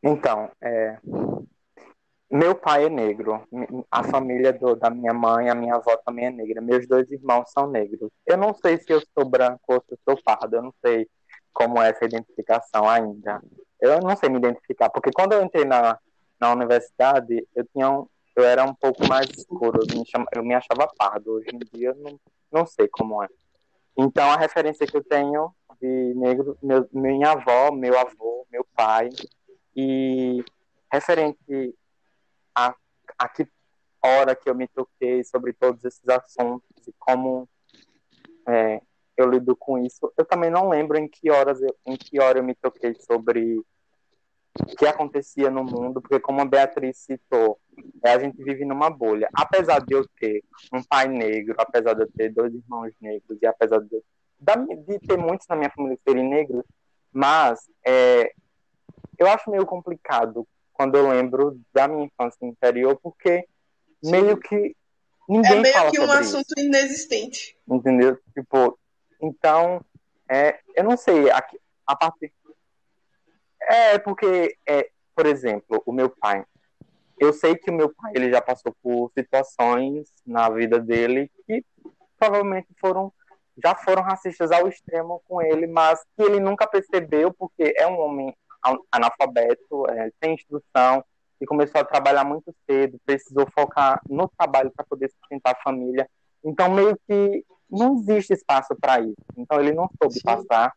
Então, 0.00 0.48
é, 0.60 0.98
meu 2.32 2.54
pai 2.54 2.86
é 2.86 2.88
negro, 2.88 3.46
a 3.90 4.02
família 4.04 4.54
do, 4.54 4.74
da 4.74 4.88
minha 4.88 5.12
mãe, 5.12 5.50
a 5.50 5.54
minha 5.54 5.74
avó 5.74 5.94
também 5.98 6.24
é 6.24 6.30
negra, 6.30 6.62
meus 6.62 6.88
dois 6.88 7.10
irmãos 7.10 7.50
são 7.50 7.66
negros. 7.66 8.10
Eu 8.26 8.38
não 8.38 8.54
sei 8.54 8.78
se 8.78 8.90
eu 8.90 9.02
sou 9.12 9.28
branco 9.28 9.60
ou 9.68 9.84
se 9.86 9.92
eu 9.92 9.98
sou 10.02 10.22
pardo, 10.24 10.56
eu 10.56 10.62
não 10.62 10.74
sei 10.80 11.06
como 11.52 11.80
é 11.82 11.90
essa 11.90 12.06
identificação 12.06 12.88
ainda. 12.88 13.42
Eu 13.78 14.00
não 14.00 14.16
sei 14.16 14.30
me 14.30 14.38
identificar, 14.38 14.88
porque 14.88 15.10
quando 15.12 15.32
eu 15.34 15.42
entrei 15.42 15.66
na, 15.66 15.98
na 16.40 16.52
universidade, 16.52 17.46
eu 17.54 17.66
tinha 17.66 17.90
um, 17.90 18.06
eu 18.34 18.44
era 18.44 18.64
um 18.64 18.74
pouco 18.74 19.06
mais 19.06 19.28
escuro, 19.28 19.80
eu 19.82 19.98
me, 19.98 20.06
chama, 20.06 20.24
eu 20.34 20.42
me 20.42 20.54
achava 20.54 20.90
pardo. 20.96 21.32
Hoje 21.32 21.48
em 21.52 21.58
dia, 21.58 21.94
não, 21.98 22.18
não 22.50 22.64
sei 22.64 22.88
como 22.88 23.22
é. 23.22 23.28
Então, 23.94 24.30
a 24.30 24.38
referência 24.38 24.86
que 24.86 24.96
eu 24.96 25.04
tenho 25.04 25.52
de 25.78 26.14
negro, 26.14 26.56
meu, 26.62 26.88
minha 26.92 27.32
avó, 27.32 27.70
meu 27.70 27.98
avô, 27.98 28.46
meu 28.50 28.66
pai, 28.74 29.10
e 29.76 30.42
referente 30.90 31.74
a, 32.54 32.74
a 33.18 33.28
que 33.28 33.46
hora 34.02 34.34
que 34.34 34.48
eu 34.48 34.54
me 34.54 34.66
toquei 34.68 35.22
sobre 35.24 35.52
todos 35.52 35.84
esses 35.84 36.06
assuntos 36.08 36.86
e 36.86 36.92
como 36.98 37.48
é, 38.48 38.80
eu 39.16 39.30
lido 39.30 39.54
com 39.54 39.78
isso, 39.78 40.12
eu 40.16 40.24
também 40.24 40.50
não 40.50 40.68
lembro 40.68 40.98
em 40.98 41.08
que 41.08 41.30
horas 41.30 41.60
eu, 41.62 41.76
em 41.86 41.96
que 41.96 42.20
hora 42.20 42.38
eu 42.38 42.44
me 42.44 42.54
toquei 42.54 42.94
sobre 42.94 43.62
o 44.58 44.76
que 44.76 44.86
acontecia 44.86 45.50
no 45.50 45.64
mundo, 45.64 46.00
porque 46.00 46.20
como 46.20 46.40
a 46.40 46.44
Beatriz 46.44 46.98
citou, 46.98 47.58
é, 48.04 48.12
a 48.12 48.18
gente 48.18 48.42
vive 48.42 48.64
numa 48.64 48.90
bolha. 48.90 49.28
Apesar 49.32 49.80
de 49.80 49.94
eu 49.94 50.06
ter 50.20 50.42
um 50.72 50.82
pai 50.82 51.08
negro, 51.08 51.54
apesar 51.58 51.94
de 51.94 52.02
eu 52.02 52.12
ter 52.12 52.30
dois 52.30 52.52
irmãos 52.52 52.92
negros, 53.00 53.38
e 53.40 53.46
apesar 53.46 53.78
de, 53.80 54.02
de 54.84 54.98
ter 55.06 55.16
muitos 55.16 55.46
na 55.46 55.56
minha 55.56 55.70
família 55.70 55.98
serem 56.06 56.28
negros, 56.28 56.64
mas 57.10 57.60
é, 57.86 58.32
eu 59.18 59.26
acho 59.26 59.50
meio 59.50 59.64
complicado 59.64 60.46
quando 60.82 60.96
eu 60.96 61.08
lembro 61.08 61.60
da 61.72 61.86
minha 61.86 62.06
infância 62.06 62.38
no 62.42 62.48
interior, 62.48 62.98
porque 63.00 63.46
Sim. 64.02 64.10
meio 64.10 64.36
que 64.36 64.74
ninguém 65.28 65.58
É 65.58 65.60
meio 65.60 65.74
fala 65.74 65.90
que 65.92 66.00
um 66.00 66.10
assunto 66.10 66.52
isso. 66.56 66.66
inexistente. 66.66 67.56
Entendeu? 67.68 68.18
Tipo, 68.34 68.76
então, 69.20 69.80
é, 70.28 70.58
eu 70.74 70.82
não 70.82 70.96
sei, 70.96 71.30
a, 71.30 71.40
a 71.86 71.94
partir 71.94 72.32
é, 73.60 73.96
porque, 73.96 74.56
é, 74.66 74.90
por 75.14 75.24
exemplo, 75.24 75.80
o 75.86 75.92
meu 75.92 76.10
pai. 76.10 76.44
Eu 77.16 77.32
sei 77.32 77.54
que 77.54 77.70
o 77.70 77.74
meu 77.74 77.94
pai 77.94 78.10
ele 78.16 78.28
já 78.28 78.42
passou 78.42 78.74
por 78.82 79.12
situações 79.16 80.12
na 80.26 80.50
vida 80.50 80.80
dele 80.80 81.30
que 81.46 81.64
provavelmente 82.18 82.66
foram 82.80 83.12
já 83.62 83.76
foram 83.76 84.02
racistas 84.02 84.50
ao 84.50 84.66
extremo 84.66 85.22
com 85.28 85.40
ele, 85.40 85.68
mas 85.68 86.02
que 86.16 86.22
ele 86.22 86.40
nunca 86.40 86.66
percebeu 86.66 87.32
porque 87.32 87.72
é 87.76 87.86
um 87.86 88.00
homem 88.00 88.34
analfabeto, 88.90 89.86
é, 89.90 90.10
sem 90.22 90.34
instrução 90.34 91.04
e 91.40 91.46
começou 91.46 91.80
a 91.80 91.84
trabalhar 91.84 92.24
muito 92.24 92.54
cedo, 92.66 93.00
precisou 93.04 93.46
focar 93.52 94.00
no 94.08 94.28
trabalho 94.28 94.70
para 94.70 94.84
poder 94.84 95.10
sustentar 95.10 95.52
a 95.52 95.62
família. 95.62 96.08
Então 96.44 96.70
meio 96.70 96.96
que 97.08 97.44
não 97.68 97.96
existe 97.96 98.32
espaço 98.32 98.76
para 98.80 99.00
isso. 99.00 99.16
Então 99.36 99.60
ele 99.60 99.72
não 99.72 99.88
soube 100.00 100.14
Sim. 100.14 100.22
passar 100.22 100.72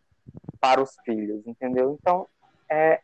para 0.60 0.82
os 0.82 0.92
filhos, 1.06 1.46
entendeu? 1.46 1.98
Então 2.00 2.28
é, 2.70 3.00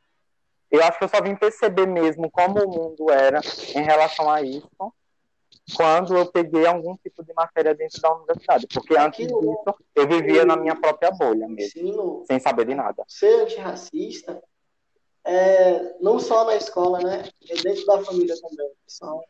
eu 0.71 0.82
acho 0.84 0.97
que 0.97 1.03
eu 1.03 1.09
só 1.09 1.21
vim 1.21 1.36
perceber 1.36 1.86
mesmo 1.86 2.32
como 2.32 2.63
o 2.63 2.67
mundo 2.67 3.11
era 3.11 3.41
em 3.75 3.84
relação 3.84 4.29
a 4.29 4.41
isso 4.41 4.93
quando 5.75 6.17
eu 6.17 6.25
peguei 6.25 6.65
algum 6.65 6.95
tipo 6.97 7.23
de 7.23 7.34
matéria 7.34 7.73
dentro 7.75 8.01
da 8.01 8.13
universidade. 8.13 8.67
Porque 8.67 8.97
antes 8.97 9.27
disso, 9.27 9.75
eu 9.95 10.07
vivia 10.07 10.45
na 10.45 10.55
minha 10.55 10.75
própria 10.75 11.11
bolha 11.11 11.47
mesmo, 11.47 12.23
sem 12.25 12.39
saber 12.39 12.65
de 12.65 12.75
nada. 12.75 13.03
Ser 13.07 13.43
antirracista, 13.43 14.41
é, 15.24 15.97
não 15.99 16.19
só 16.19 16.45
na 16.45 16.55
escola, 16.55 16.99
né? 16.99 17.30
É 17.49 17.55
dentro 17.61 17.86
da 17.86 18.03
família 18.03 18.36
também. 18.41 18.72
São, 18.88 19.24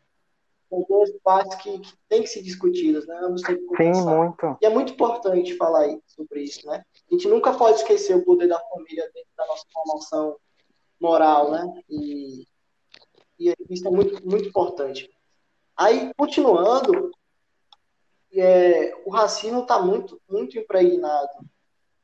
são 0.69 0.85
duas 0.87 1.11
partes 1.23 1.55
que, 1.57 1.79
que 1.79 1.93
têm 2.07 2.21
que 2.21 2.29
ser 2.29 2.41
discutidas, 2.41 3.05
né? 3.05 3.19
Ambos 3.21 3.41
têm 3.41 3.57
que 3.57 3.75
Sim, 3.75 4.01
muito. 4.05 4.57
E 4.61 4.65
é 4.65 4.69
muito 4.69 4.93
importante 4.93 5.55
falar 5.57 5.87
sobre 6.07 6.43
isso, 6.43 6.65
né? 6.67 6.83
A 7.09 7.13
gente 7.13 7.27
nunca 7.27 7.53
pode 7.53 7.77
esquecer 7.77 8.15
o 8.15 8.23
poder 8.23 8.47
da 8.47 8.59
família 8.59 9.09
dentro 9.13 9.31
da 9.37 9.45
nossa 9.47 9.65
formação 9.71 10.37
moral, 10.99 11.51
né? 11.51 11.83
E, 11.89 12.47
e 13.39 13.53
isso 13.69 13.87
é 13.87 13.91
muito, 13.91 14.25
muito 14.25 14.47
importante. 14.47 15.09
Aí, 15.75 16.13
continuando, 16.15 17.11
é, 18.33 18.95
o 19.05 19.09
racismo 19.09 19.61
está 19.61 19.79
muito, 19.79 20.21
muito 20.29 20.57
impregnado 20.57 21.45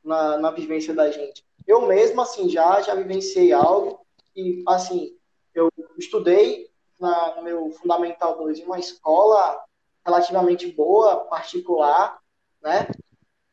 na, 0.04 0.36
na 0.36 0.50
vivência 0.50 0.94
da 0.94 1.10
gente. 1.10 1.47
Eu 1.68 1.82
mesmo, 1.86 2.22
assim, 2.22 2.48
já, 2.48 2.80
já 2.80 2.94
vivenciei 2.94 3.52
algo 3.52 4.00
e, 4.34 4.64
assim, 4.66 5.14
eu 5.54 5.70
estudei 5.98 6.70
na, 6.98 7.36
no 7.36 7.42
meu 7.42 7.70
Fundamental 7.72 8.38
2 8.38 8.60
em 8.60 8.64
uma 8.64 8.78
escola 8.78 9.62
relativamente 10.02 10.72
boa, 10.72 11.26
particular, 11.26 12.18
né? 12.62 12.88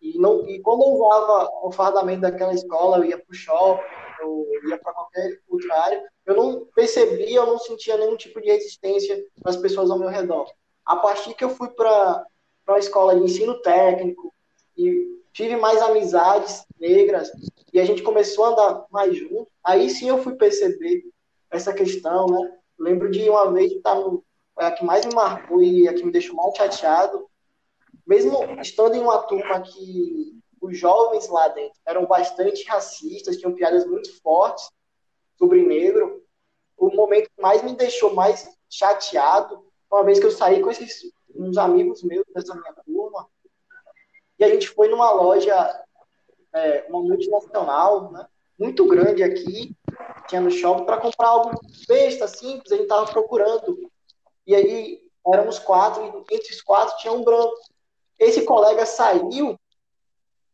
E, 0.01 0.17
não, 0.17 0.47
e 0.47 0.61
quando 0.61 0.83
eu 0.83 0.93
usava 0.93 1.49
o 1.63 1.71
fardamento 1.73 2.21
daquela 2.21 2.53
escola, 2.53 2.99
eu 2.99 3.03
ia 3.03 3.17
para 3.17 3.31
o 3.33 3.35
shopping, 3.35 3.83
eu 4.21 4.47
ia 4.69 4.77
para 4.77 4.93
qualquer 4.93 5.41
outra 5.49 5.77
área, 5.81 6.09
eu 6.25 6.37
não 6.37 6.65
percebia, 6.73 7.35
eu 7.35 7.45
não 7.45 7.59
sentia 7.59 7.97
nenhum 7.97 8.15
tipo 8.15 8.39
de 8.39 8.47
resistência 8.47 9.21
das 9.43 9.57
pessoas 9.57 9.91
ao 9.91 9.99
meu 9.99 10.07
redor. 10.07 10.49
A 10.85 10.95
partir 10.95 11.33
que 11.33 11.43
eu 11.43 11.49
fui 11.49 11.67
para 11.69 12.25
uma 12.65 12.79
escola 12.79 13.13
de 13.13 13.23
ensino 13.25 13.61
técnico 13.61 14.33
e 14.77 15.21
tive 15.35 15.57
mais 15.57 15.81
amizades 15.81 16.65
negras 16.79 17.29
e 17.73 17.79
a 17.79 17.83
gente 17.83 18.01
começou 18.01 18.45
a 18.45 18.49
andar 18.49 18.85
mais 18.89 19.17
junto, 19.17 19.51
aí 19.61 19.89
sim 19.89 20.07
eu 20.07 20.23
fui 20.23 20.33
perceber 20.35 21.03
essa 21.51 21.73
questão, 21.73 22.25
né? 22.27 22.57
Lembro 22.79 23.11
de 23.11 23.29
uma 23.29 23.51
vez 23.51 23.73
que 23.73 23.81
no, 23.83 24.23
a 24.55 24.71
que 24.71 24.85
mais 24.85 25.05
me 25.05 25.13
marcou 25.13 25.61
e 25.61 25.89
a 25.89 25.93
que 25.93 26.05
me 26.05 26.11
deixou 26.11 26.35
mal 26.35 26.55
chateado, 26.55 27.29
mesmo 28.07 28.61
estando 28.61 28.95
em 28.95 29.01
uma 29.01 29.17
turma 29.23 29.59
que 29.59 30.39
os 30.61 30.77
jovens 30.77 31.27
lá 31.27 31.49
dentro 31.49 31.77
eram 31.85 32.05
bastante 32.05 32.63
racistas, 32.63 33.35
tinham 33.35 33.53
piadas 33.53 33.85
muito 33.85 34.17
fortes 34.21 34.69
sobre 35.37 35.65
negro, 35.65 36.23
o 36.77 36.89
momento 36.95 37.29
que 37.29 37.41
mais 37.41 37.61
me 37.61 37.75
deixou 37.75 38.13
mais 38.13 38.57
chateado 38.69 39.65
foi 39.89 39.99
uma 39.99 40.05
vez 40.05 40.17
que 40.17 40.25
eu 40.25 40.31
saí 40.31 40.61
com 40.61 40.71
esses 40.71 41.11
uns 41.35 41.57
amigos 41.57 42.03
meus 42.03 42.23
dessa 42.33 42.55
minha 42.55 42.73
turma 42.73 42.94
a 44.45 44.49
gente 44.49 44.69
foi 44.69 44.87
numa 44.87 45.11
loja, 45.11 45.83
é, 46.53 46.85
uma 46.89 47.01
multinacional, 47.01 48.11
né, 48.11 48.25
muito 48.57 48.85
grande 48.87 49.23
aqui, 49.23 49.75
tinha 50.27 50.41
no 50.41 50.49
shopping, 50.49 50.85
para 50.85 50.97
comprar 50.97 51.27
algo 51.27 51.59
besta, 51.87 52.27
simples, 52.27 52.71
a 52.71 52.75
gente 52.75 52.85
estava 52.85 53.05
procurando. 53.05 53.91
E 54.47 54.55
aí 54.55 55.01
éramos 55.27 55.59
quatro, 55.59 56.25
e 56.29 56.35
entre 56.35 56.53
os 56.53 56.61
quatro 56.61 56.97
tinha 56.97 57.13
um 57.13 57.23
branco. 57.23 57.55
Esse 58.17 58.43
colega 58.43 58.85
saiu 58.85 59.59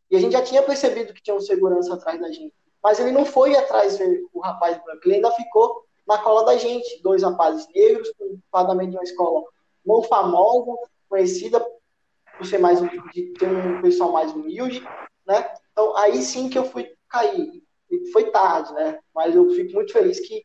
e 0.10 0.16
a 0.18 0.20
gente 0.20 0.34
já 0.34 0.42
tinha 0.42 0.64
percebido 0.64 1.14
que 1.14 1.22
tinha 1.22 1.36
um 1.36 1.42
segurança 1.42 1.94
atrás 1.94 2.20
da 2.20 2.32
gente. 2.32 2.54
Mas 2.84 3.00
ele 3.00 3.12
não 3.12 3.26
foi 3.26 3.56
atrás 3.56 3.98
ver 3.98 4.24
o 4.34 4.40
rapaz 4.42 4.82
branco, 4.84 5.02
ele 5.06 5.16
ainda 5.16 5.32
ficou 5.32 5.86
na 6.08 6.18
cola 6.18 6.44
da 6.44 6.58
gente. 6.58 7.02
Dois 7.02 7.22
rapazes 7.22 7.68
negros, 7.74 8.12
com 8.18 8.26
o 8.26 8.40
fardamento 8.52 8.92
de 8.92 8.98
uma 8.98 9.04
escola 9.04 9.44
não 9.86 10.04
famosa, 10.04 10.76
conhecida 11.08 11.64
por 12.42 12.48
ser 12.48 12.58
mais 12.58 12.80
de 12.82 13.34
ter 13.34 13.48
um 13.48 13.84
pessoal 13.84 14.12
mais 14.12 14.32
humilde, 14.32 14.84
né? 15.28 15.54
Então 15.72 15.96
aí 15.96 16.24
sim 16.24 16.50
que 16.50 16.58
eu 16.58 16.66
fui 16.66 16.92
cair. 17.08 17.64
Foi 18.12 18.32
tarde, 18.32 18.74
né? 18.74 18.98
Mas 19.14 19.36
eu 19.36 19.48
fico 19.52 19.74
muito 19.74 19.94
feliz 19.94 20.20
que 20.20 20.44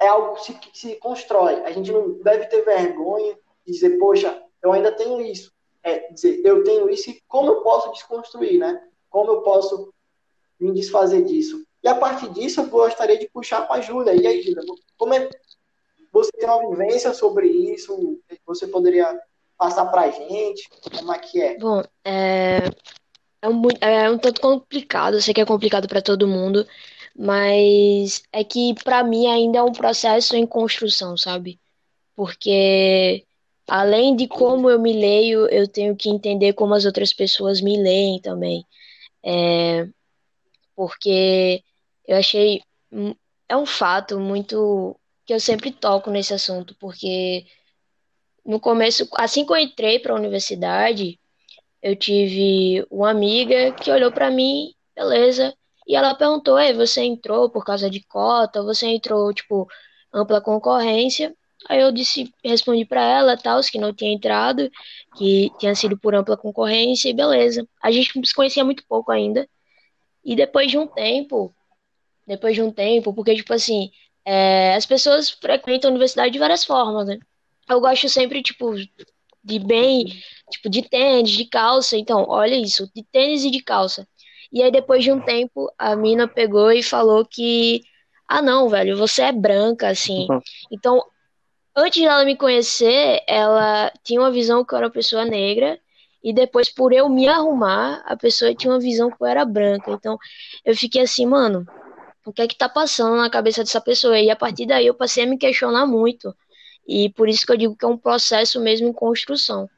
é 0.00 0.06
algo 0.06 0.36
que 0.36 0.78
se, 0.78 0.94
constrói. 0.96 1.64
A 1.64 1.72
gente 1.72 1.90
não 1.90 2.12
deve 2.20 2.46
ter 2.46 2.62
vergonha 2.62 3.36
de 3.66 3.72
dizer, 3.72 3.98
poxa, 3.98 4.40
eu 4.62 4.72
ainda 4.72 4.92
tenho 4.92 5.20
isso. 5.20 5.52
É 5.82 6.12
dizer, 6.12 6.40
eu 6.44 6.62
tenho 6.62 6.88
isso 6.88 7.10
e 7.10 7.20
como 7.26 7.50
eu 7.50 7.62
posso 7.62 7.90
desconstruir, 7.90 8.60
né? 8.60 8.80
Como 9.10 9.32
eu 9.32 9.42
posso 9.42 9.92
me 10.60 10.72
desfazer 10.72 11.24
disso? 11.24 11.66
E 11.82 11.88
a 11.88 11.96
partir 11.96 12.28
disso, 12.28 12.60
eu 12.60 12.66
gostaria 12.66 13.18
de 13.18 13.28
puxar 13.28 13.66
para 13.66 13.80
a 13.80 13.80
Júlia. 13.80 14.14
E 14.14 14.24
aí, 14.24 14.40
Júlia, 14.40 14.62
como 14.96 15.14
é 15.14 15.28
você 16.12 16.30
tem 16.32 16.48
uma 16.48 16.68
vivência 16.70 17.12
sobre 17.12 17.48
isso? 17.48 18.20
Você 18.46 18.68
poderia 18.68 19.18
passar 19.62 19.86
para 19.86 20.02
a 20.02 20.10
gente? 20.10 20.68
Como 20.98 21.12
é 21.12 21.18
que 21.20 21.40
é? 21.40 21.56
Bom, 21.56 21.82
é, 22.04 22.58
é, 23.40 23.48
um, 23.48 23.62
é 23.80 24.10
um 24.10 24.18
tanto 24.18 24.40
complicado, 24.40 25.14
eu 25.14 25.22
sei 25.22 25.32
que 25.32 25.40
é 25.40 25.46
complicado 25.46 25.86
para 25.86 26.02
todo 26.02 26.26
mundo, 26.26 26.66
mas 27.16 28.24
é 28.32 28.42
que 28.42 28.74
para 28.82 29.04
mim 29.04 29.28
ainda 29.28 29.58
é 29.58 29.62
um 29.62 29.70
processo 29.70 30.34
em 30.34 30.44
construção, 30.44 31.16
sabe? 31.16 31.60
Porque 32.16 33.24
além 33.68 34.16
de 34.16 34.26
como 34.26 34.68
eu 34.68 34.80
me 34.80 34.92
leio, 34.92 35.46
eu 35.46 35.68
tenho 35.68 35.94
que 35.94 36.08
entender 36.08 36.54
como 36.54 36.74
as 36.74 36.84
outras 36.84 37.12
pessoas 37.12 37.60
me 37.60 37.80
leem 37.80 38.20
também. 38.20 38.66
É, 39.24 39.86
porque 40.74 41.62
eu 42.06 42.16
achei. 42.16 42.62
É 43.48 43.56
um 43.56 43.66
fato 43.66 44.18
muito. 44.18 44.96
que 45.24 45.32
eu 45.32 45.40
sempre 45.40 45.70
toco 45.70 46.10
nesse 46.10 46.34
assunto, 46.34 46.74
porque 46.80 47.46
no 48.44 48.60
começo, 48.60 49.08
assim 49.14 49.44
que 49.46 49.52
eu 49.52 49.56
entrei 49.56 49.98
para 49.98 50.12
a 50.12 50.16
universidade, 50.16 51.18
eu 51.82 51.96
tive 51.96 52.86
uma 52.90 53.10
amiga 53.10 53.72
que 53.72 53.90
olhou 53.90 54.12
para 54.12 54.30
mim, 54.30 54.74
beleza, 54.94 55.54
e 55.86 55.96
ela 55.96 56.14
perguntou: 56.14 56.58
Ei, 56.58 56.72
você 56.72 57.02
entrou 57.02 57.50
por 57.50 57.64
causa 57.64 57.90
de 57.90 58.00
cota? 58.06 58.62
Você 58.62 58.86
entrou, 58.86 59.32
tipo, 59.32 59.68
ampla 60.12 60.40
concorrência? 60.40 61.34
Aí 61.68 61.80
eu 61.80 61.92
disse, 61.92 62.32
respondi 62.44 62.84
para 62.84 63.02
ela, 63.02 63.36
tal, 63.36 63.60
que 63.62 63.78
não 63.78 63.92
tinha 63.92 64.12
entrado, 64.12 64.70
que 65.16 65.50
tinha 65.58 65.74
sido 65.74 65.96
por 65.98 66.14
ampla 66.14 66.36
concorrência, 66.36 67.08
e 67.08 67.12
beleza. 67.14 67.66
A 67.82 67.90
gente 67.90 68.12
se 68.26 68.34
conhecia 68.34 68.64
muito 68.64 68.84
pouco 68.88 69.12
ainda. 69.12 69.48
E 70.24 70.36
depois 70.36 70.70
de 70.70 70.78
um 70.78 70.86
tempo, 70.86 71.54
depois 72.26 72.54
de 72.54 72.62
um 72.62 72.72
tempo, 72.72 73.14
porque, 73.14 73.34
tipo 73.34 73.52
assim, 73.54 73.90
é, 74.24 74.74
as 74.74 74.86
pessoas 74.86 75.30
frequentam 75.30 75.90
a 75.90 75.92
universidade 75.92 76.32
de 76.32 76.38
várias 76.38 76.64
formas, 76.64 77.06
né? 77.06 77.18
Eu 77.72 77.80
gosto 77.80 78.08
sempre, 78.08 78.42
tipo, 78.42 78.74
de 79.44 79.58
bem, 79.58 80.04
tipo, 80.50 80.68
de 80.68 80.82
tênis, 80.82 81.30
de 81.30 81.44
calça. 81.44 81.96
Então, 81.96 82.24
olha 82.28 82.54
isso, 82.54 82.90
de 82.94 83.02
tênis 83.02 83.44
e 83.44 83.50
de 83.50 83.62
calça. 83.62 84.06
E 84.52 84.62
aí, 84.62 84.70
depois 84.70 85.02
de 85.02 85.10
um 85.10 85.20
tempo, 85.20 85.72
a 85.78 85.96
mina 85.96 86.28
pegou 86.28 86.70
e 86.70 86.82
falou 86.82 87.24
que, 87.24 87.82
ah, 88.28 88.42
não, 88.42 88.68
velho, 88.68 88.96
você 88.96 89.22
é 89.22 89.32
branca, 89.32 89.88
assim. 89.88 90.26
Uhum. 90.30 90.40
Então, 90.70 91.02
antes 91.74 92.02
dela 92.02 92.24
me 92.24 92.36
conhecer, 92.36 93.22
ela 93.26 93.90
tinha 94.04 94.20
uma 94.20 94.30
visão 94.30 94.64
que 94.64 94.74
eu 94.74 94.78
era 94.78 94.86
uma 94.86 94.92
pessoa 94.92 95.24
negra. 95.24 95.80
E 96.22 96.32
depois, 96.32 96.72
por 96.72 96.92
eu 96.92 97.08
me 97.08 97.26
arrumar, 97.26 98.02
a 98.06 98.16
pessoa 98.16 98.54
tinha 98.54 98.72
uma 98.72 98.78
visão 98.78 99.10
que 99.10 99.16
eu 99.20 99.26
era 99.26 99.44
branca. 99.44 99.90
Então, 99.90 100.18
eu 100.64 100.76
fiquei 100.76 101.02
assim, 101.02 101.26
mano, 101.26 101.66
o 102.24 102.32
que 102.32 102.42
é 102.42 102.46
que 102.46 102.56
tá 102.56 102.68
passando 102.68 103.16
na 103.16 103.28
cabeça 103.28 103.64
dessa 103.64 103.80
pessoa? 103.80 104.18
E 104.18 104.30
a 104.30 104.36
partir 104.36 104.66
daí 104.66 104.86
eu 104.86 104.94
passei 104.94 105.24
a 105.24 105.26
me 105.26 105.36
questionar 105.36 105.86
muito. 105.86 106.34
E 106.86 107.10
por 107.10 107.28
isso 107.28 107.46
que 107.46 107.52
eu 107.52 107.56
digo 107.56 107.76
que 107.76 107.84
é 107.84 107.88
um 107.88 107.96
processo 107.96 108.60
mesmo 108.60 108.88
em 108.88 108.92
construção. 108.92 109.68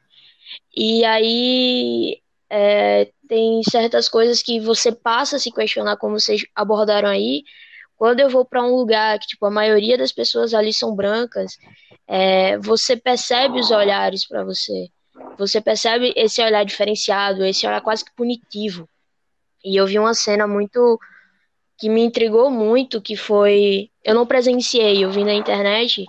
E 0.75 1.03
aí 1.05 2.21
é, 2.49 3.09
tem 3.27 3.61
certas 3.63 4.09
coisas 4.09 4.41
que 4.41 4.59
você 4.59 4.91
passa 4.91 5.35
a 5.37 5.39
se 5.39 5.51
questionar, 5.51 5.97
como 5.97 6.19
vocês 6.19 6.43
abordaram 6.55 7.09
aí. 7.09 7.43
Quando 7.97 8.19
eu 8.19 8.29
vou 8.29 8.43
para 8.43 8.63
um 8.63 8.75
lugar 8.75 9.17
que 9.19 9.27
tipo 9.27 9.45
a 9.45 9.51
maioria 9.51 9.97
das 9.97 10.11
pessoas 10.11 10.53
ali 10.53 10.73
são 10.73 10.95
brancas, 10.95 11.57
é, 12.07 12.57
você 12.59 12.95
percebe 12.95 13.59
os 13.59 13.71
olhares 13.71 14.27
para 14.27 14.43
você. 14.43 14.89
Você 15.37 15.61
percebe 15.61 16.13
esse 16.15 16.41
olhar 16.41 16.63
diferenciado, 16.65 17.45
esse 17.45 17.65
olhar 17.65 17.81
quase 17.81 18.03
que 18.03 18.13
punitivo. 18.15 18.87
E 19.63 19.75
eu 19.75 19.85
vi 19.87 19.97
uma 19.97 20.13
cena 20.13 20.45
muito 20.45 20.99
que 21.77 21.89
me 21.89 22.01
intrigou 22.01 22.49
muito, 22.49 23.01
que 23.01 23.15
foi, 23.15 23.89
eu 24.03 24.15
não 24.15 24.25
presenciei, 24.25 25.03
eu 25.03 25.11
vi 25.11 25.23
na 25.23 25.33
internet, 25.33 26.05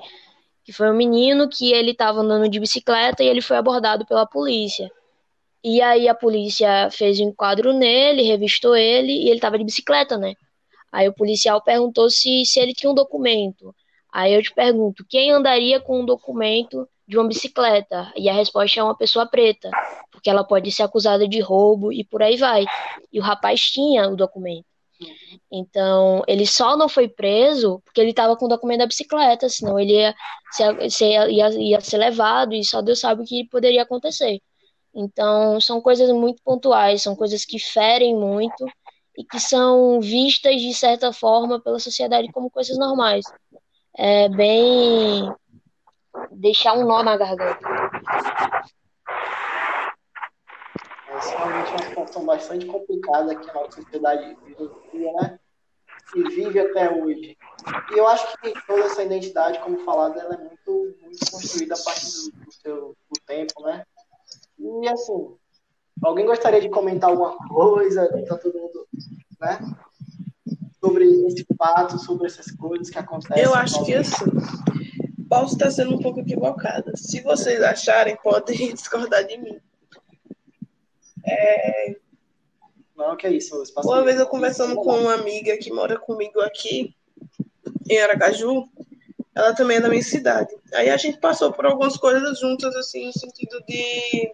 que 0.66 0.72
foi 0.72 0.90
um 0.90 0.96
menino 0.96 1.48
que 1.48 1.72
ele 1.72 1.92
estava 1.92 2.18
andando 2.18 2.48
de 2.48 2.58
bicicleta 2.58 3.22
e 3.22 3.28
ele 3.28 3.40
foi 3.40 3.56
abordado 3.56 4.04
pela 4.04 4.26
polícia. 4.26 4.90
E 5.62 5.80
aí 5.80 6.08
a 6.08 6.14
polícia 6.14 6.90
fez 6.90 7.20
um 7.20 7.28
enquadro 7.28 7.72
nele, 7.72 8.22
revistou 8.22 8.74
ele 8.74 9.12
e 9.12 9.26
ele 9.28 9.36
estava 9.36 9.56
de 9.56 9.64
bicicleta, 9.64 10.18
né? 10.18 10.34
Aí 10.90 11.08
o 11.08 11.14
policial 11.14 11.62
perguntou 11.62 12.10
se, 12.10 12.44
se 12.44 12.58
ele 12.58 12.74
tinha 12.74 12.90
um 12.90 12.94
documento. 12.94 13.72
Aí 14.12 14.34
eu 14.34 14.42
te 14.42 14.52
pergunto, 14.52 15.06
quem 15.08 15.30
andaria 15.30 15.78
com 15.78 16.00
um 16.00 16.04
documento 16.04 16.88
de 17.06 17.16
uma 17.16 17.28
bicicleta? 17.28 18.12
E 18.16 18.28
a 18.28 18.32
resposta 18.32 18.80
é 18.80 18.82
uma 18.82 18.96
pessoa 18.96 19.24
preta, 19.24 19.70
porque 20.10 20.28
ela 20.28 20.42
pode 20.42 20.72
ser 20.72 20.82
acusada 20.82 21.28
de 21.28 21.38
roubo 21.38 21.92
e 21.92 22.02
por 22.02 22.24
aí 22.24 22.36
vai. 22.36 22.64
E 23.12 23.20
o 23.20 23.22
rapaz 23.22 23.60
tinha 23.60 24.08
o 24.08 24.16
documento. 24.16 24.66
Então, 25.50 26.22
ele 26.26 26.46
só 26.46 26.76
não 26.76 26.88
foi 26.88 27.08
preso 27.08 27.80
porque 27.84 28.00
ele 28.00 28.10
estava 28.10 28.36
com 28.36 28.46
o 28.46 28.48
documento 28.48 28.80
da 28.80 28.86
bicicleta, 28.86 29.48
senão 29.48 29.78
ele 29.78 29.92
ia 29.92 30.14
ser, 30.90 31.30
ia, 31.30 31.48
ia 31.50 31.80
ser 31.80 31.98
levado 31.98 32.54
e 32.54 32.64
só 32.64 32.82
Deus 32.82 33.00
sabe 33.00 33.22
o 33.22 33.24
que 33.24 33.48
poderia 33.48 33.82
acontecer. 33.82 34.40
Então, 34.94 35.60
são 35.60 35.80
coisas 35.80 36.10
muito 36.10 36.42
pontuais, 36.42 37.02
são 37.02 37.14
coisas 37.14 37.44
que 37.44 37.58
ferem 37.58 38.16
muito 38.16 38.66
e 39.16 39.24
que 39.24 39.38
são 39.38 40.00
vistas 40.00 40.60
de 40.60 40.72
certa 40.74 41.12
forma 41.12 41.60
pela 41.60 41.78
sociedade 41.78 42.32
como 42.32 42.50
coisas 42.50 42.78
normais. 42.78 43.24
É 43.94 44.28
bem 44.28 45.30
deixar 46.32 46.74
um 46.74 46.86
nó 46.86 47.02
na 47.02 47.16
garganta. 47.16 47.60
É 51.08 51.36
realmente 51.36 51.70
uma 51.70 51.78
situação 51.78 52.24
bastante 52.26 52.66
complicada 52.66 53.34
que 53.34 53.50
a 53.50 53.54
nossa 53.54 53.82
sociedade 53.82 54.36
vive, 54.44 54.70
né? 54.98 55.38
E 56.14 56.22
vive 56.22 56.60
até 56.60 56.90
hoje. 56.90 57.36
E 57.92 57.98
eu 57.98 58.06
acho 58.06 58.26
que 58.40 58.52
toda 58.66 58.84
essa 58.84 59.02
identidade, 59.02 59.58
como 59.60 59.84
falado, 59.84 60.18
ela 60.18 60.34
é 60.34 60.38
muito, 60.38 60.96
muito 61.02 61.30
construída 61.30 61.74
a 61.74 61.82
partir 61.82 62.06
do, 62.06 62.44
do 62.44 62.52
seu 62.52 62.96
do 63.10 63.20
tempo, 63.26 63.62
né? 63.62 63.84
E 64.58 64.88
assim, 64.88 65.34
alguém 66.02 66.26
gostaria 66.26 66.60
de 66.60 66.70
comentar 66.70 67.10
alguma 67.10 67.36
coisa? 67.48 68.08
Tá 68.26 68.38
todo 68.38 68.58
mundo, 68.58 68.86
né? 69.40 69.58
Sobre 70.80 71.04
esse 71.26 71.44
fato, 71.58 71.98
sobre 71.98 72.26
essas 72.26 72.50
coisas 72.52 72.88
que 72.88 72.98
acontecem. 72.98 73.42
Eu 73.42 73.54
acho 73.54 73.84
que 73.84 73.94
assim, 73.94 74.24
posso 75.28 75.54
estar 75.54 75.70
sendo 75.70 75.96
um 75.96 75.98
pouco 75.98 76.20
equivocada. 76.20 76.92
Se 76.96 77.20
vocês 77.20 77.60
acharem, 77.62 78.16
podem 78.22 78.56
discordar 78.74 79.24
de 79.24 79.38
mim. 79.38 79.60
É... 81.26 81.96
Não, 82.96 83.16
que 83.16 83.26
é 83.26 83.32
isso. 83.32 83.62
Uma 83.76 84.02
vez 84.02 84.18
eu 84.18 84.26
conversando 84.26 84.74
com 84.76 84.98
uma 84.98 85.14
amiga 85.14 85.56
que 85.58 85.72
mora 85.72 85.98
comigo 85.98 86.40
aqui, 86.40 86.94
em 87.88 87.98
Aracaju, 87.98 88.66
ela 89.34 89.54
também 89.54 89.76
é 89.76 89.80
da 89.80 89.88
minha 89.88 90.02
cidade. 90.02 90.54
Aí 90.72 90.88
a 90.88 90.96
gente 90.96 91.18
passou 91.18 91.52
por 91.52 91.66
algumas 91.66 91.96
coisas 91.96 92.40
juntas, 92.40 92.74
assim, 92.74 93.06
no 93.06 93.12
sentido 93.12 93.62
de. 93.68 94.32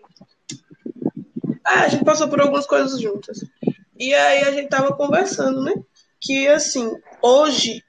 Ah, 1.64 1.82
a 1.82 1.88
gente 1.88 2.04
passou 2.04 2.28
por 2.28 2.40
algumas 2.40 2.66
coisas 2.66 3.00
juntas. 3.00 3.40
E 3.98 4.14
aí 4.14 4.42
a 4.42 4.52
gente 4.52 4.68
tava 4.68 4.94
conversando, 4.94 5.62
né? 5.62 5.74
Que 6.20 6.46
assim, 6.46 6.88
hoje, 7.20 7.84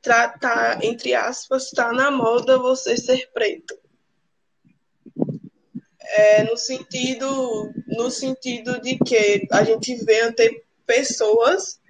tá, 0.00 0.78
entre 0.82 1.14
aspas, 1.14 1.70
tá 1.70 1.92
na 1.92 2.10
moda 2.10 2.58
você 2.58 2.96
ser 2.96 3.30
preto 3.32 3.81
é, 6.12 6.44
no 6.44 6.56
sentido 6.56 7.72
no 7.86 8.10
sentido 8.10 8.80
de 8.80 8.98
que 8.98 9.46
a 9.50 9.64
gente 9.64 9.94
vê 10.04 10.20
até 10.22 10.50
pessoas 10.86 11.80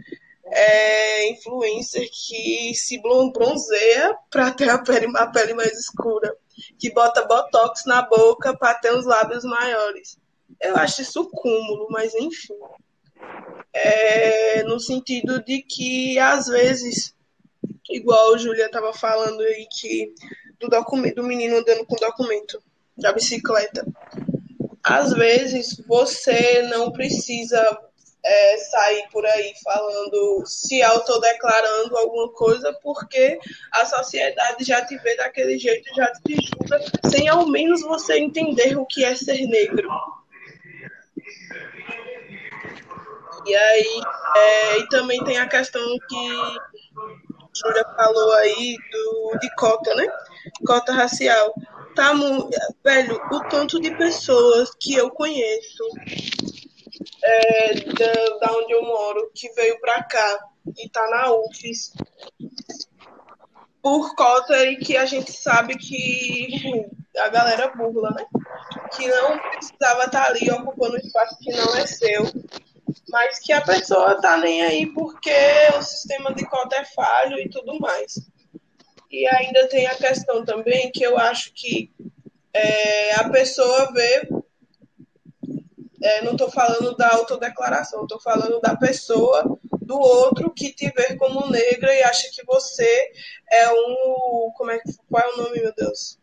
é, 0.46 1.30
influencer 1.30 2.08
que 2.10 2.74
se 2.74 3.00
bronzeia 3.00 4.16
para 4.30 4.52
ter 4.52 4.68
a 4.68 4.78
pele, 4.78 5.10
a 5.16 5.26
pele 5.26 5.54
mais 5.54 5.72
escura, 5.78 6.36
que 6.78 6.92
bota 6.92 7.26
botox 7.26 7.84
na 7.86 8.02
boca 8.02 8.56
para 8.56 8.74
ter 8.74 8.94
os 8.94 9.06
lábios 9.06 9.44
maiores. 9.44 10.18
Eu 10.60 10.76
acho 10.76 11.02
isso 11.02 11.28
cúmulo, 11.30 11.88
mas 11.90 12.14
enfim. 12.14 12.54
É, 13.72 14.62
no 14.64 14.78
sentido 14.78 15.42
de 15.42 15.62
que, 15.62 16.18
às 16.18 16.46
vezes, 16.46 17.14
igual 17.90 18.34
a 18.34 18.38
Julia 18.38 18.66
estava 18.66 18.92
falando 18.92 19.40
aí, 19.40 19.66
que 19.80 20.12
do, 20.60 20.68
documento, 20.68 21.16
do 21.16 21.22
menino 21.22 21.56
andando 21.56 21.86
com 21.86 21.96
documento 21.96 22.62
da 22.96 23.12
bicicleta. 23.12 23.86
Às 24.84 25.12
vezes, 25.12 25.82
você 25.86 26.62
não 26.62 26.90
precisa 26.90 27.78
é, 28.24 28.56
sair 28.56 29.08
por 29.10 29.24
aí 29.26 29.52
falando, 29.64 30.44
se 30.46 30.82
autodeclarando 30.82 31.96
alguma 31.96 32.32
coisa, 32.32 32.72
porque 32.82 33.38
a 33.72 33.84
sociedade 33.84 34.64
já 34.64 34.84
te 34.84 34.96
vê 34.98 35.16
daquele 35.16 35.58
jeito, 35.58 35.94
já 35.94 36.12
te 36.12 36.36
julga, 36.36 36.80
sem 37.08 37.28
ao 37.28 37.48
menos 37.48 37.82
você 37.82 38.18
entender 38.18 38.76
o 38.78 38.86
que 38.86 39.04
é 39.04 39.14
ser 39.14 39.46
negro. 39.46 39.88
E 43.44 43.56
aí, 43.56 44.00
é, 44.36 44.78
e 44.78 44.88
também 44.88 45.22
tem 45.24 45.36
a 45.38 45.48
questão 45.48 45.82
que 46.08 46.30
a 46.30 47.48
Júlia 47.54 47.84
falou 47.96 48.32
aí 48.34 48.76
do, 48.92 49.38
de 49.40 49.52
cota, 49.56 49.94
né? 49.96 50.06
Cota 50.64 50.92
racial. 50.92 51.52
Tá, 51.94 52.12
velho, 52.82 53.20
o 53.30 53.40
tanto 53.48 53.80
de 53.80 53.94
pessoas 53.96 54.70
que 54.80 54.94
eu 54.94 55.10
conheço 55.10 55.84
é, 57.22 57.74
da, 57.74 58.38
da 58.46 58.56
onde 58.56 58.72
eu 58.72 58.82
moro, 58.82 59.30
que 59.34 59.52
veio 59.52 59.78
pra 59.80 60.02
cá 60.04 60.38
e 60.78 60.88
tá 60.88 61.06
na 61.10 61.32
UFES, 61.32 61.92
por 63.82 64.14
cota 64.14 64.64
e 64.64 64.76
que 64.76 64.96
a 64.96 65.04
gente 65.04 65.32
sabe 65.32 65.76
que 65.76 66.86
a 67.18 67.28
galera 67.28 67.68
burla, 67.68 68.10
né? 68.10 68.24
Que 68.96 69.08
não 69.08 69.38
precisava 69.38 70.04
estar 70.04 70.10
tá 70.10 70.26
ali 70.28 70.50
ocupando 70.50 70.94
um 70.94 70.98
espaço 70.98 71.36
que 71.40 71.52
não 71.52 71.76
é 71.76 71.86
seu, 71.86 72.24
mas 73.08 73.38
que 73.40 73.52
a 73.52 73.60
pessoa 73.60 74.20
tá 74.20 74.36
nem 74.36 74.62
aí 74.62 74.86
porque 74.86 75.34
o 75.76 75.82
sistema 75.82 76.32
de 76.32 76.46
cota 76.46 76.76
é 76.76 76.84
falho 76.84 77.38
e 77.38 77.48
tudo 77.48 77.78
mais. 77.80 78.31
E 79.12 79.26
ainda 79.26 79.68
tem 79.68 79.86
a 79.86 79.94
questão 79.94 80.42
também 80.42 80.90
que 80.90 81.04
eu 81.04 81.18
acho 81.18 81.52
que 81.52 81.92
é, 82.52 83.14
a 83.16 83.28
pessoa 83.28 83.92
vê. 83.92 84.28
É, 86.02 86.22
não 86.22 86.32
estou 86.32 86.50
falando 86.50 86.96
da 86.96 87.12
autodeclaração, 87.12 88.02
estou 88.02 88.18
falando 88.18 88.60
da 88.60 88.74
pessoa, 88.74 89.56
do 89.80 89.96
outro 89.96 90.50
que 90.50 90.72
te 90.72 90.90
vê 90.90 91.14
como 91.14 91.48
negra 91.48 91.94
e 91.94 92.02
acha 92.02 92.28
que 92.32 92.44
você 92.44 93.12
é 93.50 93.70
um. 93.70 94.50
Como 94.56 94.70
é, 94.70 94.80
qual 95.08 95.22
é 95.22 95.34
o 95.34 95.36
nome, 95.36 95.60
meu 95.60 95.74
Deus? 95.74 96.18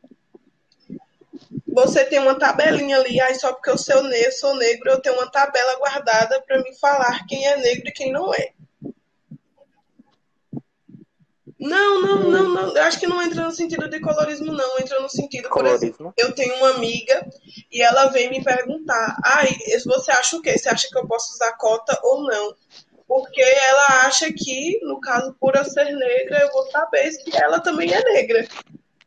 você 1.68 2.04
tem 2.04 2.20
uma 2.20 2.38
tabelinha 2.38 2.98
ali, 2.98 3.22
aí 3.22 3.36
só 3.36 3.54
porque 3.54 3.70
eu 3.70 3.78
sou, 3.78 4.04
sou 4.38 4.56
negro, 4.56 4.90
eu 4.90 5.02
tenho 5.02 5.16
uma 5.16 5.32
tabela 5.32 5.78
guardada 5.78 6.42
para 6.42 6.62
me 6.62 6.76
falar 6.78 7.26
quem 7.26 7.48
é 7.48 7.58
negro 7.58 7.88
e 7.88 7.94
quem 7.94 8.12
não 8.12 8.34
é. 8.34 8.52
Não, 11.60 12.02
não, 12.02 12.30
não, 12.30 12.50
não. 12.50 12.76
Eu 12.76 12.84
acho 12.84 13.00
que 13.00 13.08
não 13.08 13.22
entra 13.22 13.44
no 13.44 13.52
sentido 13.52 13.90
de 13.90 14.00
colorismo, 14.00 14.52
não. 14.54 14.80
Entra 14.80 15.00
no 15.02 15.10
sentido, 15.10 15.50
por 15.50 15.66
exemplo, 15.66 16.14
eu 16.18 16.32
tenho 16.32 16.56
uma 16.56 16.70
amiga 16.72 17.28
e 17.72 17.82
ela 17.82 18.08
vem 18.08 18.30
me 18.30 18.42
perguntar: 18.42 19.18
ai, 19.26 19.50
você 19.86 20.12
acha 20.12 20.38
o 20.38 20.42
quê? 20.42 20.58
Você 20.58 20.70
acha 20.70 20.88
que 20.90 20.98
eu 20.98 21.06
posso 21.06 21.34
usar 21.34 21.52
cota 21.58 22.00
ou 22.04 22.24
não? 22.24 22.56
Porque 23.06 23.42
ela 23.42 24.06
acha 24.06 24.32
que, 24.32 24.80
no 24.84 25.02
caso, 25.02 25.36
por 25.40 25.56
eu 25.56 25.66
ser 25.66 25.92
negra, 25.92 26.42
eu 26.42 26.52
vou 26.52 26.70
saber 26.70 27.12
se 27.12 27.36
ela 27.36 27.60
também 27.60 27.92
é 27.92 28.04
negra. 28.04 28.48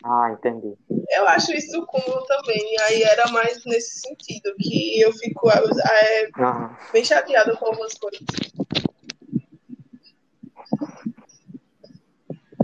Ah, 0.05 0.33
entendi. 0.33 0.75
Eu 1.11 1.29
acho 1.29 1.53
isso 1.53 1.87
comum 1.87 2.27
também. 2.27 2.77
Aí 2.89 3.03
era 3.05 3.29
mais 3.29 3.65
nesse 3.65 4.01
sentido, 4.01 4.55
que 4.59 5.01
eu 5.01 5.13
fico 5.13 5.49
é, 5.49 6.29
uhum. 6.37 6.71
bem 6.93 7.05
chateada 7.05 7.57
com 7.57 7.67
algumas 7.67 7.95
coisas. 7.95 8.21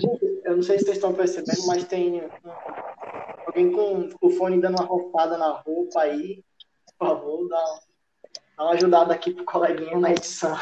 Gente, 0.01 0.41
eu 0.45 0.57
não 0.57 0.63
sei 0.63 0.79
se 0.79 0.85
vocês 0.85 0.97
estão 0.97 1.13
percebendo, 1.13 1.67
mas 1.67 1.85
tem 1.85 2.23
alguém 3.47 3.73
com 3.73 4.09
o 4.21 4.31
fone 4.31 4.61
dando 4.61 4.79
uma 4.79 4.87
roupada 4.87 5.37
na 5.37 5.51
roupa 5.51 6.03
aí. 6.03 6.43
Por 6.99 7.09
favor, 7.09 7.49
dá, 7.49 7.81
dá 8.57 8.65
uma 8.65 8.73
ajudada 8.73 9.15
aqui 9.15 9.33
pro 9.33 9.45
coleguinha 9.45 9.99
na 9.99 10.11
edição. 10.11 10.57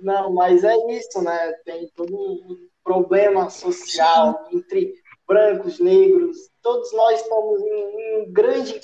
Não, 0.00 0.32
mas 0.32 0.64
é 0.64 0.74
isso, 0.92 1.20
né? 1.22 1.52
Tem 1.64 1.88
todo 1.94 2.14
um 2.14 2.68
problema 2.82 3.50
social 3.50 4.48
entre 4.50 4.94
brancos, 5.26 5.78
negros, 5.78 6.50
todos 6.60 6.92
nós 6.92 7.20
estamos 7.20 7.62
em, 7.62 8.22
em 8.22 8.32
grande 8.32 8.80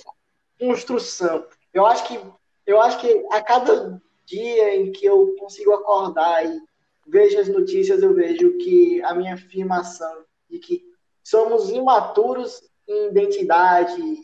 construção. 0.61 1.45
Eu 1.73 1.85
acho 1.85 2.07
que 2.07 2.21
eu 2.67 2.81
acho 2.81 3.01
que 3.01 3.27
a 3.31 3.41
cada 3.41 4.01
dia 4.25 4.77
em 4.77 4.93
que 4.93 5.07
eu 5.07 5.35
consigo 5.39 5.73
acordar 5.73 6.45
e 6.45 6.61
vejo 7.07 7.39
as 7.39 7.49
notícias, 7.49 8.03
eu 8.03 8.15
vejo 8.15 8.57
que 8.59 9.03
a 9.03 9.15
minha 9.15 9.35
afirmação 9.35 10.25
de 10.49 10.59
que 10.59 10.83
somos 11.23 11.71
imaturos 11.71 12.63
em 12.89 13.09
identidade, 13.09 14.21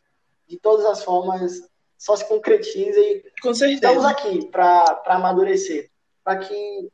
de 0.47 0.59
todas 0.59 0.87
as 0.87 1.03
formas, 1.03 1.69
só 1.99 2.17
se 2.17 2.27
concretiza 2.29 2.99
e 2.99 3.23
Com 3.41 3.55
certeza. 3.55 3.75
estamos 3.75 4.05
aqui 4.05 4.47
para 4.47 5.03
amadurecer, 5.07 5.91
para 6.25 6.39
que 6.39 6.91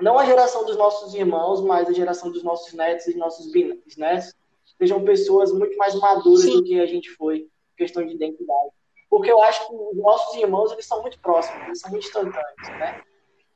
não 0.00 0.18
a 0.18 0.24
geração 0.24 0.64
dos 0.64 0.76
nossos 0.76 1.14
irmãos, 1.14 1.60
mas 1.60 1.88
a 1.88 1.92
geração 1.92 2.30
dos 2.30 2.42
nossos 2.42 2.72
netos 2.72 3.06
e 3.06 3.16
nossos 3.16 3.50
bisnetos 3.50 4.34
sejam 4.78 5.04
pessoas 5.04 5.52
muito 5.52 5.76
mais 5.76 5.94
maduras 5.94 6.42
Sim. 6.42 6.52
do 6.52 6.64
que 6.64 6.80
a 6.80 6.86
gente 6.86 7.10
foi, 7.10 7.48
questão 7.76 8.04
de 8.04 8.14
identidade. 8.14 8.70
Porque 9.08 9.30
eu 9.30 9.40
acho 9.42 9.66
que 9.66 9.74
os 9.74 9.96
nossos 9.96 10.34
irmãos, 10.36 10.72
eles 10.72 10.86
são 10.86 11.00
muito 11.00 11.18
próximos, 11.20 11.64
eles 11.64 11.80
são 11.80 11.90
muito 11.90 12.06
instantâneos, 12.06 12.68
né? 12.78 13.02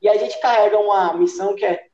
E 0.00 0.08
a 0.08 0.16
gente 0.16 0.40
carrega 0.40 0.78
uma 0.78 1.14
missão 1.14 1.54
que 1.54 1.64
é 1.64 1.90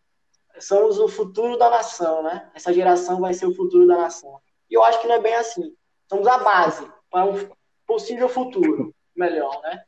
somos 0.59 0.99
o 0.99 1.09
futuro 1.09 1.59
da 1.59 1.69
nação, 1.69 2.23
né? 2.23 2.51
Essa 2.55 2.73
geração 2.73 3.21
vai 3.21 3.35
ser 3.35 3.47
o 3.47 3.55
futuro 3.55 3.87
da 3.87 3.97
nação. 3.97 4.41
E 4.71 4.75
eu 4.75 4.83
acho 4.83 5.01
que 5.01 5.07
não 5.07 5.17
é 5.17 5.21
bem 5.21 5.35
assim. 5.35 5.75
Somos 6.09 6.27
a 6.27 6.39
base 6.39 6.91
para 7.11 7.25
um 7.25 7.49
possível 7.87 8.29
futuro 8.29 8.95
melhor, 9.15 9.61
né? 9.63 9.83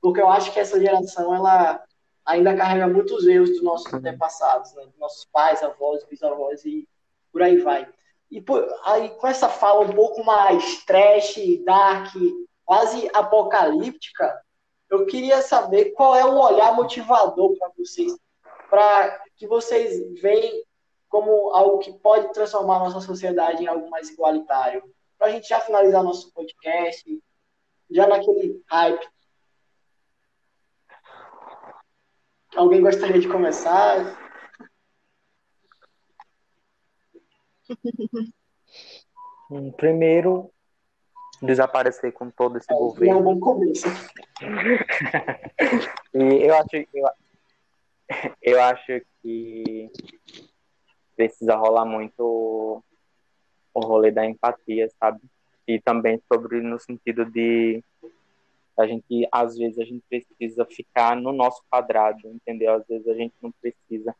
Porque 0.00 0.20
eu 0.20 0.28
acho 0.28 0.52
que 0.52 0.60
essa 0.60 0.80
geração, 0.80 1.34
ela 1.34 1.82
ainda 2.24 2.56
carrega 2.56 2.88
muios 2.88 3.26
erros 3.26 3.50
dos 3.50 3.62
nossos 3.62 3.92
antepassados, 3.92 4.72
né? 4.74 4.84
Dos 4.86 4.98
nossos 4.98 5.24
pais, 5.26 5.62
avós, 5.62 6.04
bisavós 6.04 6.64
e 6.64 6.88
por 7.32 7.42
aí 7.42 7.58
vai. 7.58 7.88
E 8.30 8.40
por, 8.40 8.66
aí 8.84 9.10
com 9.10 9.26
essa 9.26 9.48
fala 9.48 9.80
um 9.80 9.92
pouco 9.92 10.24
mais 10.24 10.84
trash, 10.84 11.36
dark, 11.64 12.12
quase 12.64 13.08
apocalíptica, 13.12 14.40
eu 14.90 15.06
queria 15.06 15.42
saber 15.42 15.92
qual 15.92 16.14
é 16.14 16.24
o 16.24 16.38
olhar 16.38 16.74
motivador 16.74 17.56
para 17.58 17.70
vocês, 17.76 18.16
para 18.70 19.22
que 19.36 19.46
vocês 19.46 20.20
veem 20.20 20.64
como 21.08 21.50
algo 21.50 21.78
que 21.78 21.92
pode 21.98 22.32
transformar 22.32 22.76
a 22.76 22.84
nossa 22.84 23.00
sociedade 23.00 23.62
em 23.62 23.66
algo 23.66 23.88
mais 23.90 24.10
igualitário. 24.10 24.82
Para 25.16 25.28
a 25.28 25.30
gente 25.30 25.48
já 25.48 25.60
finalizar 25.60 26.02
nosso 26.02 26.32
podcast, 26.32 27.04
já 27.90 28.06
naquele 28.06 28.62
hype 28.68 29.08
Alguém 32.56 32.80
gostaria 32.80 33.20
de 33.20 33.26
começar? 33.26 34.16
Primeiro, 39.76 40.53
desaparecer 41.42 42.12
com 42.12 42.30
todo 42.30 42.58
esse 42.58 42.72
é, 42.72 42.76
governo. 42.76 43.12
É 43.12 43.16
um 43.16 43.22
bom 43.22 43.40
começo. 43.40 43.86
e 46.14 46.46
eu 46.46 46.54
acho, 46.54 46.76
eu, 46.92 47.08
eu 48.42 48.62
acho 48.62 49.00
que 49.22 49.90
precisa 51.16 51.56
rolar 51.56 51.84
muito 51.84 52.82
o 53.72 53.80
rolê 53.80 54.10
da 54.10 54.24
empatia, 54.24 54.88
sabe? 55.00 55.20
E 55.66 55.80
também 55.80 56.20
sobre 56.32 56.60
no 56.60 56.78
sentido 56.78 57.24
de 57.24 57.82
a 58.76 58.86
gente, 58.86 59.28
às 59.30 59.56
vezes, 59.56 59.78
a 59.78 59.84
gente 59.84 60.02
precisa 60.08 60.64
ficar 60.66 61.16
no 61.16 61.32
nosso 61.32 61.62
quadrado, 61.70 62.28
entendeu? 62.28 62.74
Às 62.74 62.86
vezes 62.86 63.06
a 63.06 63.14
gente 63.14 63.34
não 63.40 63.52
precisa 63.52 64.14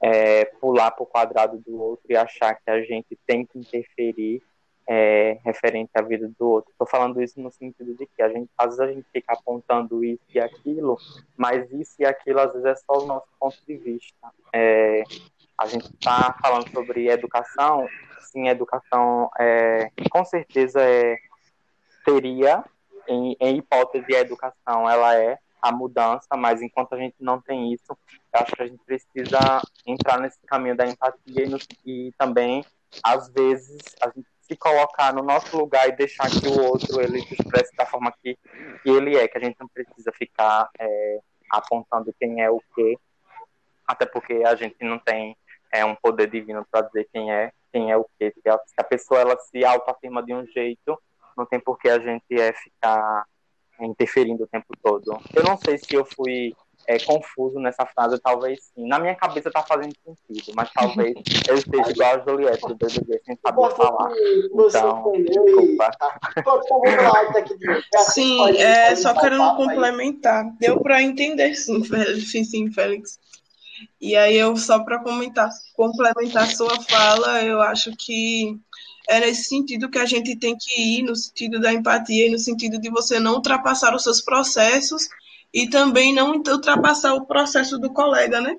é, 0.00 0.44
pular 0.44 0.90
para 0.90 1.02
o 1.02 1.06
quadrado 1.06 1.58
do 1.58 1.80
outro 1.80 2.04
e 2.10 2.16
achar 2.16 2.54
que 2.54 2.70
a 2.70 2.82
gente 2.82 3.16
tem 3.26 3.46
que 3.46 3.58
interferir 3.58 4.42
é, 4.86 5.38
referente 5.44 5.90
à 5.94 6.02
vida 6.02 6.30
do 6.38 6.48
outro. 6.48 6.70
Estou 6.70 6.86
falando 6.86 7.22
isso 7.22 7.40
no 7.40 7.50
sentido 7.50 7.94
de 7.94 8.06
que 8.06 8.22
a 8.22 8.28
gente, 8.28 8.50
às 8.56 8.76
vezes 8.76 8.80
a 8.80 8.92
gente 8.92 9.06
fica 9.12 9.32
apontando 9.32 10.04
isso 10.04 10.24
e 10.34 10.40
aquilo, 10.40 10.98
mas 11.36 11.70
isso 11.72 11.94
e 11.98 12.04
aquilo 12.04 12.40
às 12.40 12.52
vezes 12.52 12.66
é 12.66 12.74
só 12.76 13.02
o 13.02 13.06
nosso 13.06 13.26
ponto 13.38 13.56
de 13.66 13.76
vista. 13.76 14.32
É, 14.52 15.02
a 15.58 15.66
gente 15.66 15.86
está 15.86 16.36
falando 16.40 16.68
sobre 16.70 17.08
educação, 17.08 17.86
sim, 18.20 18.48
educação 18.48 19.30
é, 19.38 19.90
com 20.10 20.24
certeza 20.24 20.80
é, 20.82 21.16
teria 22.04 22.64
em, 23.08 23.36
em 23.40 23.56
hipótese, 23.56 24.14
a 24.14 24.20
educação 24.20 24.88
ela 24.88 25.16
é 25.16 25.38
a 25.62 25.72
mudança, 25.72 26.36
mas 26.36 26.60
enquanto 26.60 26.94
a 26.94 26.98
gente 26.98 27.16
não 27.18 27.40
tem 27.40 27.72
isso, 27.72 27.96
eu 28.34 28.40
acho 28.40 28.54
que 28.54 28.62
a 28.62 28.66
gente 28.66 28.84
precisa 28.84 29.62
entrar 29.86 30.20
nesse 30.20 30.38
caminho 30.46 30.76
da 30.76 30.86
empatia 30.86 31.44
e, 31.44 31.48
no, 31.48 31.58
e 31.86 32.12
também, 32.18 32.62
às 33.02 33.30
vezes, 33.30 33.80
a 34.02 34.10
gente 34.10 34.33
se 34.46 34.56
colocar 34.56 35.12
no 35.14 35.22
nosso 35.22 35.56
lugar 35.56 35.88
e 35.88 35.96
deixar 35.96 36.28
que 36.28 36.46
o 36.46 36.62
outro 36.64 37.00
ele 37.00 37.20
se 37.22 37.34
expresse 37.34 37.74
da 37.74 37.86
forma 37.86 38.12
que, 38.22 38.36
que 38.82 38.90
ele 38.90 39.16
é, 39.16 39.26
que 39.26 39.38
a 39.38 39.40
gente 39.40 39.56
não 39.58 39.68
precisa 39.68 40.12
ficar 40.12 40.68
é, 40.78 41.18
apontando 41.50 42.14
quem 42.18 42.42
é 42.42 42.50
o 42.50 42.60
quê, 42.74 42.98
até 43.86 44.04
porque 44.04 44.42
a 44.44 44.54
gente 44.54 44.76
não 44.82 44.98
tem 44.98 45.36
é, 45.72 45.84
um 45.84 45.94
poder 45.94 46.30
divino 46.30 46.66
para 46.70 46.86
dizer 46.86 47.08
quem 47.12 47.32
é, 47.32 47.52
quem 47.72 47.90
é 47.90 47.96
o 47.96 48.06
quê. 48.18 48.32
Se 48.42 48.48
a, 48.48 48.58
se 48.58 48.74
a 48.76 48.84
pessoa 48.84 49.20
ela 49.20 49.38
se 49.38 49.64
autoafirma 49.64 50.22
de 50.22 50.34
um 50.34 50.46
jeito, 50.46 51.00
não 51.36 51.46
tem 51.46 51.58
por 51.58 51.78
que 51.78 51.88
a 51.88 51.98
gente 51.98 52.38
é 52.38 52.52
ficar 52.52 53.24
interferindo 53.80 54.44
o 54.44 54.46
tempo 54.46 54.74
todo. 54.82 55.20
Eu 55.34 55.42
não 55.42 55.56
sei 55.56 55.78
se 55.78 55.94
eu 55.94 56.04
fui 56.04 56.54
é, 56.86 56.98
confuso 56.98 57.58
nessa 57.58 57.86
frase, 57.86 58.18
talvez 58.20 58.60
sim. 58.74 58.86
Na 58.86 58.98
minha 58.98 59.14
cabeça 59.14 59.50
tá 59.50 59.62
fazendo 59.62 59.94
sentido, 60.04 60.52
mas 60.54 60.70
talvez 60.72 61.14
eu 61.48 61.54
esteja 61.54 61.90
igual 61.90 62.14
a 62.14 62.18
Juliette 62.18 62.66
do 62.66 62.74
BBB, 62.74 63.20
sem 63.24 63.38
saber 63.44 63.70
falar. 63.74 64.10
Então, 64.52 65.12
desculpa. 65.22 65.90
Sim, 68.10 68.56
é, 68.58 68.94
só 68.96 69.14
querendo 69.18 69.56
complementar. 69.56 70.44
Deu 70.58 70.80
para 70.80 71.02
entender, 71.02 71.54
sim, 71.54 72.44
sim, 72.44 72.70
Félix. 72.70 73.18
E 74.00 74.14
aí 74.16 74.36
eu 74.36 74.56
só 74.56 74.78
para 74.84 75.02
comentar, 75.02 75.50
complementar 75.74 76.46
sua 76.54 76.80
fala, 76.82 77.42
eu 77.42 77.60
acho 77.60 77.92
que 77.96 78.58
é 79.08 79.20
nesse 79.20 79.44
sentido 79.44 79.90
que 79.90 79.98
a 79.98 80.06
gente 80.06 80.36
tem 80.36 80.56
que 80.58 80.80
ir, 80.80 81.02
no 81.02 81.14
sentido 81.14 81.60
da 81.60 81.72
empatia 81.72 82.26
e 82.26 82.30
no 82.30 82.38
sentido 82.38 82.78
de 82.78 82.88
você 82.88 83.18
não 83.18 83.34
ultrapassar 83.34 83.94
os 83.94 84.02
seus 84.02 84.20
processos 84.20 85.08
e 85.54 85.68
também 85.68 86.12
não 86.12 86.32
ultrapassar 86.32 87.14
o 87.14 87.26
processo 87.26 87.78
do 87.78 87.92
colega, 87.92 88.40
né? 88.40 88.56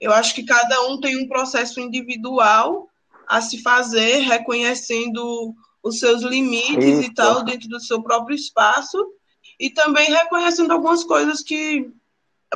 Eu 0.00 0.12
acho 0.12 0.34
que 0.34 0.42
cada 0.42 0.82
um 0.88 1.00
tem 1.00 1.16
um 1.16 1.28
processo 1.28 1.78
individual 1.78 2.88
a 3.28 3.40
se 3.40 3.62
fazer, 3.62 4.18
reconhecendo 4.18 5.54
os 5.80 6.00
seus 6.00 6.22
limites 6.22 6.98
Isso. 6.98 7.02
e 7.02 7.14
tal 7.14 7.44
dentro 7.44 7.68
do 7.68 7.78
seu 7.78 8.02
próprio 8.02 8.34
espaço 8.34 8.98
e 9.58 9.70
também 9.70 10.10
reconhecendo 10.10 10.72
algumas 10.72 11.04
coisas 11.04 11.42
que 11.42 11.88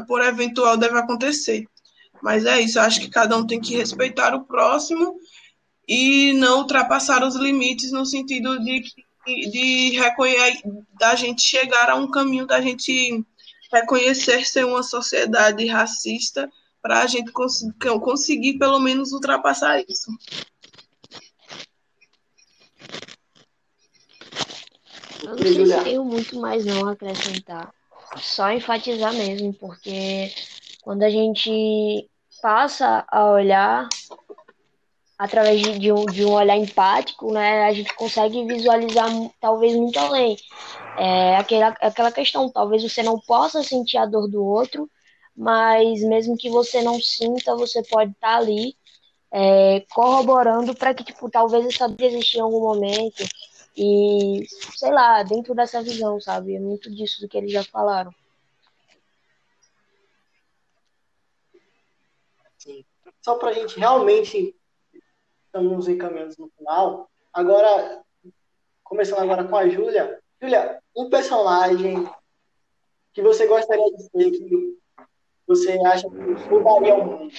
por 0.08 0.20
eventual 0.20 0.76
deve 0.76 0.98
acontecer. 0.98 1.64
Mas 2.20 2.44
é 2.44 2.60
isso, 2.60 2.78
eu 2.78 2.82
acho 2.82 3.00
que 3.00 3.08
cada 3.08 3.36
um 3.36 3.46
tem 3.46 3.60
que 3.60 3.76
respeitar 3.76 4.34
o 4.34 4.44
próximo 4.44 5.16
e 5.86 6.32
não 6.32 6.58
ultrapassar 6.58 7.22
os 7.22 7.36
limites 7.36 7.92
no 7.92 8.04
sentido 8.04 8.58
de, 8.58 8.82
de 9.24 9.90
reconhecer, 9.90 10.60
da 10.98 11.14
gente 11.14 11.42
chegar 11.42 11.88
a 11.88 11.94
um 11.94 12.10
caminho 12.10 12.46
da 12.46 12.60
gente 12.60 13.24
reconhecer 13.80 14.44
ser 14.44 14.64
uma 14.64 14.82
sociedade 14.82 15.66
racista 15.66 16.50
para 16.82 17.02
a 17.02 17.06
gente 17.06 17.32
cons 17.32 17.64
conseguir 18.00 18.58
pelo 18.58 18.78
menos 18.78 19.12
ultrapassar 19.12 19.80
isso. 19.88 20.10
Eu 25.22 25.30
não 25.30 25.38
sei 25.38 25.66
se 25.66 25.84
tenho 25.84 26.04
muito 26.04 26.38
mais 26.38 26.64
não 26.64 26.88
a 26.88 26.92
acrescentar. 26.92 27.72
Só 28.18 28.50
enfatizar 28.52 29.12
mesmo, 29.12 29.52
porque 29.54 30.32
quando 30.82 31.02
a 31.02 31.10
gente 31.10 32.08
passa 32.40 33.04
a 33.10 33.30
olhar 33.30 33.88
através 35.18 35.60
de 35.80 35.90
um, 35.90 36.04
de 36.04 36.24
um 36.24 36.32
olhar 36.32 36.56
empático, 36.56 37.32
né, 37.32 37.64
a 37.64 37.72
gente 37.72 37.92
consegue 37.94 38.44
visualizar 38.46 39.10
talvez 39.40 39.74
muito 39.74 39.98
além. 39.98 40.36
É 40.98 41.36
aquela, 41.36 41.68
aquela 41.80 42.12
questão, 42.12 42.50
talvez 42.50 42.82
você 42.82 43.02
não 43.02 43.20
possa 43.20 43.62
sentir 43.62 43.98
a 43.98 44.06
dor 44.06 44.28
do 44.28 44.44
outro, 44.44 44.90
mas 45.36 46.00
mesmo 46.02 46.36
que 46.36 46.48
você 46.48 46.82
não 46.82 47.00
sinta, 47.00 47.54
você 47.54 47.82
pode 47.82 48.12
estar 48.12 48.36
ali 48.36 48.74
é, 49.30 49.80
corroborando 49.90 50.74
para 50.74 50.94
que, 50.94 51.04
tipo, 51.04 51.30
talvez 51.30 51.66
essa 51.66 51.88
dor 51.88 52.06
exista 52.06 52.38
em 52.38 52.40
algum 52.40 52.60
momento 52.60 53.22
e, 53.76 54.46
sei 54.74 54.90
lá, 54.90 55.22
dentro 55.22 55.54
dessa 55.54 55.82
visão, 55.82 56.18
sabe? 56.20 56.56
É 56.56 56.60
muito 56.60 56.90
disso 56.90 57.20
do 57.20 57.28
que 57.28 57.36
eles 57.36 57.52
já 57.52 57.62
falaram. 57.62 58.14
Sim. 62.56 62.84
Só 63.20 63.36
para 63.36 63.50
a 63.50 63.52
gente 63.52 63.78
realmente 63.78 64.56
estamos 65.44 65.88
encaminhando 65.88 66.34
no 66.38 66.48
final. 66.56 67.10
Agora, 67.32 68.02
começando 68.82 69.20
agora 69.20 69.44
com 69.44 69.56
a 69.56 69.68
Júlia. 69.68 70.22
Júlia, 70.40 70.80
um 70.94 71.08
personagem 71.08 72.08
que 73.12 73.22
você 73.22 73.46
gostaria 73.46 73.90
de 73.92 74.02
ser, 74.02 74.30
que 74.30 74.78
você 75.46 75.78
acha 75.86 76.08
que 76.08 76.16
mudaria 76.50 76.94
o 76.94 77.04
mundo? 77.04 77.32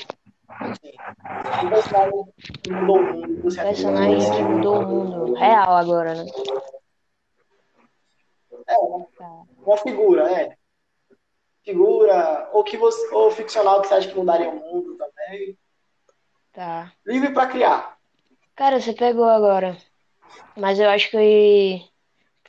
Um 1.63 1.69
personagem 1.69 2.25
que 2.63 2.71
mudou 2.71 2.97
o 2.97 3.03
mundo. 3.03 3.43
Você 3.43 3.61
personagem 3.61 4.31
que 4.31 4.41
mudou 4.41 4.79
o 4.79 4.87
mundo. 4.87 5.33
Real 5.33 5.75
agora, 5.75 6.15
né? 6.15 6.25
É, 8.67 8.75
uma 9.65 9.77
figura, 9.77 10.31
é. 10.31 10.57
Figura, 11.63 12.49
ou 12.53 12.63
que 12.63 12.77
você, 12.77 13.13
ou 13.13 13.29
ficcional 13.29 13.81
que 13.81 13.87
você 13.87 13.93
acha 13.93 14.07
que 14.07 14.15
mudaria 14.15 14.49
o 14.49 14.55
mundo 14.55 14.97
também. 14.97 15.57
Tá. 16.53 16.91
Livre 17.05 17.33
para 17.33 17.47
criar. 17.47 17.97
Cara, 18.55 18.81
você 18.81 18.93
pegou 18.93 19.25
agora. 19.25 19.77
Mas 20.55 20.79
eu 20.79 20.89
acho 20.89 21.11
que. 21.11 21.87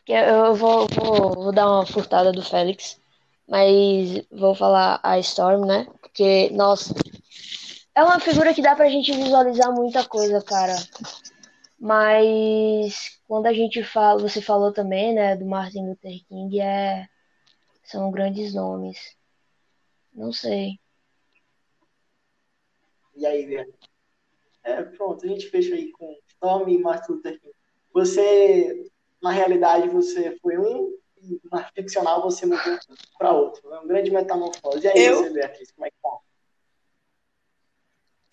Eu 0.09 0.55
vou, 0.55 0.87
vou, 0.89 1.35
vou 1.35 1.53
dar 1.53 1.69
uma 1.69 1.87
furtada 1.87 2.33
do 2.33 2.43
Félix. 2.43 3.01
Mas 3.47 4.27
vou 4.31 4.55
falar 4.55 5.01
a 5.03 5.19
Storm, 5.19 5.67
né? 5.67 5.87
Porque, 6.01 6.51
nossa. 6.51 6.95
É 7.95 8.03
uma 8.03 8.21
figura 8.21 8.53
que 8.53 8.63
dá 8.63 8.77
pra 8.77 8.89
gente 8.89 9.13
visualizar 9.13 9.73
muita 9.73 10.07
coisa, 10.07 10.43
cara. 10.43 10.77
Mas 11.81 13.19
quando 13.27 13.47
a 13.47 13.53
gente 13.53 13.83
fala, 13.83 14.21
você 14.21 14.43
falou 14.43 14.73
também, 14.73 15.15
né, 15.15 15.37
do 15.37 15.47
Martin 15.47 15.87
Luther 15.87 16.25
King, 16.29 16.61
é 16.61 17.09
são 17.85 18.11
grandes 18.11 18.53
nomes. 18.53 19.17
Não 20.13 20.31
sei. 20.33 20.79
E 23.17 23.27
aí, 23.27 23.47
Vianney? 23.47 23.75
É, 24.63 24.83
pronto, 24.83 25.25
a 25.25 25.29
gente 25.29 25.49
fecha 25.49 25.75
aí 25.75 25.91
com 25.93 26.19
Storm 26.29 26.69
e 26.69 26.79
Martin 26.79 27.13
Luther 27.13 27.41
King. 27.41 27.55
Você, 27.95 28.91
na 29.23 29.31
realidade, 29.31 29.89
você 29.89 30.37
foi 30.41 30.59
um, 30.59 30.93
e 31.23 31.41
na 31.51 31.64
ficcional 31.75 32.23
você 32.23 32.47
mudou 32.47 32.79
para 33.19 33.33
outro. 33.33 33.73
É 33.73 33.81
um 33.81 33.87
grande 33.87 34.11
metamorfose. 34.11 34.85
E 34.85 34.89
aí, 34.89 35.05
eu... 35.05 35.19
você, 35.19 35.31
Beatriz, 35.31 35.71
como 35.73 35.87
é 35.87 35.91
que 35.91 35.97
tá? 36.03 36.19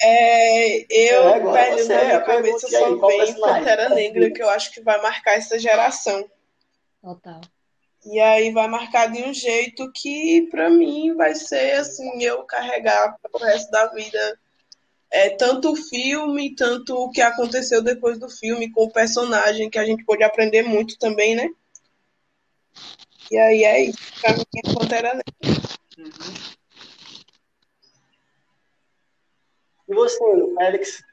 É, 0.01 0.85
eu, 0.93 1.29
é, 1.29 1.39
velho, 1.39 1.87
na 1.87 2.03
minha 2.03 2.21
cabeça 2.21 2.67
só 2.69 2.95
vem 3.07 3.39
Pantera 3.39 3.89
Negra, 3.89 4.29
que 4.29 4.43
eu 4.43 4.49
acho 4.49 4.71
que 4.71 4.81
vai 4.81 5.01
marcar 5.01 5.33
essa 5.33 5.57
geração. 5.57 6.29
Total. 7.01 7.41
E 8.05 8.19
aí 8.19 8.51
vai 8.51 8.67
marcar 8.67 9.11
de 9.11 9.23
um 9.23 9.33
jeito 9.33 9.91
que, 9.93 10.47
para 10.51 10.69
mim, 10.69 11.15
vai 11.15 11.33
ser 11.33 11.77
assim, 11.77 12.21
eu 12.21 12.43
carregar 12.43 13.17
pro 13.19 13.43
resto 13.43 13.71
da 13.71 13.87
vida 13.87 14.39
é, 15.11 15.29
tanto 15.31 15.71
o 15.71 15.75
filme, 15.75 16.55
tanto 16.55 16.95
o 16.95 17.09
que 17.09 17.21
aconteceu 17.21 17.81
depois 17.81 18.19
do 18.19 18.29
filme 18.29 18.71
com 18.71 18.83
o 18.83 18.91
personagem, 18.91 19.69
que 19.69 19.79
a 19.79 19.85
gente 19.85 20.03
pôde 20.03 20.23
aprender 20.23 20.63
muito 20.63 20.97
também, 20.97 21.35
né? 21.35 21.49
E 23.31 23.37
aí 23.37 23.63
é 23.63 23.81
isso. 23.85 23.97
Pra 24.21 24.33
mim 24.33 24.43
é 24.55 24.73
Pantera 24.73 25.13
Negra. 25.13 25.23
Uhum. 25.97 26.55
E 29.87 29.93
você, 29.93 30.23
Alex? 30.59 31.03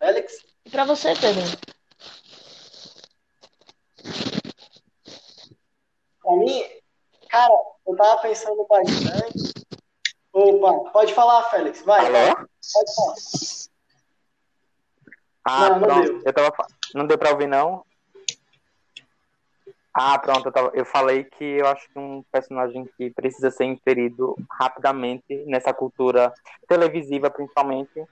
Alex? 0.00 0.44
E 0.64 0.70
pra 0.70 0.84
você, 0.84 1.14
Pedro? 1.14 1.42
Pra 6.22 6.36
mim, 6.36 6.64
cara, 7.28 7.54
eu 7.92 7.96
tava 7.96 8.22
pensando 8.22 8.66
bastante. 8.66 9.52
Opa, 10.32 10.90
pode 10.90 11.12
falar, 11.14 11.42
Félix, 11.50 11.82
vai. 11.82 12.06
Alô? 12.06 12.34
Pode 12.72 12.94
falar. 12.94 13.14
Ah, 15.44 15.70
não, 15.70 15.80
não 15.80 16.00
deu. 16.00 16.22
Eu 16.24 16.32
tava... 16.32 16.52
Não 16.94 17.06
deu 17.06 17.18
pra 17.18 17.30
ouvir, 17.30 17.46
não? 17.46 17.84
Ah, 19.92 20.18
pronto, 20.18 20.48
eu, 20.48 20.52
tava... 20.52 20.70
eu 20.74 20.86
falei 20.86 21.24
que 21.24 21.44
eu 21.44 21.66
acho 21.66 21.86
que 21.90 21.98
um 21.98 22.24
personagem 22.32 22.88
que 22.96 23.10
precisa 23.10 23.50
ser 23.50 23.64
inserido 23.64 24.34
rapidamente 24.50 25.44
nessa 25.46 25.74
cultura 25.74 26.32
televisiva, 26.66 27.30
principalmente, 27.30 28.02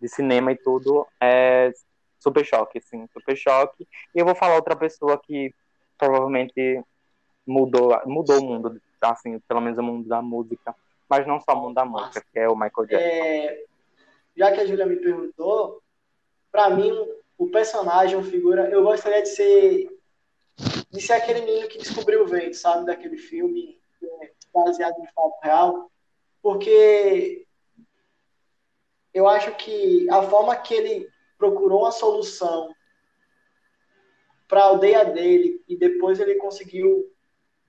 de 0.00 0.08
cinema 0.08 0.52
e 0.52 0.56
tudo, 0.56 1.06
é 1.20 1.72
Super 2.18 2.44
Choque, 2.44 2.80
sim, 2.82 3.08
Super 3.12 3.36
Choque. 3.36 3.88
E 4.14 4.18
eu 4.18 4.26
vou 4.26 4.34
falar 4.34 4.56
outra 4.56 4.76
pessoa 4.76 5.18
que 5.18 5.54
provavelmente 5.96 6.82
mudou, 7.46 7.98
mudou 8.04 8.38
o 8.38 8.44
mundo 8.44 8.80
assim, 9.08 9.38
pelo 9.40 9.60
menos 9.60 9.78
o 9.78 9.82
mundo 9.82 10.08
da 10.08 10.20
música, 10.20 10.74
mas 11.08 11.26
não 11.26 11.40
só 11.40 11.54
o 11.54 11.62
mundo 11.62 11.74
da 11.74 11.84
música, 11.84 12.24
que 12.32 12.38
é 12.38 12.48
o 12.48 12.54
Michael 12.54 12.86
Jackson. 12.86 13.06
É, 13.06 13.64
já 14.36 14.52
que 14.52 14.60
a 14.60 14.66
Julia 14.66 14.86
me 14.86 14.96
perguntou, 14.96 15.82
para 16.52 16.70
mim, 16.70 16.92
o 17.36 17.48
personagem, 17.48 18.18
a 18.18 18.22
figura, 18.22 18.68
eu 18.70 18.82
gostaria 18.82 19.22
de 19.22 19.28
ser 19.28 20.00
de 20.90 21.00
ser 21.00 21.14
aquele 21.14 21.42
menino 21.42 21.68
que 21.68 21.78
descobriu 21.78 22.24
o 22.24 22.26
vento, 22.26 22.56
sabe? 22.56 22.84
Daquele 22.84 23.16
filme 23.16 23.80
é 24.02 24.32
baseado 24.52 25.00
em 25.00 25.06
fato 25.06 25.38
real. 25.42 25.90
Porque 26.42 27.46
eu 29.14 29.28
acho 29.28 29.54
que 29.56 30.08
a 30.10 30.22
forma 30.22 30.56
que 30.56 30.74
ele 30.74 31.08
procurou 31.38 31.80
uma 31.82 31.92
solução 31.92 32.74
para 34.48 34.60
a 34.60 34.64
aldeia 34.64 35.04
dele 35.04 35.62
e 35.68 35.76
depois 35.76 36.18
ele 36.18 36.34
conseguiu 36.34 37.10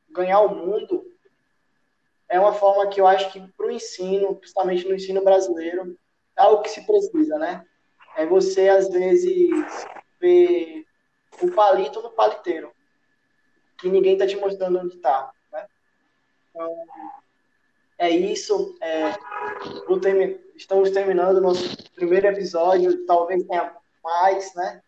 ganhar 0.09 0.41
o 0.41 0.55
mundo 0.55 1.10
é 2.31 2.39
uma 2.39 2.53
forma 2.53 2.87
que 2.87 3.01
eu 3.01 3.05
acho 3.05 3.29
que 3.29 3.45
para 3.57 3.67
o 3.67 3.71
ensino, 3.71 4.37
principalmente 4.37 4.87
no 4.87 4.95
ensino 4.95 5.21
brasileiro, 5.21 5.97
é 6.37 6.41
algo 6.41 6.63
que 6.63 6.69
se 6.69 6.85
precisa, 6.87 7.37
né? 7.37 7.65
É 8.15 8.25
você, 8.25 8.69
às 8.69 8.87
vezes, 8.87 9.49
ver 10.17 10.85
o 11.41 11.51
palito 11.51 12.01
no 12.01 12.09
paliteiro, 12.11 12.71
que 13.77 13.89
ninguém 13.89 14.13
está 14.13 14.25
te 14.25 14.37
mostrando 14.37 14.79
onde 14.79 14.95
está. 14.95 15.29
Né? 15.51 15.65
Então, 16.49 16.73
é 17.97 18.09
isso. 18.09 18.77
É, 18.79 19.13
estamos 20.55 20.89
terminando 20.91 21.35
o 21.37 21.41
nosso 21.41 21.91
primeiro 21.95 22.27
episódio, 22.27 23.05
talvez 23.05 23.43
tenha 23.43 23.75
mais, 24.01 24.55
né? 24.55 24.81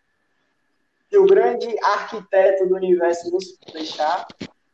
Se 1.10 1.18
o 1.18 1.26
grande 1.26 1.68
arquiteto 1.84 2.68
do 2.68 2.76
universo 2.76 3.30
nos 3.32 3.58
deixar. 3.74 4.26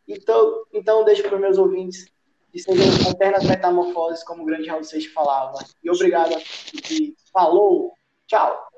Então, 0.08 0.66
então 0.72 1.04
deixo 1.04 1.24
para 1.24 1.40
meus 1.40 1.58
ouvintes 1.58 2.06
que 2.52 2.60
sejam 2.60 3.12
eternas 3.12 3.44
metamorfoses, 3.44 4.24
como 4.24 4.44
o 4.44 4.46
grande 4.46 4.68
Raul 4.68 4.84
Seixas 4.84 5.12
falava. 5.14 5.60
E 5.84 5.90
obrigado 5.90 6.36
a 6.36 6.40
que 6.40 7.16
falou. 7.32 7.94
Tchau. 8.28 8.69